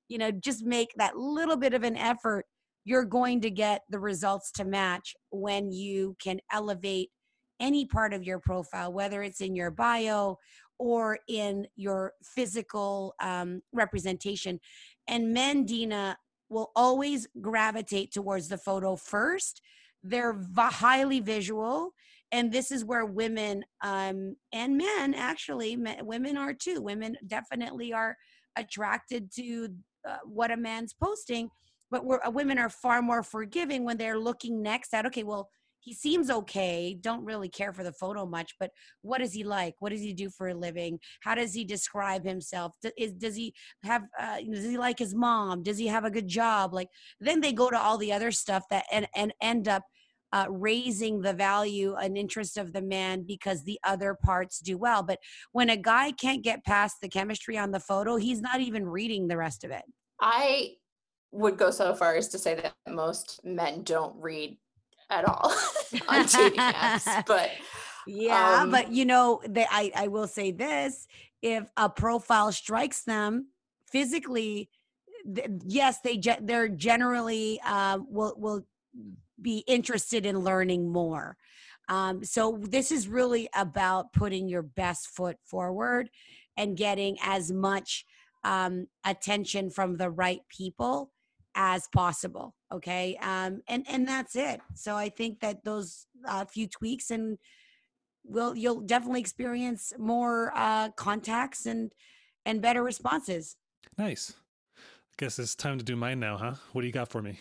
you 0.08 0.18
know 0.18 0.30
just 0.30 0.64
make 0.64 0.90
that 0.96 1.16
little 1.16 1.56
bit 1.56 1.74
of 1.74 1.82
an 1.82 1.96
effort 1.96 2.44
you're 2.84 3.04
going 3.04 3.40
to 3.40 3.50
get 3.50 3.82
the 3.90 3.98
results 3.98 4.52
to 4.52 4.64
match 4.64 5.14
when 5.30 5.72
you 5.72 6.14
can 6.22 6.38
elevate 6.52 7.10
any 7.58 7.84
part 7.84 8.12
of 8.12 8.22
your 8.22 8.38
profile 8.38 8.92
whether 8.92 9.22
it's 9.22 9.40
in 9.40 9.54
your 9.54 9.70
bio 9.70 10.36
or 10.78 11.18
in 11.28 11.66
your 11.76 12.12
physical 12.22 13.14
um, 13.22 13.62
representation. 13.72 14.60
And 15.08 15.32
men 15.32 15.64
dina 15.64 16.16
will 16.48 16.70
always 16.76 17.26
gravitate 17.40 18.12
towards 18.12 18.48
the 18.48 18.58
photo 18.58 18.96
first. 18.96 19.60
They're 20.02 20.38
highly 20.56 21.20
visual 21.20 21.92
and 22.32 22.50
this 22.50 22.70
is 22.72 22.84
where 22.84 23.06
women 23.06 23.64
um, 23.82 24.36
and 24.52 24.76
men 24.76 25.14
actually 25.14 25.76
men, 25.76 26.04
women 26.04 26.36
are 26.36 26.52
too. 26.52 26.80
Women 26.80 27.16
definitely 27.26 27.92
are 27.92 28.16
attracted 28.56 29.32
to 29.34 29.68
uh, 30.08 30.18
what 30.24 30.50
a 30.50 30.56
man's 30.56 30.94
posting 30.94 31.50
but 31.90 32.02
uh, 32.04 32.30
women 32.30 32.58
are 32.58 32.68
far 32.68 33.02
more 33.02 33.22
forgiving 33.22 33.84
when 33.84 33.96
they're 33.96 34.18
looking 34.18 34.62
next 34.62 34.94
at 34.94 35.06
okay 35.06 35.22
well 35.22 35.48
he 35.86 35.94
seems 35.94 36.30
okay 36.30 36.98
don't 37.00 37.24
really 37.24 37.48
care 37.48 37.72
for 37.72 37.84
the 37.84 37.92
photo 37.92 38.26
much 38.26 38.52
but 38.58 38.70
what 39.02 39.20
is 39.20 39.32
he 39.32 39.44
like? 39.44 39.74
What 39.78 39.90
does 39.90 40.00
he 40.00 40.12
do 40.12 40.30
for 40.30 40.48
a 40.48 40.54
living? 40.54 40.98
How 41.20 41.34
does 41.34 41.54
he 41.54 41.64
describe 41.64 42.24
himself? 42.24 42.74
D- 42.82 42.92
is, 42.98 43.12
does 43.12 43.36
he 43.36 43.54
have 43.84 44.02
uh, 44.20 44.38
does 44.50 44.64
he 44.64 44.78
like 44.78 44.98
his 44.98 45.14
mom? 45.14 45.62
Does 45.62 45.78
he 45.78 45.86
have 45.86 46.04
a 46.04 46.10
good 46.10 46.28
job? 46.28 46.74
Like 46.74 46.88
then 47.20 47.40
they 47.40 47.52
go 47.52 47.70
to 47.70 47.78
all 47.78 47.98
the 47.98 48.12
other 48.12 48.30
stuff 48.30 48.64
that 48.70 48.84
and, 48.92 49.06
and 49.14 49.32
end 49.40 49.68
up 49.68 49.84
uh, 50.32 50.46
raising 50.50 51.20
the 51.20 51.32
value 51.32 51.94
and 51.94 52.18
interest 52.18 52.58
of 52.58 52.72
the 52.72 52.82
man 52.82 53.24
because 53.26 53.62
the 53.62 53.78
other 53.84 54.16
parts 54.24 54.58
do 54.58 54.76
well. 54.76 55.02
But 55.02 55.20
when 55.52 55.70
a 55.70 55.76
guy 55.76 56.10
can't 56.10 56.42
get 56.42 56.64
past 56.64 56.96
the 57.00 57.08
chemistry 57.08 57.56
on 57.56 57.70
the 57.70 57.80
photo 57.80 58.16
he's 58.16 58.40
not 58.40 58.60
even 58.60 58.86
reading 58.86 59.28
the 59.28 59.36
rest 59.36 59.62
of 59.64 59.70
it. 59.70 59.84
I 60.20 60.72
would 61.32 61.58
go 61.58 61.70
so 61.70 61.94
far 61.94 62.16
as 62.16 62.28
to 62.28 62.38
say 62.38 62.54
that 62.54 62.74
most 62.88 63.40
men 63.44 63.82
don't 63.82 64.16
read 64.20 64.58
at 65.10 65.24
all 65.24 65.52
on 66.08 66.26
dating 66.26 66.58
apps, 66.60 67.24
but 67.26 67.50
Yeah, 68.06 68.60
Um, 68.62 68.70
but 68.70 68.92
you 68.92 69.04
know, 69.04 69.40
they, 69.48 69.66
I 69.70 69.92
I 69.94 70.08
will 70.08 70.28
say 70.28 70.52
this: 70.52 71.06
if 71.42 71.68
a 71.76 71.88
profile 71.88 72.52
strikes 72.52 73.02
them 73.02 73.48
physically, 73.90 74.70
th- 75.34 75.48
yes, 75.64 76.00
they 76.00 76.16
ge- 76.18 76.40
they're 76.40 76.68
generally 76.68 77.60
uh, 77.64 77.98
will 78.08 78.34
will 78.36 78.66
be 79.40 79.64
interested 79.66 80.24
in 80.24 80.38
learning 80.40 80.90
more. 80.90 81.36
Um, 81.88 82.24
so 82.24 82.58
this 82.62 82.90
is 82.90 83.06
really 83.06 83.48
about 83.54 84.12
putting 84.12 84.48
your 84.48 84.62
best 84.62 85.08
foot 85.08 85.36
forward 85.44 86.10
and 86.56 86.76
getting 86.76 87.16
as 87.22 87.52
much 87.52 88.04
um, 88.44 88.86
attention 89.04 89.70
from 89.70 89.96
the 89.96 90.10
right 90.10 90.40
people 90.48 91.10
as 91.56 91.88
possible 91.88 92.54
okay 92.72 93.16
um 93.22 93.60
and 93.66 93.84
and 93.88 94.06
that's 94.06 94.36
it 94.36 94.60
so 94.74 94.94
i 94.94 95.08
think 95.08 95.40
that 95.40 95.64
those 95.64 96.06
uh, 96.28 96.44
few 96.44 96.68
tweaks 96.68 97.10
and 97.10 97.38
will 98.24 98.54
you'll 98.54 98.80
definitely 98.82 99.20
experience 99.20 99.92
more 99.98 100.52
uh 100.54 100.90
contacts 100.90 101.66
and 101.66 101.92
and 102.44 102.60
better 102.62 102.82
responses 102.82 103.56
nice. 103.98 104.34
I 104.78 105.14
guess 105.24 105.38
it's 105.38 105.54
time 105.54 105.78
to 105.78 105.84
do 105.84 105.96
mine 105.96 106.20
now, 106.20 106.36
huh? 106.36 106.54
What 106.72 106.82
do 106.82 106.86
you 106.86 106.92
got 106.92 107.08
for 107.08 107.22
me? 107.22 107.38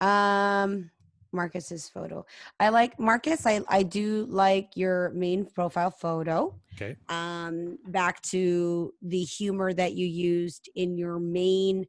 um 0.00 0.90
marcus's 1.32 1.88
photo 1.88 2.24
i 2.58 2.68
like 2.70 2.98
marcus 2.98 3.46
i 3.46 3.60
i 3.68 3.82
do 3.82 4.26
like 4.30 4.70
your 4.76 5.10
main 5.10 5.44
profile 5.44 5.90
photo 5.90 6.54
Okay. 6.74 6.96
um 7.08 7.78
back 7.88 8.20
to 8.22 8.92
the 9.02 9.20
humor 9.22 9.72
that 9.72 9.92
you 9.94 10.06
used 10.06 10.70
in 10.74 10.96
your 10.96 11.18
main 11.20 11.84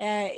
uh 0.00 0.28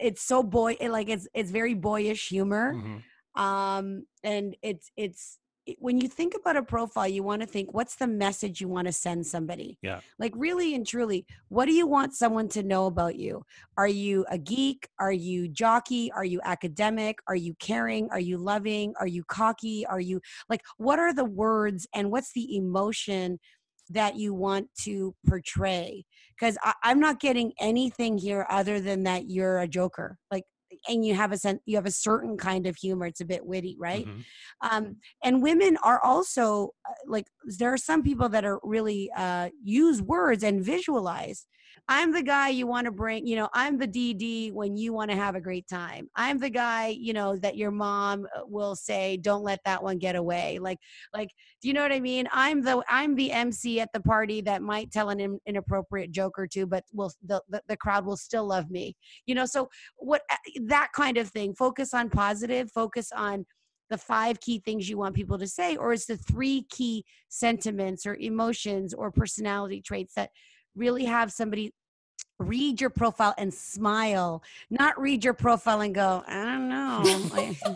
it's 0.00 0.22
so 0.22 0.42
boy 0.42 0.76
like 0.80 1.08
it's 1.08 1.26
it's 1.34 1.50
very 1.50 1.74
boyish 1.74 2.28
humor. 2.28 2.74
Mhm. 2.74 3.02
um 3.40 4.04
and 4.22 4.56
it's 4.62 4.90
it's 4.96 5.38
when 5.78 6.00
you 6.00 6.08
think 6.08 6.34
about 6.34 6.56
a 6.56 6.62
profile 6.62 7.06
you 7.06 7.22
want 7.22 7.42
to 7.42 7.46
think 7.46 7.74
what's 7.74 7.96
the 7.96 8.06
message 8.06 8.58
you 8.60 8.68
want 8.68 8.86
to 8.86 8.92
send 8.92 9.26
somebody? 9.26 9.78
Yeah. 9.82 10.00
like 10.18 10.32
really 10.34 10.74
and 10.74 10.86
truly 10.86 11.26
what 11.48 11.66
do 11.66 11.72
you 11.72 11.86
want 11.86 12.14
someone 12.14 12.48
to 12.48 12.62
know 12.62 12.86
about 12.86 13.16
you? 13.16 13.42
Are 13.76 13.88
you 13.88 14.24
a 14.30 14.38
geek? 14.38 14.88
Are 14.98 15.12
you 15.12 15.46
jockey? 15.48 16.10
Are 16.12 16.24
you 16.24 16.40
academic? 16.42 17.18
Are 17.28 17.36
you 17.36 17.54
caring? 17.60 18.08
Are 18.10 18.20
you 18.20 18.38
loving? 18.38 18.94
Are 18.98 19.06
you 19.06 19.24
cocky? 19.24 19.84
Are 19.86 20.00
you 20.00 20.20
like 20.48 20.62
what 20.78 20.98
are 20.98 21.12
the 21.12 21.24
words 21.26 21.86
and 21.94 22.10
what's 22.10 22.32
the 22.32 22.56
emotion 22.56 23.38
that 23.90 24.16
you 24.16 24.34
want 24.34 24.68
to 24.84 25.14
portray 25.26 26.04
because 26.38 26.56
i'm 26.82 27.00
not 27.00 27.20
getting 27.20 27.52
anything 27.60 28.18
here 28.18 28.46
other 28.50 28.80
than 28.80 29.02
that 29.02 29.28
you're 29.30 29.58
a 29.60 29.68
joker 29.68 30.18
like 30.30 30.44
and 30.88 31.04
you 31.04 31.14
have 31.14 31.32
a 31.32 31.38
sense 31.38 31.60
you 31.66 31.76
have 31.76 31.86
a 31.86 31.90
certain 31.90 32.36
kind 32.36 32.66
of 32.66 32.76
humor 32.76 33.06
it's 33.06 33.20
a 33.20 33.24
bit 33.24 33.44
witty 33.44 33.76
right 33.78 34.06
Mhm. 34.06 34.24
um, 34.70 34.96
and 35.24 35.42
women 35.42 35.76
are 35.82 36.02
also 36.04 36.70
uh, 36.88 36.92
like 37.06 37.26
there 37.58 37.72
are 37.72 37.78
some 37.78 38.02
people 38.02 38.28
that 38.28 38.44
are 38.44 38.60
really 38.62 39.10
uh, 39.16 39.48
use 39.62 40.02
words 40.02 40.42
and 40.42 40.64
visualize 40.64 41.46
i'm 41.88 42.12
the 42.12 42.22
guy 42.22 42.48
you 42.48 42.66
want 42.66 42.84
to 42.84 42.90
bring 42.90 43.26
you 43.26 43.36
know 43.36 43.48
i'm 43.54 43.78
the 43.78 43.88
dd 43.88 44.52
when 44.52 44.76
you 44.76 44.92
want 44.92 45.10
to 45.10 45.16
have 45.16 45.34
a 45.34 45.40
great 45.40 45.66
time. 45.68 46.08
I'm 46.16 46.38
the 46.38 46.50
guy 46.50 46.88
you 46.88 47.12
know 47.12 47.36
that 47.36 47.56
your 47.56 47.70
mom 47.70 48.26
uh, 48.36 48.40
will 48.46 48.74
say 48.76 49.16
don't 49.16 49.42
let 49.42 49.60
that 49.64 49.82
one 49.82 49.98
get 49.98 50.16
away. 50.16 50.58
Like 50.60 50.78
like 51.14 51.30
do 51.60 51.68
you 51.68 51.74
know 51.74 51.82
what 51.82 51.92
i 51.92 52.00
mean? 52.00 52.28
I'm 52.32 52.62
the 52.62 52.82
i'm 52.88 53.14
the 53.14 53.32
mc 53.32 53.80
at 53.80 53.92
the 53.92 54.00
party 54.00 54.40
that 54.42 54.62
might 54.62 54.90
tell 54.90 55.10
an 55.10 55.20
in- 55.20 55.40
inappropriate 55.46 56.12
joke 56.12 56.38
or 56.38 56.46
two 56.46 56.66
but 56.66 56.84
will 56.92 57.12
the, 57.24 57.42
the, 57.48 57.62
the 57.68 57.76
crowd 57.76 58.04
will 58.04 58.16
still 58.16 58.46
love 58.46 58.70
me 58.70 58.94
you 59.26 59.34
know? 59.34 59.46
So 59.46 59.68
what 59.96 60.22
uh, 60.30 60.36
that 60.66 60.88
kind 60.94 61.18
of 61.18 61.28
thing. 61.28 61.54
Focus 61.54 61.94
on 61.94 62.10
positive 62.10 62.70
focus 62.72 63.10
on 63.14 63.46
the 63.90 63.98
five 63.98 64.38
key 64.40 64.60
things 64.64 64.88
you 64.88 64.98
want 64.98 65.14
people 65.14 65.38
to 65.38 65.46
say 65.46 65.76
or 65.76 65.92
it's 65.92 66.06
the 66.06 66.16
three 66.16 66.66
key 66.68 67.04
sentiments 67.28 68.06
or 68.06 68.16
emotions 68.16 68.92
or 68.92 69.10
personality 69.10 69.80
traits 69.80 70.14
that 70.14 70.30
really 70.76 71.04
have 71.04 71.32
somebody 71.32 71.72
read 72.38 72.80
your 72.80 72.90
profile 72.90 73.34
and 73.38 73.52
smile 73.52 74.42
not 74.70 74.98
read 75.00 75.24
your 75.24 75.34
profile 75.34 75.80
and 75.80 75.94
go 75.94 76.22
i 76.28 76.44
don't 76.44 76.68
know 76.68 77.02
like, 77.32 77.56
i 77.66 77.74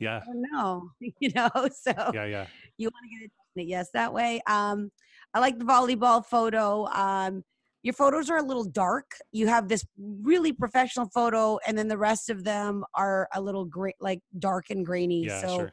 Yeah. 0.00 0.20
don't 0.26 0.42
know 0.52 0.90
you 1.20 1.30
know 1.34 1.48
so 1.72 1.92
Yeah. 2.12 2.24
Yeah. 2.24 2.46
you 2.76 2.88
want 2.88 3.04
to 3.10 3.18
get 3.20 3.30
it 3.56 3.68
yes 3.68 3.90
that 3.94 4.12
way 4.12 4.40
um 4.48 4.90
i 5.34 5.38
like 5.38 5.58
the 5.58 5.64
volleyball 5.64 6.24
photo 6.24 6.86
um 6.86 7.42
your 7.82 7.94
photos 7.94 8.28
are 8.30 8.38
a 8.38 8.42
little 8.42 8.64
dark 8.64 9.12
you 9.32 9.46
have 9.46 9.68
this 9.68 9.84
really 10.22 10.52
professional 10.52 11.08
photo 11.14 11.58
and 11.66 11.76
then 11.78 11.88
the 11.88 11.98
rest 11.98 12.30
of 12.30 12.44
them 12.44 12.84
are 12.94 13.28
a 13.34 13.40
little 13.40 13.64
gray 13.64 13.92
like 14.00 14.20
dark 14.38 14.70
and 14.70 14.84
grainy 14.84 15.28
Yeah. 15.28 15.40
so 15.40 15.56
Sure. 15.56 15.72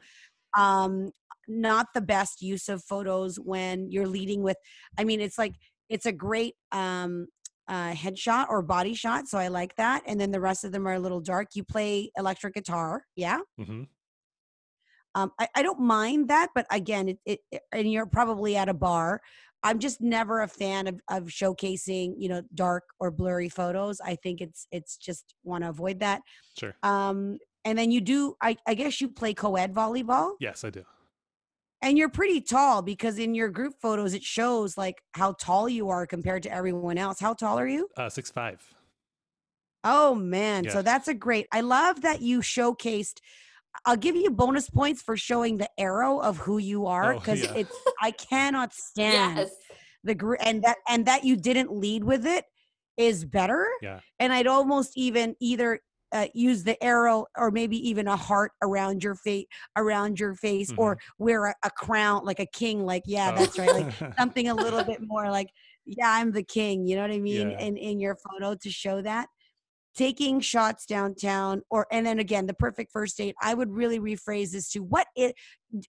um 0.56 1.10
not 1.48 1.86
the 1.94 2.00
best 2.00 2.42
use 2.42 2.68
of 2.68 2.84
photos 2.84 3.36
when 3.40 3.90
you're 3.90 4.06
leading 4.06 4.42
with 4.42 4.56
i 4.98 5.04
mean 5.04 5.20
it's 5.20 5.38
like 5.38 5.54
it's 5.88 6.06
a 6.06 6.12
great 6.12 6.54
um 6.72 7.26
uh 7.68 7.92
headshot 7.92 8.46
or 8.48 8.62
body 8.62 8.94
shot 8.94 9.26
so 9.28 9.38
i 9.38 9.48
like 9.48 9.74
that 9.76 10.02
and 10.06 10.20
then 10.20 10.30
the 10.30 10.40
rest 10.40 10.64
of 10.64 10.72
them 10.72 10.86
are 10.86 10.94
a 10.94 10.98
little 10.98 11.20
dark 11.20 11.48
you 11.54 11.64
play 11.64 12.10
electric 12.16 12.54
guitar 12.54 13.02
yeah 13.16 13.38
hmm 13.58 13.82
um, 15.14 15.32
I, 15.38 15.48
I 15.56 15.62
don't 15.62 15.80
mind 15.80 16.28
that, 16.28 16.50
but 16.54 16.66
again, 16.70 17.08
it, 17.08 17.18
it, 17.24 17.40
it- 17.50 17.62
and 17.72 17.90
you're 17.90 18.06
probably 18.06 18.56
at 18.56 18.68
a 18.68 18.74
bar. 18.74 19.20
I'm 19.64 19.80
just 19.80 20.00
never 20.00 20.42
a 20.42 20.48
fan 20.48 20.86
of, 20.86 21.00
of 21.10 21.24
showcasing, 21.24 22.14
you 22.18 22.28
know, 22.28 22.42
dark 22.54 22.84
or 23.00 23.10
blurry 23.10 23.48
photos. 23.48 24.00
I 24.00 24.14
think 24.14 24.40
it's 24.40 24.68
it's 24.70 24.96
just 24.96 25.34
want 25.42 25.64
to 25.64 25.70
avoid 25.70 25.98
that. 26.00 26.20
Sure. 26.56 26.74
Um, 26.84 27.38
and 27.64 27.76
then 27.76 27.90
you 27.90 28.00
do, 28.00 28.36
I, 28.40 28.56
I 28.66 28.74
guess 28.74 29.00
you 29.00 29.08
play 29.08 29.34
co-ed 29.34 29.74
volleyball, 29.74 30.34
Yes, 30.38 30.62
I 30.62 30.70
do. 30.70 30.84
And 31.82 31.96
you're 31.98 32.08
pretty 32.08 32.40
tall 32.40 32.82
because 32.82 33.18
in 33.18 33.34
your 33.34 33.48
group 33.48 33.74
photos 33.80 34.14
it 34.14 34.22
shows 34.24 34.76
like 34.76 35.02
how 35.12 35.32
tall 35.32 35.68
you 35.68 35.88
are 35.90 36.06
compared 36.06 36.42
to 36.44 36.52
everyone 36.52 36.98
else. 36.98 37.20
How 37.20 37.34
tall 37.34 37.58
are 37.58 37.68
you? 37.68 37.88
Uh, 37.96 38.08
six 38.08 38.30
five. 38.30 38.60
Oh 39.84 40.14
man, 40.14 40.64
Yeah. 40.64 40.72
so 40.72 40.82
that's 40.82 41.08
a 41.08 41.14
great. 41.14 41.46
I 41.52 41.60
love 41.60 42.02
that 42.02 42.20
you 42.20 42.40
showcased. 42.40 43.18
I'll 43.86 43.96
give 43.96 44.16
you 44.16 44.30
bonus 44.30 44.68
points 44.68 45.02
for 45.02 45.16
showing 45.16 45.56
the 45.58 45.68
arrow 45.78 46.18
of 46.18 46.36
who 46.38 46.58
you 46.58 46.86
are 46.86 47.14
Oh, 47.14 47.18
because 47.20 47.42
yeah. 47.42 47.54
it's. 47.54 47.76
I 48.02 48.10
cannot 48.10 48.72
stand 48.74 49.38
Yes. 49.38 49.50
the 50.04 50.14
group 50.14 50.38
and 50.44 50.62
that 50.64 50.78
and 50.88 51.06
that 51.06 51.24
you 51.24 51.36
didn't 51.36 51.72
lead 51.72 52.02
with 52.04 52.26
it 52.26 52.44
is 52.96 53.24
better. 53.24 53.68
Yeah. 53.80 54.00
And 54.18 54.32
I'd 54.32 54.48
almost 54.48 54.92
even 54.96 55.36
either 55.40 55.80
uh, 56.12 56.26
use 56.34 56.64
the 56.64 56.82
arrow 56.82 57.26
or 57.36 57.50
maybe 57.50 57.76
even 57.88 58.08
a 58.08 58.16
heart 58.16 58.52
around 58.62 59.02
your 59.02 59.14
face, 59.14 59.46
around 59.76 60.18
your 60.18 60.34
face, 60.34 60.72
or 60.78 60.98
wear 61.18 61.46
a, 61.46 61.54
a 61.64 61.70
crown 61.70 62.24
like 62.24 62.40
a 62.40 62.46
king. 62.46 62.84
Like 62.84 63.02
yeah, 63.06 63.32
Mm-hmm. 63.32 63.38
Oh. 63.38 63.44
that's 63.44 63.58
right. 63.58 63.72
Like 64.02 64.16
something 64.18 64.48
a 64.48 64.54
little 64.54 64.84
bit 64.84 65.00
more 65.02 65.30
like 65.30 65.48
yeah 65.90 66.10
i'm 66.10 66.30
the 66.32 66.42
king 66.42 66.86
you 66.86 66.94
know 66.94 67.00
what 67.00 67.10
i 67.10 67.18
mean 67.18 67.50
Yeah. 67.50 67.60
in 67.60 67.78
in 67.78 67.98
your 67.98 68.14
photo 68.16 68.54
to 68.54 68.70
show 68.70 69.00
that 69.00 69.26
taking 69.96 70.38
shots 70.38 70.84
downtown 70.84 71.62
or 71.70 71.86
and 71.90 72.04
then 72.04 72.18
again 72.18 72.46
the 72.46 72.52
perfect 72.52 72.92
first 72.92 73.16
date 73.16 73.34
i 73.42 73.54
would 73.54 73.70
really 73.70 73.98
rephrase 73.98 74.50
this 74.52 74.70
to 74.72 74.80
what 74.80 75.06
it 75.16 75.34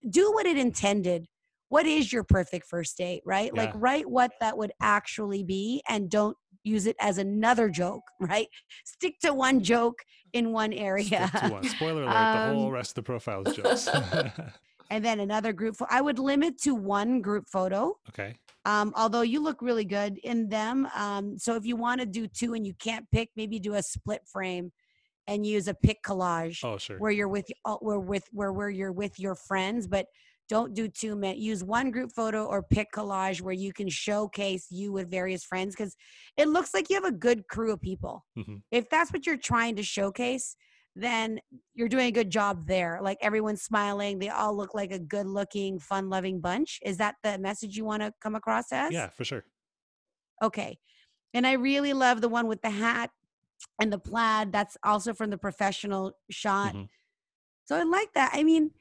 do 0.09 0.31
what 0.31 0.45
it 0.45 0.57
intended 0.57 1.25
what 1.67 1.85
is 1.85 2.13
your 2.13 2.23
perfect 2.23 2.65
first 2.65 2.97
date 2.97 3.21
right 3.25 3.53
like 3.53 3.71
write 3.75 4.09
what 4.09 4.31
that 4.39 4.57
would 4.57 4.71
actually 4.81 5.43
be 5.43 5.83
and 5.89 6.09
don't 6.09 6.37
use 6.63 6.85
it 6.85 6.95
as 6.99 7.17
another 7.17 7.69
joke 7.69 8.03
right 8.19 8.47
stick 8.85 9.19
to 9.21 9.33
one 9.33 9.61
joke 9.61 9.99
in 10.33 10.51
one 10.51 10.73
area 10.73 11.27
Stick 11.29 11.41
to 11.41 11.49
one. 11.49 11.63
Spoiler 11.63 12.03
alert: 12.03 12.13
the 12.13 12.53
whole 12.53 12.67
Um, 12.67 12.71
rest 12.71 12.91
of 12.91 12.95
the 12.95 13.03
profile 13.03 13.43
is 13.47 13.55
jokes. 13.55 13.87
and 14.91 15.03
then 15.05 15.19
another 15.19 15.53
group 15.53 15.75
pho- 15.77 15.87
i 15.89 16.01
would 16.01 16.19
limit 16.19 16.57
to 16.61 16.75
one 16.75 17.21
group 17.21 17.45
photo 17.47 17.95
okay. 18.09 18.35
um, 18.65 18.93
although 18.95 19.21
you 19.21 19.41
look 19.41 19.61
really 19.61 19.85
good 19.85 20.17
in 20.23 20.49
them. 20.49 20.87
Um, 20.95 21.37
so 21.37 21.55
if 21.55 21.65
you 21.65 21.75
want 21.75 22.01
to 22.01 22.05
do 22.05 22.27
two 22.27 22.53
and 22.55 22.65
you 22.67 22.73
can't 22.79 23.05
pick, 23.11 23.29
maybe 23.35 23.57
do 23.59 23.75
a 23.75 23.81
split 23.83 24.21
frame 24.31 24.71
and 25.27 25.45
use 25.45 25.67
a 25.67 25.73
pick 25.73 26.01
collage 26.03 26.63
Oh, 26.63 26.77
sure. 26.77 26.97
where 26.97 27.11
you're 27.11 27.27
with 27.29 27.45
where 27.81 27.99
with 27.99 28.23
where 28.31 28.51
where 28.51 28.69
you're 28.69 28.91
with 28.91 29.19
your 29.19 29.35
friends, 29.35 29.87
but 29.87 30.05
don't 30.49 30.73
do 30.73 30.87
two 30.87 31.15
men. 31.15 31.37
Use 31.37 31.63
one 31.63 31.91
group 31.91 32.11
photo 32.11 32.45
or 32.45 32.63
pick 32.63 32.91
collage 32.91 33.39
where 33.41 33.53
you 33.53 33.71
can 33.71 33.87
showcase 33.87 34.67
you 34.71 34.91
with 34.91 35.09
various 35.09 35.43
friends 35.43 35.75
because 35.75 35.95
it 36.37 36.47
looks 36.47 36.73
like 36.73 36.89
you 36.89 36.95
have 36.95 37.05
a 37.05 37.11
good 37.11 37.47
crew 37.47 37.71
of 37.71 37.81
people. 37.81 38.25
Mhm. 38.37 38.63
If 38.71 38.89
that's 38.89 39.13
what 39.13 39.25
you're 39.25 39.37
trying 39.37 39.75
to 39.75 39.83
showcase, 39.83 40.55
then 40.95 41.39
you're 41.75 41.87
doing 41.87 42.07
a 42.07 42.11
good 42.11 42.31
job 42.31 42.67
there. 42.67 42.99
Like 43.01 43.19
everyone's 43.21 43.61
smiling, 43.61 44.17
they 44.19 44.29
all 44.29 44.57
look 44.57 44.73
like 44.73 44.91
a 44.91 44.99
good 44.99 45.27
looking, 45.27 45.79
fun 45.79 46.09
loving 46.09 46.41
bunch. 46.41 46.79
Is 46.83 46.97
that 46.97 47.15
the 47.23 47.37
message 47.37 47.77
you 47.77 47.85
want 47.85 48.01
to 48.01 48.11
come 48.19 48.35
across 48.35 48.71
as? 48.71 48.91
Yeah, 48.91 49.09
for 49.09 49.23
sure. 49.23 49.45
Okay. 50.41 50.79
And 51.33 51.45
I 51.45 51.53
really 51.53 51.93
love 51.93 52.21
the 52.21 52.29
one 52.29 52.47
with 52.47 52.61
the 52.63 52.71
hat 52.71 53.11
and 53.79 53.93
the 53.93 53.99
plaid. 53.99 54.51
That's 54.51 54.77
also 54.83 55.13
from 55.13 55.29
the 55.29 55.37
professional 55.37 56.13
shot. 56.31 56.73
Mhm. 56.73 56.89
So 57.65 57.75
I 57.77 57.83
like 57.83 58.13
that. 58.13 58.31
I 58.33 58.43
mean, 58.43 58.71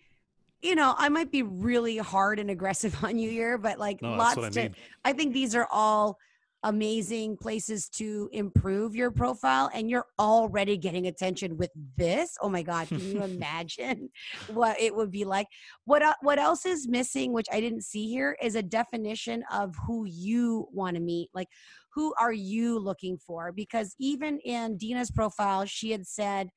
you 0.62 0.74
know, 0.74 0.94
I 0.96 1.08
might 1.08 1.30
be 1.30 1.42
really 1.42 1.98
hard 1.98 2.38
and 2.38 2.50
aggressive 2.50 2.96
on 3.04 3.18
you 3.18 3.30
here, 3.30 3.58
but 3.58 3.78
like 3.78 4.02
No, 4.02 4.10
lots 4.10 4.38
I 4.38 4.50
to 4.50 4.60
mean. 4.62 4.74
I 5.04 5.12
think 5.12 5.32
these 5.32 5.54
are 5.54 5.68
all 5.70 6.18
amazing 6.64 7.36
places 7.36 7.88
to 7.88 8.28
improve 8.32 8.96
your 8.96 9.12
profile 9.12 9.70
and 9.72 9.88
you're 9.88 10.06
already 10.18 10.76
getting 10.76 11.06
attention 11.06 11.56
with 11.56 11.70
this. 11.96 12.36
Oh 12.42 12.48
my 12.48 12.62
god, 12.62 12.88
can 12.88 13.14
you 13.14 13.22
imagine 13.22 14.10
what 14.48 14.80
it 14.80 14.94
would 14.94 15.12
be 15.12 15.24
like? 15.24 15.46
What 15.84 16.02
what 16.20 16.38
else 16.40 16.66
is 16.66 16.88
missing 16.88 17.32
which 17.32 17.46
I 17.52 17.60
didn't 17.60 17.82
see 17.82 18.08
here 18.08 18.36
is 18.42 18.56
a 18.56 18.62
definition 18.62 19.44
of 19.52 19.74
who 19.86 20.04
you 20.06 20.66
want 20.72 20.96
to 20.96 21.00
meet. 21.00 21.30
Like 21.32 21.48
who 21.94 22.12
are 22.20 22.32
you 22.32 22.78
looking 22.80 23.18
for? 23.18 23.52
Because 23.52 23.94
even 24.00 24.38
in 24.40 24.76
Dina's 24.76 25.10
profile, 25.10 25.64
she 25.64 25.92
had 25.92 26.06
said, 26.06 26.50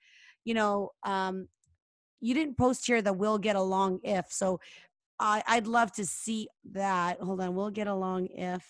you 0.45 0.55
know, 0.55 0.89
um 1.03 1.47
you 2.21 2.33
didn't 2.33 2.57
post 2.57 2.85
here 2.85 3.01
that 3.01 3.17
we'll 3.17 3.39
get 3.39 3.55
along 3.55 3.99
if. 4.03 4.31
So 4.31 4.59
I, 5.19 5.43
I'd 5.47 5.67
love 5.67 5.91
to 5.93 6.05
see 6.05 6.47
that. 6.71 7.19
Hold 7.19 7.41
on, 7.41 7.55
we'll 7.55 7.71
get 7.71 7.87
along 7.87 8.27
if. 8.27 8.65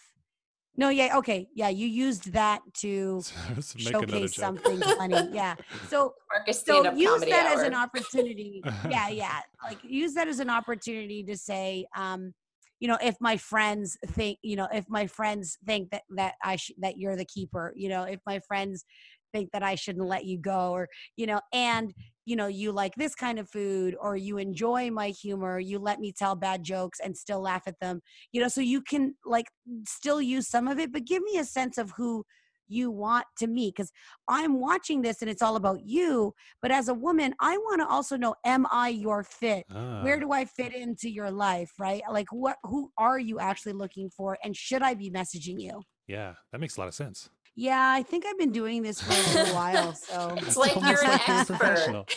No, 0.78 0.88
yeah, 0.88 1.18
okay, 1.18 1.50
yeah, 1.54 1.68
you 1.68 1.86
used 1.86 2.32
that 2.32 2.62
to 2.76 3.22
make 3.56 3.64
showcase 3.78 4.36
something 4.36 4.80
funny. 4.80 5.30
Yeah, 5.32 5.56
so 5.90 6.14
Marcus 6.32 6.64
so 6.64 6.94
use 6.94 7.10
comedy 7.10 7.32
that 7.32 7.58
as 7.58 7.64
an 7.64 7.74
opportunity. 7.74 8.64
yeah, 8.90 9.10
yeah, 9.10 9.40
like 9.64 9.80
use 9.84 10.14
that 10.14 10.30
as 10.30 10.40
an 10.40 10.50
opportunity 10.50 11.24
to 11.24 11.36
say, 11.38 11.86
um, 11.96 12.34
you 12.80 12.88
know, 12.88 12.98
if 13.04 13.16
my 13.20 13.36
friends 13.36 13.98
think, 14.08 14.40
you 14.42 14.56
know, 14.56 14.68
if 14.74 14.86
my 14.90 15.08
friends 15.08 15.58
think 15.66 15.92
that 15.92 16.04
that 16.16 16.36
I 16.42 16.56
sh- 16.56 16.72
that 16.80 16.98
you're 16.98 17.18
the 17.18 17.26
keeper, 17.26 17.74
you 17.76 17.90
know, 17.90 18.04
if 18.04 18.22
my 18.26 18.40
friends 18.40 18.86
think 19.34 19.52
that 19.52 19.64
I 19.64 19.76
shouldn't 19.76 20.08
let 20.08 20.26
you 20.26 20.38
go, 20.38 20.72
or 20.72 20.88
you 21.18 21.28
know, 21.28 21.42
and 21.54 21.94
you 22.26 22.36
know, 22.36 22.48
you 22.48 22.72
like 22.72 22.96
this 22.96 23.16
kind 23.16 23.40
of 23.40 23.50
food, 23.50 23.96
or 24.00 24.16
you 24.16 24.38
enjoy 24.38 24.92
my 24.92 25.10
humor, 25.10 25.60
you 25.60 25.80
let 25.80 26.00
me 26.00 26.12
tell 26.12 26.36
bad 26.36 26.64
jokes 26.64 27.00
and 27.00 27.18
still 27.18 27.42
laugh 27.42 27.64
at 27.68 27.80
them, 27.80 28.02
you 28.32 28.42
know, 28.42 28.48
so 28.48 28.62
you 28.62 28.82
can 28.82 29.16
like 29.26 29.48
still 29.88 30.22
use 30.22 30.48
some 30.48 30.68
of 30.68 30.80
it, 30.80 30.92
but 30.92 31.06
give 31.06 31.24
me 31.24 31.38
a 31.38 31.46
sense 31.46 31.78
of 31.78 31.92
who 31.98 32.24
you 32.68 32.90
want 32.90 33.26
to 33.38 33.48
meet 33.48 33.76
because 33.76 33.92
I'm 34.28 34.60
watching 34.60 35.02
this 35.02 35.22
and 35.22 35.30
it's 35.30 35.42
all 35.42 35.56
about 35.56 35.82
you. 35.84 36.34
But 36.62 36.72
as 36.72 36.88
a 36.88 36.94
woman, 36.94 37.34
I 37.40 37.58
want 37.58 37.82
to 37.82 37.88
also 37.88 38.18
know: 38.18 38.36
Am 38.46 38.66
I 38.72 38.90
your 38.90 39.24
fit? 39.24 39.66
Where 40.00 40.18
Ah, 40.18 40.20
do 40.20 40.32
I 40.32 40.46
fit 40.46 40.74
into 40.74 41.10
your 41.10 41.32
life? 41.32 41.72
Right? 41.80 42.02
Like, 42.10 42.28
what? 42.32 42.58
Who 42.64 42.92
are 42.98 43.20
you 43.20 43.40
actually 43.40 43.74
looking 43.74 44.10
for? 44.10 44.38
And 44.44 44.56
should 44.56 44.82
I 44.82 44.94
be 44.94 45.12
messaging 45.12 45.60
you? 45.60 45.84
yeah, 46.08 46.36
that 46.52 46.60
makes 46.60 46.78
a 46.78 46.80
lot 46.80 46.88
of 46.88 46.94
sense. 46.94 47.30
Yeah, 47.56 47.90
I 47.92 48.04
think 48.04 48.26
I've 48.26 48.38
been 48.38 48.52
doing 48.52 48.82
this 48.82 49.02
for 49.02 49.12
a 49.12 49.54
while. 49.54 49.94
So 49.96 50.34
It's 50.38 50.58
like 50.58 50.76
almost 50.76 51.02
you're 51.04 51.12
an 51.12 51.20
expert. 51.28 51.58
professional. 51.58 52.08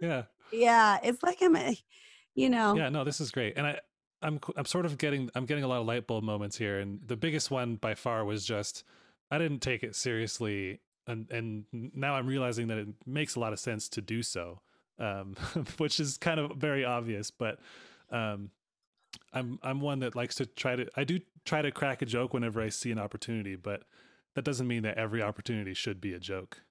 Yeah. 0.00 0.22
yeah, 0.52 0.98
it's 1.02 1.22
like 1.22 1.38
I'm, 1.42 1.56
a, 1.56 1.76
you 2.34 2.48
know, 2.48 2.74
Yeah, 2.74 2.88
no, 2.88 3.04
this 3.04 3.20
is 3.20 3.30
great, 3.30 3.54
and 3.56 3.66
I, 3.66 3.80
I'm, 4.22 4.40
I'm 4.56 4.64
sort 4.64 4.86
of 4.86 4.96
getting, 4.98 5.30
I'm 5.34 5.44
getting 5.46 5.64
a 5.64 5.68
lot 5.68 5.80
of 5.80 5.86
light 5.86 6.06
bulb 6.06 6.24
moments 6.24 6.56
here, 6.56 6.80
and 6.80 7.00
the 7.06 7.16
biggest 7.16 7.50
one 7.50 7.76
by 7.76 7.94
far 7.94 8.24
was 8.24 8.44
just 8.44 8.84
I 9.30 9.38
didn't 9.38 9.60
take 9.60 9.82
it 9.82 9.94
seriously, 9.94 10.80
and 11.06 11.30
and 11.30 11.64
now 11.72 12.14
I'm 12.14 12.26
realizing 12.26 12.68
that 12.68 12.78
it 12.78 12.88
makes 13.06 13.34
a 13.36 13.40
lot 13.40 13.52
of 13.52 13.58
sense 13.58 13.88
to 13.90 14.00
do 14.00 14.22
so, 14.22 14.60
um, 14.98 15.34
which 15.78 16.00
is 16.00 16.16
kind 16.18 16.40
of 16.40 16.56
very 16.56 16.84
obvious. 16.84 17.30
But 17.30 17.58
um, 18.10 18.50
I'm 19.32 19.58
I'm 19.62 19.80
one 19.80 20.00
that 20.00 20.14
likes 20.16 20.36
to 20.36 20.46
try 20.46 20.76
to 20.76 20.86
I 20.96 21.04
do 21.04 21.20
try 21.44 21.62
to 21.62 21.70
crack 21.70 22.00
a 22.02 22.06
joke 22.06 22.32
whenever 22.32 22.60
I 22.62 22.68
see 22.70 22.90
an 22.90 22.98
opportunity, 22.98 23.56
but 23.56 23.82
that 24.34 24.44
doesn't 24.44 24.66
mean 24.66 24.82
that 24.82 24.96
every 24.98 25.22
opportunity 25.22 25.74
should 25.74 26.00
be 26.00 26.12
a 26.12 26.18
joke. 26.18 26.62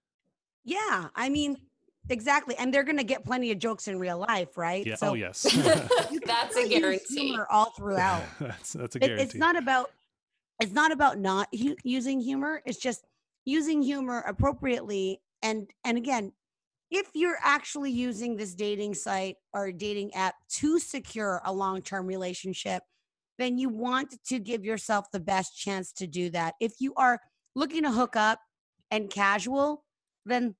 Yeah, 0.66 1.08
I 1.16 1.30
mean, 1.30 1.58
exactly. 2.10 2.56
And 2.58 2.74
they're 2.74 2.84
going 2.84 2.98
to 2.98 3.04
get 3.04 3.24
plenty 3.26 3.52
of 3.52 3.60
jokes 3.60 3.88
in 3.88 4.00
real 4.00 4.18
life, 4.18 4.58
right? 4.58 4.86
Yeah. 4.86 4.94
Oh, 4.94 4.98
so 4.98 5.08
oh 5.10 5.14
yes. 5.14 5.44
That's 6.26 6.56
a 6.56 6.68
guarantee. 6.68 7.28
humor 7.28 7.48
all 7.50 7.72
throughout. 7.72 8.24
that's 8.40 8.74
that's 8.74 8.96
a 8.96 9.00
It- 9.00 9.02
guarantee. 9.08 9.24
it's 9.24 9.36
not 9.36 9.58
about 9.58 9.92
it's 10.62 10.72
not 10.74 10.92
about 10.92 11.18
not 11.20 11.48
hu- 11.54 11.76
using 11.84 12.20
humor. 12.22 12.62
It's 12.66 12.78
just 12.78 13.04
using 13.46 13.82
humor 13.82 14.24
appropriately. 14.28 15.22
And 15.42 15.70
and 15.84 15.98
again, 15.98 16.32
if 16.92 17.08
you're 17.14 17.40
actually 17.44 17.92
using 17.92 18.38
this 18.38 18.54
dating 18.54 18.94
site 18.94 19.38
or 19.54 19.72
dating 19.72 20.14
app 20.14 20.36
to 20.60 20.80
secure 20.80 21.42
a 21.44 21.52
long-term 21.52 22.06
relationship, 22.06 22.84
then 23.40 23.58
you 23.58 23.68
want 23.68 24.14
to 24.28 24.40
give 24.40 24.64
yourself 24.64 25.10
the 25.12 25.20
best 25.20 25.58
chance 25.58 25.92
to 25.94 26.06
do 26.08 26.30
that. 26.30 26.54
If 26.62 26.74
you 26.80 26.94
are 26.96 27.20
looking 27.56 27.84
to 27.84 27.92
hook 27.92 28.16
up 28.16 28.40
and 28.92 29.10
casual, 29.10 29.84
then 30.26 30.56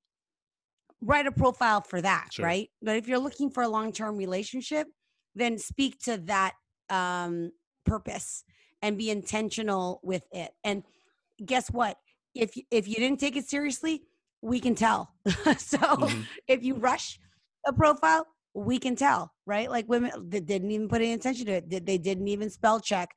write 1.02 1.28
a 1.28 1.32
profile 1.32 1.82
for 1.82 2.02
that, 2.02 2.30
Sure. 2.32 2.46
right? 2.46 2.70
But 2.82 2.98
if 2.98 3.08
you're 3.08 3.20
looking 3.20 3.50
for 3.50 3.64
a 3.64 3.68
long-term 3.68 4.18
relationship, 4.18 4.88
then 5.36 5.58
speak 5.58 6.00
to 6.04 6.18
that 6.26 6.54
um, 6.90 7.52
purpose 7.86 8.44
and 8.82 8.98
be 8.98 9.10
intentional 9.10 10.00
with 10.04 10.24
it. 10.32 10.52
And 10.64 10.84
guess 11.44 11.70
what? 11.70 11.98
If 12.36 12.52
if 12.72 12.88
you 12.88 12.96
didn't 12.96 13.20
take 13.20 13.36
it 13.36 13.48
seriously, 13.48 14.04
we 14.42 14.60
can 14.60 14.76
tell. 14.76 15.14
so 15.58 15.78
Mhm. 15.78 16.26
if 16.48 16.64
you 16.64 16.76
rush 16.76 17.20
a 17.66 17.74
profile, 17.74 18.28
we 18.54 18.78
can 18.80 18.96
tell, 18.96 19.34
right? 19.46 19.70
Like 19.70 19.88
women 19.88 20.12
that 20.30 20.46
didn't 20.46 20.72
even 20.72 20.88
put 20.88 21.02
any 21.02 21.14
attention 21.14 21.46
to 21.48 21.54
it. 21.54 21.86
They 21.86 21.98
didn't 21.98 22.28
even 22.28 22.50
spell 22.50 22.80
check? 22.80 23.10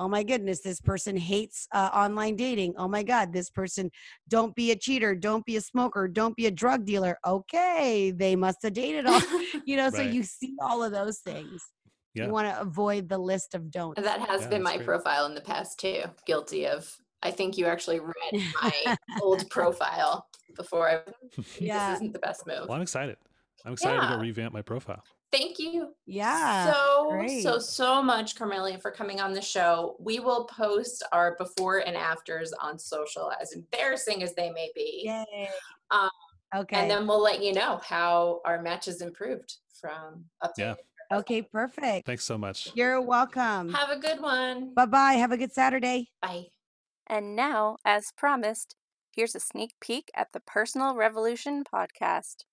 Oh 0.00 0.08
my 0.08 0.22
goodness, 0.22 0.60
this 0.60 0.80
person 0.80 1.14
hates 1.14 1.68
uh, 1.72 1.90
online 1.92 2.34
dating. 2.34 2.72
Oh 2.78 2.88
my 2.88 3.02
God, 3.02 3.34
this 3.34 3.50
person 3.50 3.90
don't 4.28 4.54
be 4.56 4.70
a 4.70 4.76
cheater, 4.76 5.14
don't 5.14 5.44
be 5.44 5.56
a 5.56 5.60
smoker, 5.60 6.08
don't 6.08 6.34
be 6.34 6.46
a 6.46 6.50
drug 6.50 6.86
dealer. 6.86 7.18
Okay, 7.26 8.10
they 8.10 8.34
must 8.34 8.62
have 8.62 8.72
dated 8.72 9.04
all, 9.04 9.20
you 9.66 9.76
know. 9.76 9.90
So 9.90 10.00
you 10.00 10.22
see 10.22 10.54
all 10.58 10.82
of 10.82 10.90
those 10.90 11.18
things. 11.18 11.62
Yeah. 12.14 12.24
You 12.24 12.32
want 12.32 12.48
to 12.48 12.58
avoid 12.58 13.10
the 13.10 13.18
list 13.18 13.54
of 13.54 13.70
don'ts. 13.70 14.00
that 14.02 14.20
has 14.20 14.40
Yeah, 14.40 14.48
been 14.48 14.62
my 14.62 14.76
great. 14.76 14.86
profile 14.86 15.26
in 15.26 15.34
the 15.34 15.42
past 15.42 15.78
too. 15.78 16.04
Guilty 16.26 16.66
of. 16.66 16.90
I 17.22 17.30
think 17.30 17.58
you 17.58 17.66
actually 17.66 18.00
read 18.00 18.42
my 18.62 18.96
old 19.22 19.50
profile 19.50 20.26
before 20.56 20.88
I. 20.88 21.00
Yeah. 21.60 21.90
This 21.90 21.96
isn't 21.96 22.14
the 22.14 22.20
best 22.20 22.46
move. 22.46 22.68
Well, 22.68 22.72
I'm 22.76 22.80
excited. 22.82 23.18
I'm 23.66 23.74
excited 23.74 24.00
to 24.00 24.08
go 24.08 24.16
revamp 24.18 24.54
my 24.54 24.62
profile. 24.62 25.04
Thank 25.32 25.58
you 25.60 25.94
Yeah. 26.06 26.72
so 26.72 27.08
great. 27.10 27.42
so 27.42 27.58
so 27.58 28.02
much 28.02 28.34
carmelia 28.34 28.80
for 28.82 28.90
coming 28.90 29.20
on 29.20 29.32
the 29.32 29.40
show 29.40 29.96
we 30.00 30.18
will 30.18 30.44
post 30.46 31.04
our 31.12 31.36
before 31.36 31.78
and 31.78 31.96
afters 31.96 32.52
on 32.54 32.78
social 32.78 33.30
as 33.40 33.52
embarrassing 33.52 34.22
as 34.24 34.34
they 34.34 34.50
may 34.50 34.70
be 34.74 35.02
Yay. 35.04 35.48
Um, 35.92 36.10
okay. 36.56 36.76
and 36.80 36.90
then 36.90 37.06
we'll 37.06 37.22
let 37.22 37.42
you 37.42 37.52
know 37.52 37.80
how 37.84 38.40
our 38.44 38.60
match 38.60 38.86
has 38.86 39.00
improved 39.02 39.54
from 39.80 40.24
up 40.42 40.52
to 40.54 40.62
Yeah. 40.62 40.74
okay, 41.18 41.42
perfect. 41.42 42.06
Thanks 42.06 42.24
so 42.24 42.36
much. 42.36 42.70
You're 42.74 43.00
welcome. 43.00 43.72
have 43.72 43.90
a 43.90 43.98
good 43.98 44.20
one 44.20 44.74
Bye 44.74 44.86
bye. 44.86 45.12
Have 45.14 45.30
a 45.32 45.36
good 45.36 45.52
Saturday. 45.52 46.08
bye 46.20 46.46
And 47.06 47.36
now, 47.36 47.76
as 47.84 48.12
promised, 48.16 48.74
here's 49.12 49.34
a 49.36 49.40
sneak 49.40 49.74
peek 49.80 50.10
at 50.14 50.32
the 50.32 50.40
Personal 50.40 50.94
Revolution 50.96 51.62
podcast. 51.64 52.44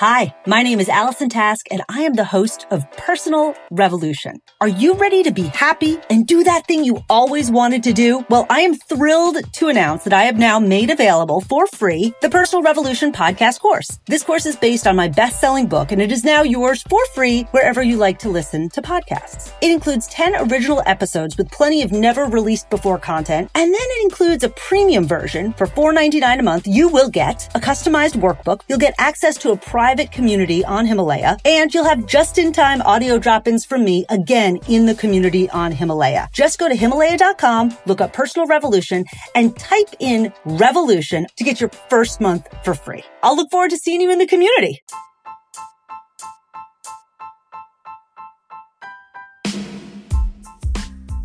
Hi, 0.00 0.34
my 0.46 0.62
name 0.62 0.80
is 0.80 0.88
Allison 0.88 1.28
Task, 1.28 1.66
and 1.70 1.82
I 1.88 2.00
am 2.00 2.14
the 2.14 2.24
host 2.24 2.66
of 2.70 2.90
Personal 2.92 3.54
Revolution. 3.70 4.40
Are 4.60 4.66
you 4.66 4.94
ready 4.94 5.22
to 5.22 5.30
be 5.30 5.42
happy 5.42 5.98
and 6.08 6.26
do 6.26 6.42
that 6.42 6.66
thing 6.66 6.82
you 6.82 7.04
always 7.10 7.50
wanted 7.52 7.82
to 7.84 7.92
do? 7.92 8.24
Well, 8.30 8.46
I 8.48 8.62
am 8.62 8.74
thrilled 8.74 9.36
to 9.52 9.68
announce 9.68 10.04
that 10.04 10.14
I 10.14 10.22
have 10.22 10.38
now 10.38 10.58
made 10.58 10.90
available 10.90 11.42
for 11.42 11.66
free 11.66 12.14
the 12.22 12.30
Personal 12.30 12.62
Revolution 12.62 13.12
podcast 13.12 13.60
course. 13.60 14.00
This 14.06 14.24
course 14.24 14.46
is 14.46 14.56
based 14.56 14.86
on 14.86 14.96
my 14.96 15.08
best 15.08 15.40
selling 15.40 15.66
book, 15.66 15.92
and 15.92 16.00
it 16.00 16.10
is 16.10 16.24
now 16.24 16.42
yours 16.42 16.82
for 16.88 17.04
free 17.14 17.42
wherever 17.52 17.82
you 17.82 17.96
like 17.96 18.18
to 18.20 18.30
listen 18.30 18.70
to 18.70 18.82
podcasts. 18.82 19.52
It 19.60 19.70
includes 19.70 20.08
10 20.08 20.50
original 20.50 20.82
episodes 20.86 21.36
with 21.36 21.50
plenty 21.50 21.82
of 21.82 21.92
never 21.92 22.24
released 22.24 22.70
before 22.70 22.98
content, 22.98 23.50
and 23.54 23.72
then 23.72 23.80
it 23.80 24.04
includes 24.04 24.42
a 24.42 24.48
premium 24.48 25.06
version 25.06 25.52
for 25.52 25.66
$4.99 25.66 26.40
a 26.40 26.42
month. 26.42 26.66
You 26.66 26.88
will 26.88 27.10
get 27.10 27.48
a 27.54 27.60
customized 27.60 28.14
workbook. 28.14 28.62
You'll 28.68 28.78
get 28.78 28.94
access 28.98 29.36
to 29.36 29.50
a 29.50 29.56
private 29.56 29.81
community 30.12 30.64
on 30.64 30.86
Himalaya, 30.86 31.36
and 31.44 31.72
you'll 31.74 31.84
have 31.84 32.06
just-in-time 32.06 32.82
audio 32.82 33.18
drop-ins 33.18 33.64
from 33.64 33.84
me 33.84 34.04
again 34.08 34.58
in 34.68 34.86
the 34.86 34.94
community 34.94 35.50
on 35.50 35.72
Himalaya. 35.72 36.28
Just 36.32 36.58
go 36.58 36.68
to 36.68 36.74
Himalaya.com, 36.74 37.76
look 37.86 38.00
up 38.00 38.12
Personal 38.12 38.46
Revolution, 38.46 39.04
and 39.34 39.56
type 39.56 39.88
in 39.98 40.32
revolution 40.44 41.26
to 41.36 41.44
get 41.44 41.60
your 41.60 41.70
first 41.90 42.20
month 42.20 42.46
for 42.64 42.74
free. 42.74 43.02
I'll 43.22 43.36
look 43.36 43.50
forward 43.50 43.70
to 43.70 43.76
seeing 43.76 44.00
you 44.00 44.10
in 44.10 44.18
the 44.18 44.26
community. 44.26 44.82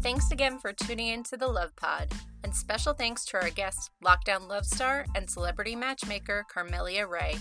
Thanks 0.01 0.32
again 0.32 0.58
for 0.58 0.72
tuning 0.72 1.08
in 1.08 1.24
to 1.24 1.38
the 1.38 1.47
Love 1.47 1.76
Pod, 1.76 2.14
and 2.43 2.55
special 2.55 2.93
thanks 2.93 3.26
to 3.26 3.41
our 3.41 3.49
guests, 3.49 3.89
Lockdown 4.03 4.47
Love 4.47 4.66
Star 4.66 5.05
and 5.16 5.30
celebrity 5.30 5.76
matchmaker 5.76 6.45
Carmelia 6.49 7.05
Ray, 7.10 7.36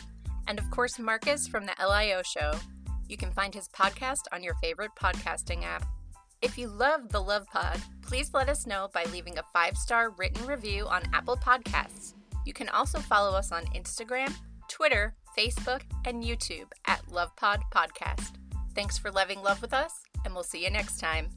and 0.46 0.58
of 0.58 0.70
course 0.70 0.98
Marcus 0.98 1.46
from 1.46 1.66
the 1.66 1.74
LIO 1.80 2.22
Show. 2.22 2.52
You 3.08 3.16
can 3.16 3.30
find 3.32 3.54
his 3.54 3.68
podcast 3.68 4.22
on 4.32 4.42
your 4.42 4.54
favorite 4.54 4.90
podcasting 5.00 5.64
app. 5.64 5.86
If 6.42 6.58
you 6.58 6.68
love 6.68 7.08
the 7.08 7.22
Love 7.22 7.46
Pod, 7.46 7.80
please 8.02 8.32
let 8.34 8.48
us 8.48 8.66
know 8.66 8.88
by 8.92 9.04
leaving 9.12 9.38
a 9.38 9.44
five 9.52 9.76
star 9.76 10.10
written 10.10 10.46
review 10.46 10.86
on 10.86 11.02
Apple 11.12 11.36
Podcasts. 11.36 12.14
You 12.44 12.52
can 12.52 12.68
also 12.68 12.98
follow 12.98 13.36
us 13.36 13.52
on 13.52 13.64
Instagram, 13.66 14.32
Twitter, 14.68 15.14
Facebook, 15.36 15.82
and 16.04 16.22
YouTube 16.22 16.66
at 16.86 17.04
LovePod 17.06 17.60
Podcast. 17.74 18.34
Thanks 18.74 18.98
for 18.98 19.10
loving 19.10 19.42
love 19.42 19.62
with 19.62 19.72
us, 19.72 19.92
and 20.24 20.34
we'll 20.34 20.44
see 20.44 20.62
you 20.62 20.70
next 20.70 20.98
time. 20.98 21.28